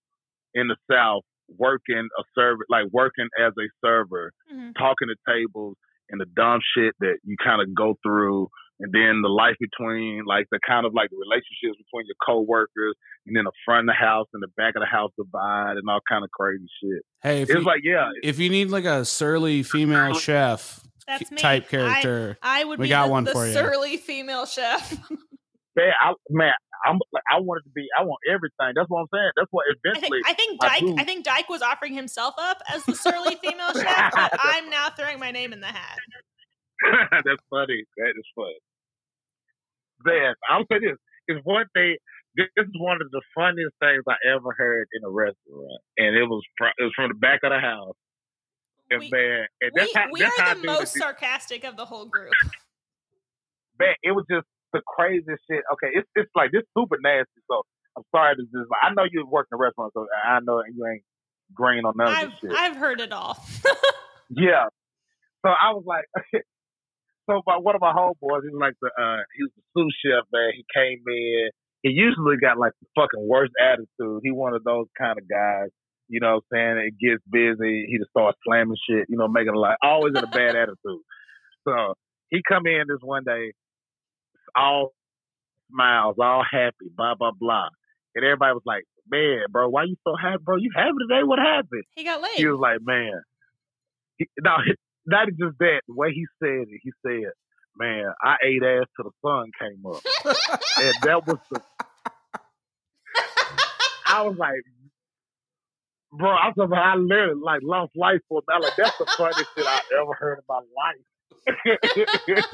in 0.53 0.67
the 0.67 0.77
South 0.91 1.23
working 1.57 2.07
a 2.19 2.23
server, 2.35 2.63
like 2.69 2.85
working 2.91 3.27
as 3.39 3.53
a 3.57 3.67
server 3.83 4.31
Mhm. 4.53 4.75
talking 4.75 5.07
to 5.07 5.15
tables 5.27 5.75
and 6.09 6.21
the 6.21 6.25
dumb 6.35 6.59
shit 6.75 6.93
that 6.99 7.17
you 7.23 7.35
kind 7.43 7.61
of 7.61 7.73
go 7.73 7.95
through 8.03 8.47
and 8.79 8.93
then 8.93 9.21
the 9.21 9.29
life 9.29 9.55
between 9.59 10.23
like 10.25 10.45
the 10.51 10.59
kind 10.65 10.85
of 10.85 10.93
like 10.93 11.09
the 11.09 11.17
relationships 11.17 11.77
between 11.77 12.05
your 12.07 12.15
coworkers 12.25 12.95
and 13.27 13.35
then 13.35 13.43
the 13.43 13.51
front 13.65 13.89
of 13.89 13.93
the 13.93 13.99
house 13.99 14.27
and 14.33 14.41
the 14.41 14.47
back 14.55 14.75
of 14.75 14.81
the 14.81 14.85
house 14.87 15.11
divide 15.17 15.77
and 15.77 15.89
all 15.89 15.99
kind 16.09 16.23
of 16.23 16.31
crazy 16.31 16.65
shit. 16.81 17.03
Hey, 17.21 17.41
if 17.41 17.49
it's 17.49 17.59
you, 17.59 17.65
like 17.65 17.81
yeah, 17.83 18.09
if 18.23 18.39
you 18.39 18.49
need 18.49 18.69
like 18.69 18.85
a 18.85 19.03
surly 19.05 19.63
female 19.63 20.13
chef 20.13 20.79
That's 21.07 21.29
me. 21.29 21.37
type 21.37 21.69
character, 21.69 22.37
I 22.41 22.63
would 22.63 22.79
We 22.79 22.85
be 22.85 22.89
got 22.89 23.07
the, 23.07 23.11
one 23.11 23.23
the 23.25 23.31
for 23.31 23.45
you. 23.47 23.53
surly 23.53 23.97
female 23.97 24.45
chef. 24.45 24.91
man, 25.75 25.91
I, 26.01 26.13
man, 26.29 26.53
I'm 26.85 26.99
like 27.11 27.23
I 27.31 27.39
wanted 27.39 27.63
to 27.63 27.71
be 27.75 27.85
I 27.97 28.03
want 28.03 28.19
everything. 28.29 28.73
That's 28.75 28.89
what 28.89 29.01
I'm 29.01 29.07
saying. 29.13 29.31
That's 29.35 29.49
what 29.51 29.65
I 29.69 29.73
think 29.83 29.97
eventually 29.97 30.19
I 30.25 30.33
think 30.33 30.61
Dyke 30.61 30.79
do. 30.79 30.95
I, 30.97 31.03
think 31.03 31.25
Dyke 31.25 31.49
was 31.49 31.61
offering 31.61 31.93
himself 31.93 32.35
up 32.39 32.61
as 32.73 32.83
the 32.85 32.95
surly 32.95 33.35
female 33.43 33.73
chef, 33.73 34.11
but 34.13 34.33
I'm 34.39 34.69
now 34.69 34.89
throwing 34.89 35.19
my 35.19 35.31
name 35.31 35.51
in 35.53 35.59
the 35.59 35.67
hat. 35.67 35.97
That's 37.11 37.43
funny. 37.49 37.83
That 37.97 38.13
is 38.15 38.25
funny. 38.35 38.55
Man, 40.05 40.33
I'll 40.49 40.65
say 40.71 40.79
this. 40.79 40.97
is 41.27 41.41
one 41.43 41.65
thing. 41.73 41.97
This 42.35 42.47
is 42.57 42.71
one 42.79 43.01
of 43.01 43.09
the 43.11 43.21
funniest 43.35 43.75
things 43.79 44.03
I 44.07 44.15
ever 44.33 44.53
heard 44.55 44.87
in 44.93 45.03
a 45.03 45.09
restaurant, 45.09 45.81
and 45.97 46.15
it 46.15 46.23
was 46.23 46.41
it 46.79 46.83
was 46.83 46.93
from 46.95 47.09
the 47.09 47.19
back 47.19 47.41
of 47.43 47.51
the 47.51 47.59
house. 47.59 47.95
And 48.91 49.01
We, 49.01 49.09
man, 49.11 49.45
and 49.61 49.71
we, 49.75 49.91
how 49.93 50.05
we 50.11 50.19
that's 50.21 50.39
how 50.39 50.51
are 50.51 50.55
the 50.55 50.65
most 50.65 50.97
sarcastic 50.97 51.63
of 51.63 51.75
the 51.75 51.85
whole 51.85 52.05
group. 52.05 52.31
man, 53.79 53.93
it 54.03 54.11
was 54.11 54.25
just 54.29 54.47
the 54.73 54.81
craziest 54.87 55.41
shit. 55.49 55.63
Okay, 55.73 55.89
it's 55.93 56.07
it's 56.15 56.31
like 56.35 56.51
this 56.51 56.63
super 56.77 56.97
nasty. 57.01 57.41
So 57.49 57.63
I'm 57.97 58.03
sorry 58.15 58.35
to 58.35 58.43
just 58.43 58.69
I 58.81 58.93
know 58.93 59.03
you 59.11 59.25
work 59.27 59.47
in 59.51 59.55
a 59.55 59.59
restaurant, 59.59 59.91
so 59.93 60.07
I 60.25 60.39
know 60.39 60.63
you 60.71 60.85
ain't 60.85 61.03
green 61.53 61.83
on 61.85 61.93
none 61.97 62.07
of 62.07 62.13
I've 62.13 62.29
this 62.29 62.39
shit. 62.41 62.51
I've 62.57 62.77
heard 62.77 63.01
it 63.01 63.11
all. 63.11 63.37
Yeah. 64.29 64.65
So 65.43 65.49
I 65.49 65.73
was 65.73 65.83
like, 65.85 66.05
so 67.29 67.41
my, 67.45 67.57
one 67.57 67.75
of 67.75 67.81
my 67.81 67.93
homeboys, 67.93 68.41
he 68.41 68.49
was 68.49 68.59
like 68.59 68.73
the, 68.81 68.89
uh, 68.89 69.21
he 69.37 69.43
was 69.43 69.51
the 69.55 69.63
sous 69.77 69.93
chef, 70.01 70.25
man. 70.33 70.51
He 70.55 70.65
came 70.73 71.03
in. 71.05 71.49
He 71.83 71.91
usually 71.91 72.37
got 72.41 72.57
like 72.57 72.73
the 72.81 72.87
fucking 72.95 73.27
worst 73.27 73.53
attitude. 73.61 74.21
He 74.23 74.31
one 74.31 74.53
of 74.53 74.63
those 74.63 74.87
kind 74.97 75.17
of 75.17 75.29
guys, 75.29 75.69
you 76.07 76.19
know 76.19 76.41
what 76.41 76.57
I'm 76.57 76.77
saying? 76.77 76.89
It 76.89 76.99
gets 76.99 77.23
busy. 77.29 77.85
He 77.87 77.97
just 77.99 78.09
starts 78.09 78.37
slamming 78.45 78.75
shit, 78.89 79.05
you 79.07 79.17
know, 79.17 79.27
making 79.27 79.53
a 79.53 79.59
lot, 79.59 79.77
always 79.81 80.13
in 80.17 80.23
a 80.23 80.27
bad 80.27 80.55
attitude. 80.61 81.05
So 81.67 81.93
he 82.29 82.41
come 82.47 82.65
in 82.65 82.83
this 82.87 82.99
one 83.01 83.23
day, 83.23 83.53
all 84.55 84.91
smiles, 85.71 86.15
all 86.19 86.43
happy, 86.43 86.89
blah, 86.97 87.15
blah, 87.15 87.31
blah. 87.39 87.69
And 88.15 88.25
everybody 88.25 88.53
was 88.53 88.63
like, 88.65 88.83
man, 89.09 89.45
bro, 89.51 89.69
why 89.69 89.83
you 89.83 89.95
so 90.03 90.15
happy, 90.19 90.41
bro? 90.43 90.57
You 90.57 90.71
happy 90.75 90.97
today? 91.07 91.23
What 91.23 91.39
happened? 91.39 91.83
He 91.95 92.03
got 92.03 92.21
laid. 92.21 92.37
he 92.37 92.47
was 92.47 92.59
like, 92.59 92.79
man, 92.81 93.21
he, 94.17 94.27
no, 94.41 94.57
not 95.09 95.27
just 95.27 95.57
that. 95.59 95.81
The 95.87 95.93
way 95.93 96.11
he 96.13 96.25
said 96.41 96.67
it, 96.69 96.81
he 96.81 96.91
said, 97.05 97.31
man, 97.77 98.05
I 98.23 98.35
ate 98.43 98.63
ass 98.63 98.85
till 98.95 99.05
the 99.05 99.11
sun 99.23 99.51
came 99.59 99.85
up, 99.85 100.01
and 100.77 100.95
that 101.03 101.27
was 101.27 101.39
the. 101.51 101.61
I 104.05 104.23
was 104.23 104.37
like, 104.37 104.61
bro, 106.11 106.29
I 106.29 106.51
was 106.55 106.69
like, 106.69 106.79
I 106.79 106.95
literally 106.95 107.41
like 107.41 107.61
lost 107.63 107.91
life 107.95 108.21
for 108.27 108.41
that. 108.47 108.61
Like 108.61 108.75
that's 108.75 108.97
the 108.97 109.05
funniest 109.17 109.49
shit 109.55 109.65
I 109.65 109.81
ever 110.01 110.13
heard 110.17 110.39
in 110.39 110.43
my 110.49 110.61
life. 110.75 111.05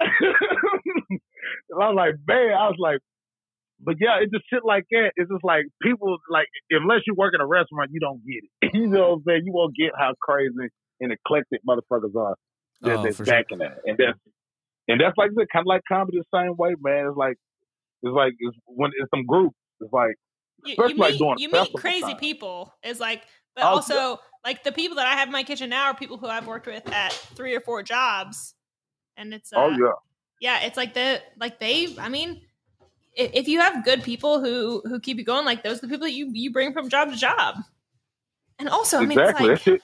and 0.00 1.82
I 1.82 1.88
was 1.90 1.96
like, 1.96 2.14
man, 2.26 2.52
I 2.54 2.68
was 2.68 2.76
like, 2.78 3.00
but 3.82 3.96
yeah, 4.00 4.18
it's 4.20 4.32
just 4.32 4.44
shit 4.50 4.64
like 4.64 4.84
that. 4.90 5.12
It's 5.16 5.30
just 5.30 5.44
like 5.44 5.64
people 5.82 6.18
like 6.30 6.46
unless 6.70 7.00
you 7.06 7.14
work 7.16 7.34
in 7.34 7.40
a 7.40 7.46
restaurant, 7.46 7.90
you 7.92 8.00
don't 8.00 8.22
get 8.24 8.44
it. 8.44 8.70
you 8.74 8.86
know 8.88 9.10
what 9.10 9.14
I'm 9.16 9.22
saying? 9.26 9.42
You 9.44 9.52
won't 9.52 9.74
get 9.76 9.92
how 9.98 10.14
crazy 10.22 10.70
and 11.00 11.12
eclectic 11.12 11.60
motherfuckers 11.68 12.14
are. 12.16 12.36
That, 12.82 12.98
Oh, 12.98 13.02
that's 13.02 13.16
for 13.18 13.26
sure. 13.26 13.34
backing 13.34 13.58
that, 13.58 13.78
and 13.84 13.98
that's 13.98 14.18
and 14.88 15.00
that's 15.00 15.16
like 15.18 15.30
kind 15.52 15.62
of 15.62 15.66
like 15.66 15.82
comedy 15.86 16.18
the 16.18 16.38
same 16.38 16.56
way, 16.56 16.74
man. 16.80 17.06
It's 17.08 17.16
like 17.16 17.36
it's 18.02 18.14
like 18.14 18.32
it's 18.38 18.56
when 18.66 18.90
it's 18.98 19.10
some 19.10 19.26
group. 19.26 19.52
It's 19.80 19.92
like 19.92 20.14
you, 20.64 20.72
especially 20.72 20.94
you 20.94 20.98
like 21.00 21.12
meet, 21.12 21.18
during 21.18 21.38
you 21.38 21.50
meet 21.50 21.74
crazy 21.74 22.00
time. 22.02 22.16
people 22.16 22.74
It's 22.82 23.00
like 23.00 23.22
but 23.54 23.64
Oh, 23.64 23.68
yeah. 23.68 23.74
also 23.74 24.18
like 24.44 24.64
the 24.64 24.72
people 24.72 24.96
that 24.96 25.06
i 25.06 25.12
have 25.12 25.28
in 25.28 25.32
my 25.32 25.42
kitchen 25.42 25.70
now 25.70 25.86
are 25.86 25.94
people 25.94 26.18
who 26.18 26.26
i've 26.26 26.46
worked 26.46 26.66
with 26.66 26.86
at 26.92 27.12
three 27.12 27.54
or 27.54 27.60
four 27.60 27.82
jobs 27.82 28.54
and 29.16 29.34
it's 29.34 29.52
uh, 29.52 29.56
oh 29.58 29.70
yeah, 29.70 29.92
yeah 30.40 30.60
it's 30.66 30.76
like 30.76 30.94
the 30.94 31.20
like 31.38 31.58
they 31.58 31.88
i 31.98 32.08
mean 32.08 32.40
if, 33.14 33.30
if 33.34 33.48
you 33.48 33.60
have 33.60 33.84
good 33.84 34.02
people 34.02 34.40
who 34.40 34.82
who 34.86 35.00
keep 35.00 35.18
you 35.18 35.24
going 35.24 35.44
like 35.44 35.62
those 35.62 35.78
are 35.78 35.82
the 35.82 35.88
people 35.88 36.06
that 36.06 36.12
you 36.12 36.30
you 36.32 36.52
bring 36.52 36.72
from 36.72 36.88
job 36.88 37.10
to 37.10 37.16
job 37.16 37.56
and 38.58 38.68
also 38.68 38.98
i 38.98 39.00
mean 39.00 39.18
exactly. 39.18 39.50
it's 39.50 39.66
like 39.66 39.80
shit. 39.80 39.82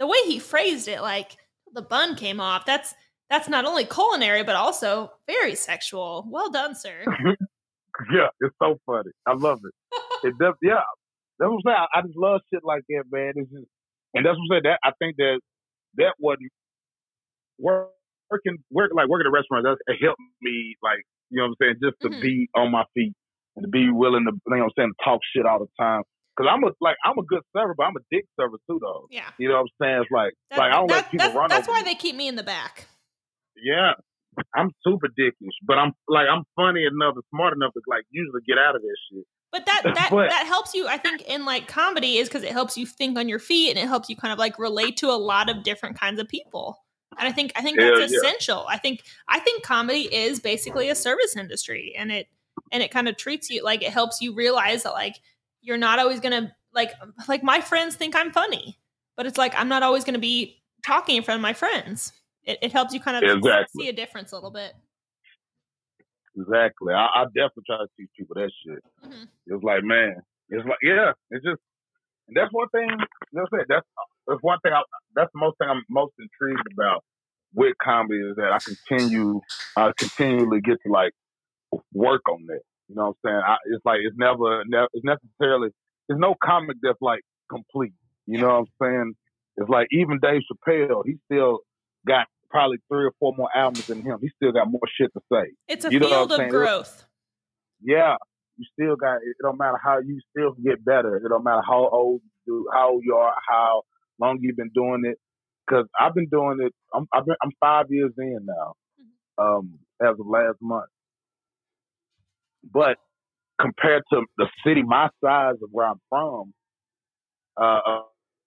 The 0.00 0.06
way 0.06 0.18
he 0.26 0.40
phrased 0.40 0.88
it 0.88 1.00
like 1.02 1.36
the 1.72 1.82
bun 1.82 2.16
came 2.16 2.40
off 2.40 2.66
that's 2.66 2.94
that's 3.28 3.48
not 3.48 3.64
only 3.64 3.84
culinary 3.84 4.42
but 4.42 4.56
also 4.56 5.12
very 5.28 5.54
sexual 5.54 6.26
well 6.28 6.50
done 6.50 6.74
sir 6.74 7.04
Yeah, 8.12 8.28
it's 8.40 8.54
so 8.62 8.78
funny. 8.86 9.10
I 9.26 9.34
love 9.34 9.60
it. 9.64 9.74
it 10.28 10.38
does, 10.38 10.54
yeah, 10.62 10.80
that's 11.38 11.50
what 11.50 11.56
I'm 11.56 11.62
saying. 11.66 11.86
I, 11.94 12.02
just 12.02 12.16
love 12.16 12.40
shit 12.52 12.62
like 12.64 12.82
that, 12.88 13.04
man. 13.10 13.32
It's 13.36 13.50
just, 13.50 13.66
and 14.14 14.24
that's 14.24 14.36
what 14.36 14.44
I'm 14.44 14.50
saying. 14.50 14.62
That 14.64 14.78
I 14.84 14.92
think 14.98 15.16
that 15.16 15.40
that 15.96 16.14
wasn't 16.18 16.50
work, 17.58 17.90
working, 18.30 18.58
work 18.70 18.90
like 18.94 19.08
working 19.08 19.26
at 19.26 19.30
a 19.30 19.32
restaurant. 19.32 19.64
That 19.64 19.78
it 19.92 20.02
helped 20.02 20.20
me, 20.40 20.76
like 20.82 21.04
you 21.30 21.38
know 21.38 21.48
what 21.48 21.56
I'm 21.60 21.60
saying, 21.60 21.76
just 21.82 22.00
to 22.02 22.10
Mhm. 22.10 22.20
be 22.20 22.48
on 22.54 22.70
my 22.70 22.84
feet 22.94 23.12
and 23.56 23.64
to 23.64 23.68
be 23.68 23.90
willing 23.90 24.24
to, 24.24 24.32
you 24.32 24.40
know 24.56 24.64
what 24.64 24.64
I'm 24.64 24.70
saying, 24.76 24.92
talk 25.04 25.20
shit 25.34 25.46
all 25.46 25.58
the 25.60 25.68
time. 25.78 26.02
Cause 26.40 26.48
I'm 26.50 26.64
a 26.64 26.70
like 26.80 26.96
I'm 27.04 27.18
a 27.18 27.22
good 27.22 27.42
server, 27.54 27.74
but 27.76 27.84
I'm 27.84 27.96
a 27.96 28.04
dick 28.10 28.24
server 28.38 28.56
too, 28.68 28.78
though. 28.80 29.06
yeah 29.10 29.28
You 29.38 29.48
know 29.48 29.56
what 29.56 29.60
I'm 29.60 29.66
saying? 29.82 30.02
It's 30.02 30.10
like 30.10 30.32
That- 30.50 30.58
like 30.58 30.72
I 30.72 30.76
don't 30.76 30.86
that- 30.88 30.94
let 30.94 31.10
people 31.10 31.26
that's, 31.26 31.36
run 31.36 31.48
that's 31.50 31.68
why 31.68 31.80
me. 31.80 31.84
they 31.84 31.94
keep 31.94 32.16
me 32.16 32.28
in 32.28 32.36
the 32.36 32.42
back 32.42 32.86
Yeah. 33.56 33.92
I'm 34.56 34.70
super 34.86 35.08
dickish, 35.08 35.56
but 35.66 35.76
I'm 35.76 35.92
like 36.08 36.26
I'm 36.32 36.44
funny 36.56 36.84
enough 36.84 37.14
and 37.16 37.24
smart 37.34 37.52
enough 37.52 37.72
to 37.74 37.80
like 37.86 38.04
usually 38.10 38.40
get 38.46 38.56
out 38.58 38.74
of 38.76 38.80
that 38.82 38.96
shit. 39.12 39.24
But 39.52 39.66
that 39.66 39.82
that 39.96 40.08
But- 40.10 40.30
that 40.30 40.46
helps 40.46 40.72
you, 40.74 40.86
I 40.86 40.96
think, 40.96 41.22
in 41.22 41.44
like 41.44 41.68
comedy 41.68 42.16
is 42.18 42.28
because 42.28 42.44
it 42.44 42.52
helps 42.52 42.78
you 42.78 42.86
think 42.86 43.18
on 43.18 43.28
your 43.28 43.40
feet 43.40 43.70
and 43.70 43.78
it 43.78 43.88
helps 43.88 44.08
you 44.08 44.16
kind 44.16 44.32
of 44.32 44.38
like 44.38 44.58
relate 44.58 44.96
to 44.98 45.08
a 45.10 45.18
lot 45.18 45.50
of 45.50 45.62
different 45.64 45.98
kinds 45.98 46.20
of 46.20 46.28
people. 46.28 46.78
And 47.18 47.28
I 47.28 47.32
think 47.32 47.52
I 47.56 47.62
think 47.62 47.78
that's 47.78 48.12
yeah. 48.12 48.18
essential. 48.18 48.64
I 48.68 48.78
think 48.78 49.02
I 49.28 49.40
think 49.40 49.64
comedy 49.64 50.02
is 50.14 50.38
basically 50.40 50.88
a 50.88 50.94
service 50.94 51.36
industry, 51.36 51.92
and 51.98 52.12
it 52.12 52.28
and 52.72 52.82
it 52.84 52.92
kind 52.92 53.08
of 53.08 53.16
treats 53.16 53.50
you 53.50 53.64
like 53.64 53.82
it 53.82 53.90
helps 53.92 54.20
you 54.20 54.32
realize 54.32 54.84
that 54.84 54.92
like 54.92 55.16
you're 55.62 55.78
not 55.78 55.98
always 55.98 56.20
gonna 56.20 56.54
like 56.72 56.92
like 57.28 57.42
my 57.42 57.60
friends 57.60 57.96
think 57.96 58.14
I'm 58.16 58.32
funny, 58.32 58.78
but 59.16 59.26
it's 59.26 59.38
like 59.38 59.54
I'm 59.56 59.68
not 59.68 59.82
always 59.82 60.04
gonna 60.04 60.18
be 60.18 60.62
talking 60.84 61.16
in 61.16 61.22
front 61.22 61.38
of 61.38 61.42
my 61.42 61.52
friends. 61.52 62.12
It, 62.44 62.58
it 62.62 62.72
helps 62.72 62.94
you 62.94 63.00
kind 63.00 63.16
of 63.22 63.36
Exactly. 63.36 63.84
see 63.84 63.88
a 63.88 63.92
difference 63.92 64.32
a 64.32 64.36
little 64.36 64.50
bit. 64.50 64.74
Exactly. 66.36 66.94
I, 66.94 67.06
I 67.14 67.24
definitely 67.26 67.64
try 67.66 67.76
to 67.78 67.86
teach 67.98 68.08
people 68.16 68.34
that 68.36 68.50
shit. 68.64 68.82
Mhm. 69.04 69.28
It's 69.46 69.62
like, 69.64 69.82
man, 69.84 70.16
it's 70.48 70.64
like, 70.66 70.78
yeah, 70.82 71.12
it's 71.30 71.44
just, 71.44 71.60
and 72.28 72.36
that's 72.36 72.52
one 72.52 72.68
thing. 72.68 72.88
That's 73.32 73.48
it. 73.52 73.66
That's 73.68 73.86
that's 74.26 74.42
one 74.42 74.58
thing. 74.60 74.72
I, 74.72 74.82
that's 75.14 75.30
the 75.34 75.40
most 75.40 75.58
thing 75.58 75.68
I'm 75.68 75.82
most 75.88 76.12
intrigued 76.18 76.66
about 76.72 77.04
with 77.52 77.74
comedy 77.82 78.20
is 78.20 78.36
that 78.36 78.52
I 78.52 78.58
continue, 78.58 79.40
I 79.76 79.92
continually 79.98 80.60
get 80.60 80.78
to 80.86 80.92
like 80.92 81.12
work 81.92 82.22
on 82.28 82.46
that. 82.46 82.60
You 82.90 82.96
know 82.96 83.14
what 83.14 83.16
I'm 83.24 83.30
saying? 83.30 83.42
I, 83.46 83.56
it's 83.66 83.84
like 83.86 84.00
it's 84.02 84.16
never, 84.18 84.64
never, 84.66 84.88
it's 84.92 85.04
necessarily. 85.04 85.68
There's 86.08 86.18
no 86.18 86.34
comic 86.44 86.76
that's 86.82 87.00
like 87.00 87.20
complete. 87.48 87.92
You 88.26 88.38
know 88.38 88.48
what 88.48 88.54
I'm 88.58 88.66
saying? 88.82 89.12
It's 89.58 89.68
like 89.68 89.86
even 89.92 90.18
Dave 90.20 90.42
Chappelle, 90.50 91.02
he 91.06 91.14
still 91.30 91.60
got 92.04 92.26
probably 92.50 92.78
three 92.92 93.04
or 93.04 93.12
four 93.20 93.32
more 93.36 93.48
albums 93.54 93.84
than 93.86 94.02
him. 94.04 94.18
He 94.20 94.28
still 94.34 94.50
got 94.50 94.68
more 94.68 94.80
shit 95.00 95.12
to 95.14 95.20
say 95.32 95.52
It's 95.68 95.84
a 95.84 95.92
You 95.92 96.00
know 96.00 96.08
field 96.08 96.32
of 96.32 96.36
saying? 96.38 96.50
growth. 96.50 97.04
yeah, 97.80 98.16
you 98.56 98.64
still 98.72 98.96
got. 98.96 99.16
It 99.18 99.36
don't 99.40 99.56
matter 99.56 99.78
how 99.82 100.00
you 100.00 100.20
still 100.36 100.52
get 100.64 100.84
better. 100.84 101.16
It 101.16 101.28
don't 101.28 101.44
matter 101.44 101.62
how 101.64 101.88
old 101.88 102.22
you, 102.46 102.68
how 102.72 102.90
old 102.94 103.04
you 103.04 103.14
are, 103.14 103.34
how 103.48 103.82
long 104.20 104.38
you've 104.40 104.56
been 104.56 104.72
doing 104.74 105.02
it. 105.04 105.18
Because 105.66 105.86
I've 105.98 106.14
been 106.14 106.28
doing 106.28 106.58
it. 106.60 106.72
I'm 106.92 107.06
I've 107.14 107.24
been, 107.24 107.36
I'm 107.44 107.52
five 107.60 107.86
years 107.90 108.12
in 108.18 108.40
now. 108.46 108.74
Um, 109.38 109.78
as 110.02 110.18
of 110.18 110.26
last 110.26 110.56
month, 110.60 110.86
but 112.72 112.96
compared 113.60 114.02
to 114.12 114.22
the 114.38 114.46
city 114.66 114.82
my 114.82 115.08
size 115.24 115.56
of 115.62 115.68
where 115.72 115.86
I'm 115.86 116.00
from, 116.08 116.52
uh, 117.60 117.80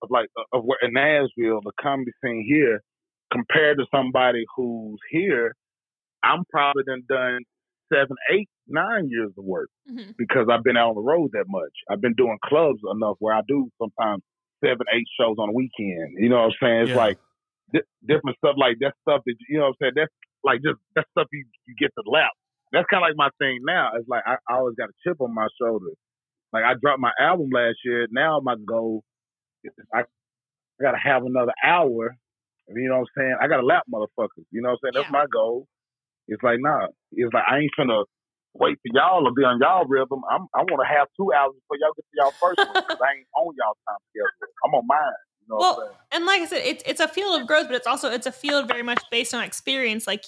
of 0.01 0.09
like 0.09 0.29
uh, 0.37 0.57
of 0.57 0.63
where 0.65 0.79
in 0.81 0.93
Nashville, 0.93 1.61
the 1.63 1.71
comedy 1.81 2.11
scene 2.23 2.45
here, 2.47 2.81
compared 3.31 3.77
to 3.79 3.85
somebody 3.93 4.45
who's 4.55 4.99
here, 5.11 5.55
I'm 6.23 6.43
probably 6.51 6.83
done 6.85 7.03
done 7.09 7.39
seven, 7.91 8.15
eight, 8.31 8.49
nine 8.67 9.09
years 9.09 9.31
of 9.37 9.45
work 9.45 9.69
hmm 9.87 10.11
because 10.17 10.47
I've 10.51 10.63
been 10.63 10.77
out 10.77 10.89
on 10.89 10.95
the 10.95 11.01
road 11.01 11.31
that 11.33 11.45
much. 11.47 11.71
I've 11.89 12.01
been 12.01 12.13
doing 12.13 12.37
clubs 12.45 12.79
enough 12.95 13.17
where 13.19 13.35
I 13.35 13.41
do 13.47 13.69
sometimes 13.81 14.23
seven, 14.63 14.85
eight 14.93 15.07
shows 15.19 15.37
on 15.39 15.49
a 15.49 15.53
weekend. 15.53 16.15
You 16.17 16.29
know 16.29 16.37
what 16.37 16.45
I'm 16.45 16.57
saying? 16.61 16.81
It's 16.83 16.89
Yeah. 16.89 16.95
like 16.95 17.17
di- 17.73 17.89
different 18.07 18.37
stuff 18.37 18.55
like 18.57 18.77
that 18.81 18.93
stuff 19.01 19.21
that 19.25 19.35
you 19.49 19.57
know 19.59 19.65
what 19.65 19.69
I'm 19.69 19.75
saying. 19.81 19.93
That's 19.95 20.13
like 20.43 20.61
just 20.63 20.79
that 20.95 21.07
stuff 21.11 21.27
you 21.33 21.45
you 21.67 21.75
get 21.79 21.91
to 21.97 22.09
lap. 22.09 22.31
That's 22.73 22.85
kind 22.89 23.03
of 23.03 23.07
like 23.07 23.15
my 23.15 23.29
thing 23.39 23.59
now. 23.63 23.91
It's 23.95 24.09
like 24.09 24.23
I, 24.25 24.35
I 24.49 24.57
always 24.57 24.75
got 24.75 24.89
a 24.89 24.93
chip 25.07 25.21
on 25.21 25.33
my 25.33 25.47
shoulder. 25.61 25.93
Like 26.51 26.63
I 26.63 26.73
dropped 26.81 26.99
my 26.99 27.11
album 27.19 27.49
last 27.53 27.77
year. 27.85 28.07
Now 28.11 28.39
my 28.43 28.55
goal 28.67 29.03
is 29.63 29.71
I, 29.93 29.99
I 30.01 30.83
got 30.83 30.91
to 30.91 30.97
have 30.97 31.23
another 31.25 31.53
hour. 31.63 32.15
You 32.69 32.89
know 32.89 32.99
what 32.99 33.07
I'm 33.17 33.21
saying? 33.21 33.35
I 33.41 33.47
got 33.47 33.57
to 33.57 33.65
lap 33.65 33.83
motherfuckers. 33.93 34.45
You 34.51 34.61
know 34.61 34.69
what 34.69 34.79
I'm 34.83 34.83
saying? 34.83 34.93
That's 34.95 35.07
Yeah. 35.07 35.19
my 35.21 35.25
goal. 35.31 35.67
It's 36.27 36.41
like 36.43 36.59
nah. 36.59 36.87
It's 37.11 37.33
like 37.33 37.43
I 37.49 37.59
ain't 37.59 37.71
finna 37.77 38.05
wait 38.53 38.77
for 38.81 38.89
y'all 38.93 39.23
to 39.25 39.31
be 39.33 39.43
on 39.43 39.59
y'all 39.61 39.85
rhythm. 39.85 40.21
I'm 40.31 40.47
I 40.55 40.61
want 40.63 40.81
to 40.81 40.89
have 40.89 41.07
two 41.19 41.31
hours 41.33 41.53
before 41.53 41.77
y'all 41.79 41.93
get 41.95 42.05
to 42.05 42.15
y'all 42.17 42.33
first 42.41 42.59
one 42.65 42.81
because 42.81 43.01
I 43.03 43.17
ain't 43.19 43.27
on 43.37 43.53
y'all 43.57 43.77
time 43.87 44.01
schedule. 44.09 44.49
I'm 44.65 44.73
on 44.73 44.87
mine. 44.87 44.99
You 45.41 45.45
know 45.49 45.55
what 45.57 45.65
I'm 45.65 45.75
Well, 45.77 45.87
saying? 45.87 45.97
and 46.13 46.25
like 46.25 46.41
I 46.41 46.45
said, 46.45 46.61
it's 46.65 46.83
it's 46.87 46.99
a 47.01 47.07
field 47.07 47.41
of 47.41 47.47
growth, 47.47 47.67
but 47.67 47.75
it's 47.75 47.87
also 47.87 48.09
it's 48.09 48.25
a 48.25 48.31
field 48.31 48.67
very 48.67 48.83
much 48.83 49.03
based 49.11 49.33
on 49.33 49.43
experience. 49.43 50.07
Like 50.07 50.23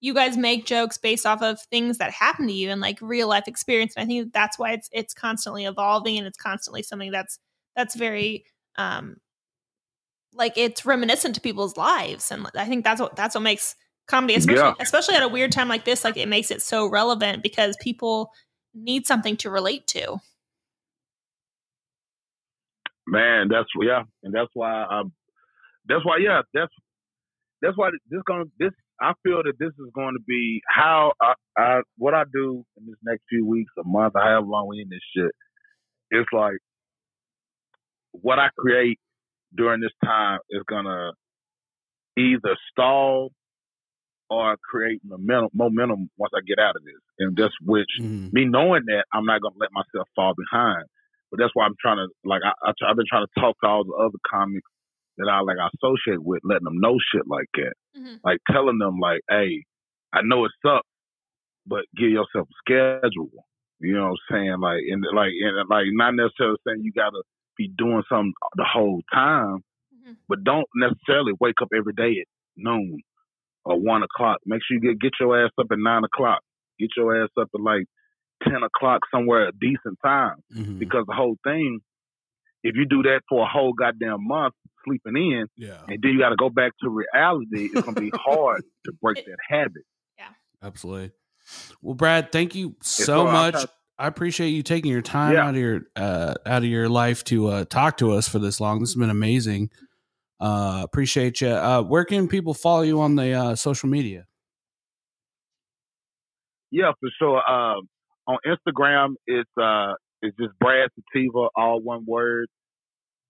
you 0.00 0.14
guys 0.14 0.36
make 0.36 0.66
jokes 0.66 0.96
based 0.98 1.26
off 1.26 1.42
of 1.42 1.60
things 1.60 1.98
that 1.98 2.10
happen 2.10 2.46
to 2.46 2.52
you 2.52 2.70
and 2.70 2.80
like 2.80 2.98
real 3.02 3.28
life 3.28 3.46
experience. 3.46 3.94
And 3.96 4.04
I 4.04 4.06
think 4.06 4.32
that's 4.32 4.58
why 4.58 4.72
it's 4.72 4.88
it's 4.92 5.14
constantly 5.14 5.64
evolving 5.66 6.18
and 6.18 6.26
it's 6.26 6.38
constantly 6.38 6.82
something 6.82 7.10
that's 7.10 7.38
that's 7.76 7.94
very 7.94 8.44
um 8.76 9.16
like 10.32 10.56
it's 10.56 10.86
reminiscent 10.86 11.34
to 11.34 11.40
people's 11.40 11.76
lives. 11.76 12.30
And 12.30 12.46
I 12.56 12.66
think 12.66 12.84
that's 12.84 13.00
what 13.00 13.16
that's 13.16 13.34
what 13.34 13.42
makes 13.42 13.76
comedy, 14.06 14.34
especially 14.34 14.72
Yeah. 14.72 14.74
especially 14.80 15.14
at 15.16 15.22
a 15.22 15.28
weird 15.28 15.52
time 15.52 15.68
like 15.68 15.84
this, 15.84 16.04
like 16.04 16.16
it 16.16 16.28
makes 16.28 16.50
it 16.50 16.62
so 16.62 16.86
relevant 16.86 17.42
because 17.42 17.76
people 17.80 18.32
need 18.74 19.06
something 19.06 19.36
to 19.38 19.50
relate 19.50 19.86
to. 19.88 20.18
Man, 23.06 23.48
that's 23.48 23.68
yeah, 23.82 24.02
and 24.22 24.32
that's 24.34 24.50
why 24.54 24.84
I'm. 24.84 25.12
That's 25.86 26.04
why 26.04 26.18
yeah, 26.18 26.42
that's 26.54 26.72
that's 27.62 27.76
why 27.76 27.90
this 28.10 28.22
gonna 28.26 28.44
this. 28.58 28.72
I 29.00 29.12
feel 29.22 29.42
that 29.44 29.58
this 29.58 29.72
is 29.78 29.90
going 29.94 30.14
to 30.14 30.22
be 30.26 30.60
how 30.68 31.12
I, 31.22 31.34
I 31.58 31.80
what 31.98 32.14
I 32.14 32.24
do 32.32 32.64
in 32.76 32.86
this 32.86 32.96
next 33.04 33.22
few 33.28 33.46
weeks, 33.46 33.72
a 33.78 33.82
month, 33.86 34.14
however 34.16 34.46
long 34.46 34.68
we 34.68 34.80
in 34.80 34.88
this 34.90 35.00
shit. 35.16 35.32
It's 36.10 36.28
like 36.32 36.58
what 38.12 38.38
I 38.38 38.48
create 38.58 38.98
during 39.56 39.80
this 39.80 39.92
time 40.04 40.40
is 40.50 40.62
gonna 40.68 41.12
either 42.18 42.56
stall 42.70 43.30
or 44.30 44.56
create 44.70 45.00
momentum 45.04 45.50
momentum 45.54 46.10
once 46.16 46.32
I 46.36 46.40
get 46.46 46.58
out 46.58 46.76
of 46.76 46.84
this, 46.84 47.00
and 47.18 47.36
that's 47.36 47.54
which 47.62 47.90
Mhm. 48.00 48.32
me 48.32 48.44
knowing 48.46 48.84
that 48.86 49.06
I'm 49.12 49.24
not 49.26 49.40
gonna 49.42 49.56
let 49.58 49.72
myself 49.72 50.08
fall 50.14 50.34
behind. 50.34 50.84
But 51.30 51.38
that's 51.40 51.54
why 51.54 51.66
I'm 51.66 51.76
trying 51.80 51.98
to 51.98 52.08
like 52.24 52.42
I, 52.44 52.52
I 52.64 52.72
I've 52.88 52.96
been 52.96 53.06
trying 53.08 53.26
to 53.26 53.40
talk 53.40 53.56
to 53.60 53.66
all 53.68 53.84
the 53.84 53.94
other 53.94 54.18
comics 54.30 54.70
that 55.20 55.30
I 55.30 55.40
like 55.40 55.58
I 55.60 55.68
associate 55.76 56.22
with, 56.22 56.40
letting 56.44 56.64
them 56.64 56.80
know 56.80 56.98
shit 57.12 57.26
like 57.26 57.46
that, 57.54 57.74
Mhm. 57.96 58.20
like 58.24 58.38
telling 58.50 58.78
them 58.78 58.98
like, 58.98 59.20
hey, 59.30 59.64
I 60.12 60.22
know 60.22 60.44
it 60.44 60.52
sucks, 60.64 60.88
but 61.66 61.84
give 61.96 62.10
yourself 62.10 62.48
a 62.48 62.54
schedule. 62.64 63.30
You 63.80 63.94
know 63.94 64.10
what 64.10 64.18
I'm 64.30 64.34
saying? 64.36 64.60
Like 64.60 64.82
and 64.88 65.04
like 65.14 65.32
and 65.40 65.68
like 65.68 65.86
not 65.92 66.14
necessarily 66.14 66.58
saying 66.66 66.82
you 66.82 66.92
gotta 66.92 67.22
be 67.56 67.68
doing 67.76 68.02
something 68.08 68.32
the 68.56 68.64
whole 68.64 69.02
time, 69.12 69.58
Mhm. 69.94 70.16
but 70.28 70.44
don't 70.44 70.66
necessarily 70.74 71.32
wake 71.40 71.60
up 71.62 71.68
every 71.74 71.92
day 71.94 72.20
at 72.20 72.26
noon 72.56 73.00
or 73.64 73.78
one 73.78 74.02
o'clock. 74.02 74.38
Make 74.46 74.62
sure 74.64 74.76
you 74.76 74.80
get 74.80 74.98
get 74.98 75.12
your 75.20 75.42
ass 75.44 75.50
up 75.58 75.66
at 75.70 75.78
nine 75.78 76.04
o'clock. 76.04 76.42
Get 76.78 76.90
your 76.96 77.22
ass 77.22 77.30
up 77.38 77.48
at 77.54 77.60
like 77.60 77.86
ten 78.42 78.62
o'clock 78.62 79.02
somewhere 79.10 79.48
a 79.48 79.52
decent 79.52 79.98
time. 80.04 80.36
Mhm. 80.54 80.78
Because 80.78 81.04
the 81.06 81.14
whole 81.14 81.36
thing, 81.44 81.80
if 82.62 82.74
you 82.76 82.86
do 82.86 83.02
that 83.04 83.20
for 83.28 83.42
a 83.44 83.48
whole 83.48 83.72
goddamn 83.72 84.26
month 84.26 84.54
sleeping 84.84 85.16
in, 85.16 85.46
Yeah, 85.56 85.78
and 85.88 85.98
then 86.02 86.12
you 86.12 86.18
got 86.18 86.30
to 86.30 86.36
go 86.36 86.48
back 86.50 86.72
to 86.82 86.88
reality, 86.88 87.68
it's 87.72 87.82
gonna 87.82 88.00
be 88.00 88.10
hard 88.14 88.62
to 88.86 88.92
break 89.02 89.24
that 89.26 89.36
habit. 89.48 89.82
Yeah, 90.18 90.28
absolutely. 90.62 91.12
Well, 91.82 91.94
Brad, 91.94 92.32
thank 92.32 92.54
you 92.54 92.76
so 92.82 93.04
so 93.04 93.24
much. 93.24 93.52
trying- 93.54 93.66
I 93.98 94.06
appreciate 94.06 94.48
you 94.48 94.62
taking 94.62 94.90
your 94.90 95.02
time 95.02 95.34
Yeah. 95.34 95.44
out 95.46 95.50
of 95.54 95.60
your 95.60 95.80
uh, 95.94 96.34
out 96.46 96.62
of 96.62 96.68
your 96.70 96.88
life 96.88 97.22
to 97.24 97.48
uh, 97.48 97.64
talk 97.66 97.98
to 97.98 98.12
us 98.12 98.26
for 98.26 98.38
this 98.38 98.58
long. 98.58 98.78
This 98.80 98.90
has 98.90 98.96
been 98.96 99.10
amazing. 99.10 99.68
Uh, 100.40 100.80
appreciate 100.82 101.42
you. 101.42 101.48
Uh, 101.48 101.82
where 101.82 102.06
can 102.06 102.26
people 102.26 102.54
follow 102.54 102.80
you 102.80 102.98
on 103.02 103.16
the 103.16 103.32
uh, 103.34 103.54
social 103.56 103.90
media? 103.90 104.26
Yeah, 106.70 106.92
for 107.00 107.10
sure. 107.18 107.50
Um, 107.50 107.88
on 108.26 108.38
Instagram, 108.46 109.14
it's 109.26 109.50
uh, 109.60 109.92
it's 110.22 110.36
just 110.36 110.58
Brad 110.58 110.90
Sativa, 110.94 111.48
all 111.56 111.80
one 111.80 112.04
word. 112.06 112.48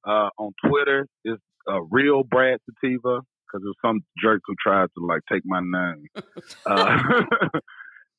Uh, 0.07 0.31
on 0.39 0.53
Twitter, 0.67 1.07
it's 1.25 1.43
uh, 1.71 1.83
real 1.91 2.23
Brad 2.25 2.59
Sativa 2.65 3.21
because 3.21 3.63
there's 3.63 3.77
some 3.85 4.01
jerk 4.23 4.41
who 4.47 4.55
tried 4.63 4.89
to 4.97 5.05
like 5.05 5.21
take 5.31 5.43
my 5.45 5.61
name. 5.61 6.07
uh, 6.67 6.99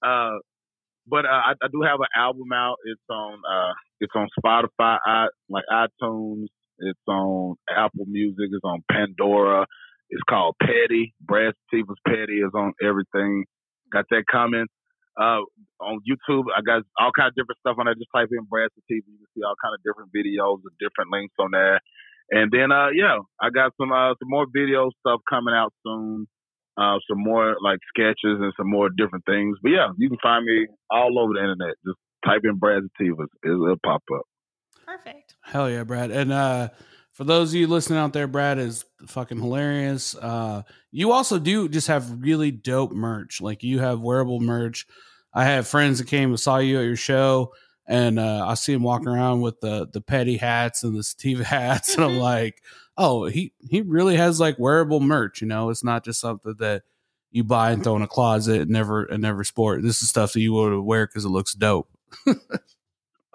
uh, 0.05 0.37
but 1.07 1.25
uh, 1.25 1.29
I, 1.29 1.53
I 1.61 1.67
do 1.71 1.81
have 1.81 1.99
an 1.99 2.07
album 2.15 2.51
out. 2.53 2.77
It's 2.85 3.01
on 3.09 3.41
uh, 3.51 3.73
it's 3.99 4.13
on 4.15 4.27
Spotify, 4.39 4.97
I, 5.05 5.27
like 5.49 5.63
iTunes. 5.71 6.47
It's 6.79 6.99
on 7.07 7.55
Apple 7.69 8.05
Music. 8.07 8.49
It's 8.51 8.63
on 8.63 8.83
Pandora. 8.91 9.65
It's 10.09 10.23
called 10.29 10.55
Petty. 10.61 11.13
Brad 11.21 11.53
Sativa's 11.73 11.99
Petty 12.07 12.39
is 12.39 12.51
on 12.53 12.73
everything. 12.83 13.45
Got 13.91 14.05
that 14.11 14.23
coming. 14.31 14.65
Uh, 15.19 15.43
on 15.79 15.99
YouTube, 16.07 16.45
I 16.55 16.61
got 16.61 16.83
all 16.99 17.11
kind 17.11 17.27
of 17.27 17.35
different 17.35 17.59
stuff 17.59 17.75
on 17.79 17.85
there. 17.85 17.95
Just 17.95 18.11
type 18.15 18.29
in 18.31 18.45
Brad 18.49 18.69
Sativa. 18.75 19.05
You 19.07 19.17
can 19.17 19.27
see 19.35 19.43
all 19.43 19.55
kind 19.61 19.75
of 19.75 19.83
different 19.83 20.11
videos 20.15 20.63
and 20.63 20.75
different 20.79 21.11
links 21.11 21.35
on 21.39 21.51
there. 21.51 21.79
And 22.31 22.51
then, 22.51 22.71
uh, 22.71 22.89
yeah, 22.95 23.19
I 23.41 23.49
got 23.49 23.73
some 23.79 23.91
uh, 23.91 24.15
some 24.19 24.29
more 24.29 24.47
video 24.51 24.89
stuff 24.99 25.19
coming 25.29 25.53
out 25.53 25.73
soon. 25.85 26.27
Uh, 26.77 26.97
some 27.09 27.21
more 27.21 27.57
like 27.61 27.79
sketches 27.89 28.39
and 28.39 28.53
some 28.55 28.69
more 28.69 28.89
different 28.89 29.25
things. 29.25 29.57
But 29.61 29.69
yeah, 29.69 29.89
you 29.97 30.07
can 30.07 30.17
find 30.23 30.45
me 30.45 30.67
all 30.89 31.19
over 31.19 31.33
the 31.33 31.41
internet. 31.41 31.75
Just 31.85 31.99
type 32.25 32.41
in 32.45 32.57
Brad 32.57 32.83
Sativa. 32.97 33.27
It'll, 33.43 33.65
it'll 33.65 33.77
pop 33.83 34.03
up. 34.15 34.23
Perfect. 34.85 35.35
Hell 35.43 35.69
yeah, 35.69 35.83
Brad. 35.83 36.11
And 36.11 36.31
uh 36.31 36.69
for 37.13 37.23
those 37.23 37.49
of 37.51 37.55
you 37.55 37.67
listening 37.67 37.99
out 37.99 38.13
there, 38.13 38.27
Brad 38.27 38.57
is 38.57 38.85
fucking 39.07 39.39
hilarious. 39.39 40.15
Uh 40.15 40.63
you 40.91 41.11
also 41.11 41.39
do 41.39 41.67
just 41.69 41.87
have 41.87 42.21
really 42.21 42.51
dope 42.51 42.91
merch. 42.91 43.41
Like 43.41 43.63
you 43.63 43.79
have 43.79 43.99
wearable 43.99 44.39
merch. 44.39 44.85
I 45.33 45.45
have 45.45 45.67
friends 45.67 45.99
that 45.99 46.07
came 46.07 46.29
and 46.29 46.39
saw 46.39 46.57
you 46.57 46.79
at 46.79 46.85
your 46.85 46.95
show 46.95 47.53
and 47.87 48.19
uh 48.19 48.45
I 48.47 48.53
see 48.55 48.73
him 48.73 48.83
walking 48.83 49.07
around 49.07 49.41
with 49.41 49.59
the 49.61 49.87
the 49.91 50.01
petty 50.01 50.37
hats 50.37 50.83
and 50.83 50.95
the 50.97 51.03
sativa 51.03 51.43
hats 51.57 51.95
and 51.95 52.03
I'm 52.03 52.11
Mhm. 52.11 52.19
like, 52.19 52.61
"Oh, 52.97 53.25
he 53.25 53.53
he 53.69 53.81
really 53.81 54.15
has 54.17 54.39
like 54.39 54.59
wearable 54.59 54.99
merch, 54.99 55.41
you 55.41 55.47
know? 55.47 55.69
It's 55.69 55.83
not 55.83 56.03
just 56.05 56.19
something 56.21 56.55
that 56.59 56.83
you 57.31 57.43
buy 57.45 57.71
and 57.71 57.81
throw 57.83 57.95
in 57.95 58.01
a 58.01 58.07
closet 58.07 58.61
and 58.61 58.71
never 58.71 59.03
and 59.05 59.21
never 59.21 59.43
sport. 59.45 59.81
This 59.83 60.01
is 60.01 60.09
stuff 60.09 60.33
that 60.33 60.41
you 60.41 60.53
would 60.53 60.77
wear 60.81 61.07
cuz 61.07 61.25
it 61.25 61.29
looks 61.29 61.53
dope." 61.53 61.89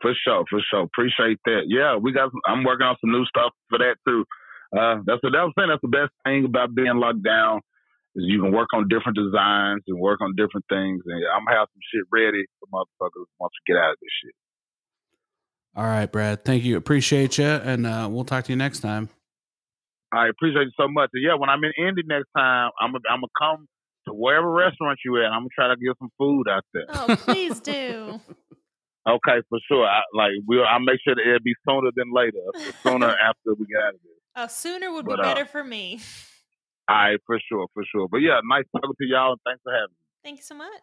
For 0.07 0.15
sure, 0.23 0.45
for 0.49 0.61
sure. 0.71 0.83
Appreciate 0.87 1.41
that. 1.47 1.67
Yeah, 1.67 1.97
we 1.97 2.13
got. 2.13 2.31
Some, 2.31 2.41
I'm 2.47 2.63
working 2.63 2.87
on 2.87 2.95
some 3.01 3.11
new 3.11 3.25
stuff 3.27 3.51
for 3.69 3.79
that 3.79 3.97
too. 4.07 4.23
Uh, 4.71 5.03
that's 5.03 5.19
what 5.19 5.35
I 5.35 5.43
was 5.43 5.53
saying. 5.59 5.67
That's 5.67 5.83
the 5.83 5.91
best 5.91 6.15
thing 6.23 6.45
about 6.45 6.77
being 6.77 6.95
locked 6.95 7.25
down 7.25 7.59
is 8.15 8.23
you 8.23 8.41
can 8.41 8.53
work 8.53 8.69
on 8.73 8.87
different 8.87 9.19
designs 9.19 9.83
and 9.89 9.99
work 9.99 10.21
on 10.21 10.35
different 10.37 10.63
things. 10.71 11.03
And 11.07 11.27
I'm 11.35 11.43
gonna 11.43 11.59
have 11.59 11.67
some 11.75 11.83
shit 11.91 12.07
ready 12.13 12.47
for 12.63 12.71
motherfuckers 12.71 13.27
once 13.41 13.51
we 13.59 13.75
get 13.75 13.83
out 13.83 13.91
of 13.91 13.97
this 13.99 14.15
shit. 14.23 14.35
All 15.75 15.91
right, 15.91 16.07
Brad. 16.07 16.45
Thank 16.45 16.63
you. 16.63 16.77
Appreciate 16.77 17.39
you 17.39 17.45
and 17.45 17.85
uh 17.85 18.07
we'll 18.09 18.25
talk 18.25 18.45
to 18.45 18.53
you 18.53 18.57
next 18.57 18.81
time. 18.81 19.09
I 20.13 20.29
appreciate 20.29 20.71
you 20.71 20.77
so 20.79 20.87
much. 20.87 21.11
And 21.15 21.25
yeah, 21.27 21.35
when 21.35 21.51
I'm 21.51 21.65
in 21.65 21.73
Indy 21.77 22.03
next 22.07 22.31
time, 22.37 22.71
I'm 22.81 22.93
gonna 22.93 23.03
I'm 23.11 23.27
gonna 23.27 23.35
come 23.43 23.67
to 24.07 24.15
wherever 24.15 24.49
restaurant 24.51 25.01
you 25.05 25.19
at. 25.19 25.33
I'm 25.35 25.41
gonna 25.43 25.55
try 25.55 25.67
to 25.67 25.77
get 25.77 25.99
some 25.99 26.11
food 26.17 26.47
out 26.49 26.63
there. 26.73 26.87
Oh, 26.91 27.17
please 27.17 27.59
do. 27.59 28.21
Okay, 29.09 29.39
for 29.49 29.59
sure. 29.69 29.87
I, 29.87 30.03
like 30.15 30.33
we'll 30.47 30.65
I'll 30.65 30.81
make 30.81 30.99
sure 31.05 31.15
that 31.15 31.23
it'll 31.23 31.41
be 31.45 31.55
sooner 31.69 31.91
than 31.95 32.13
later. 32.13 32.43
Sooner 32.83 33.09
after 33.09 33.55
we 33.59 33.67
get 33.67 33.83
out 33.83 33.95
of 33.95 34.01
this. 34.03 34.13
Uh, 34.35 34.47
sooner 34.49 34.93
would 34.93 35.07
But, 35.07 35.17
be 35.17 35.23
uh, 35.23 35.35
better 35.35 35.45
for 35.47 35.65
me. 35.65 36.01
All 36.89 36.97
right, 36.97 37.19
for 37.25 37.39
sure, 37.49 37.67
for 37.73 37.85
sure. 37.91 38.09
But 38.11 38.19
yeah, 38.19 38.41
nice 38.45 38.65
talking 38.73 38.95
to 38.99 39.07
y'all 39.07 39.33
and 39.33 39.41
thanks 39.47 39.61
for 39.63 39.73
having 39.73 39.91
me. 39.91 39.97
Thank 40.23 40.39
you 40.39 40.45
so 40.45 40.55
much. 40.55 40.83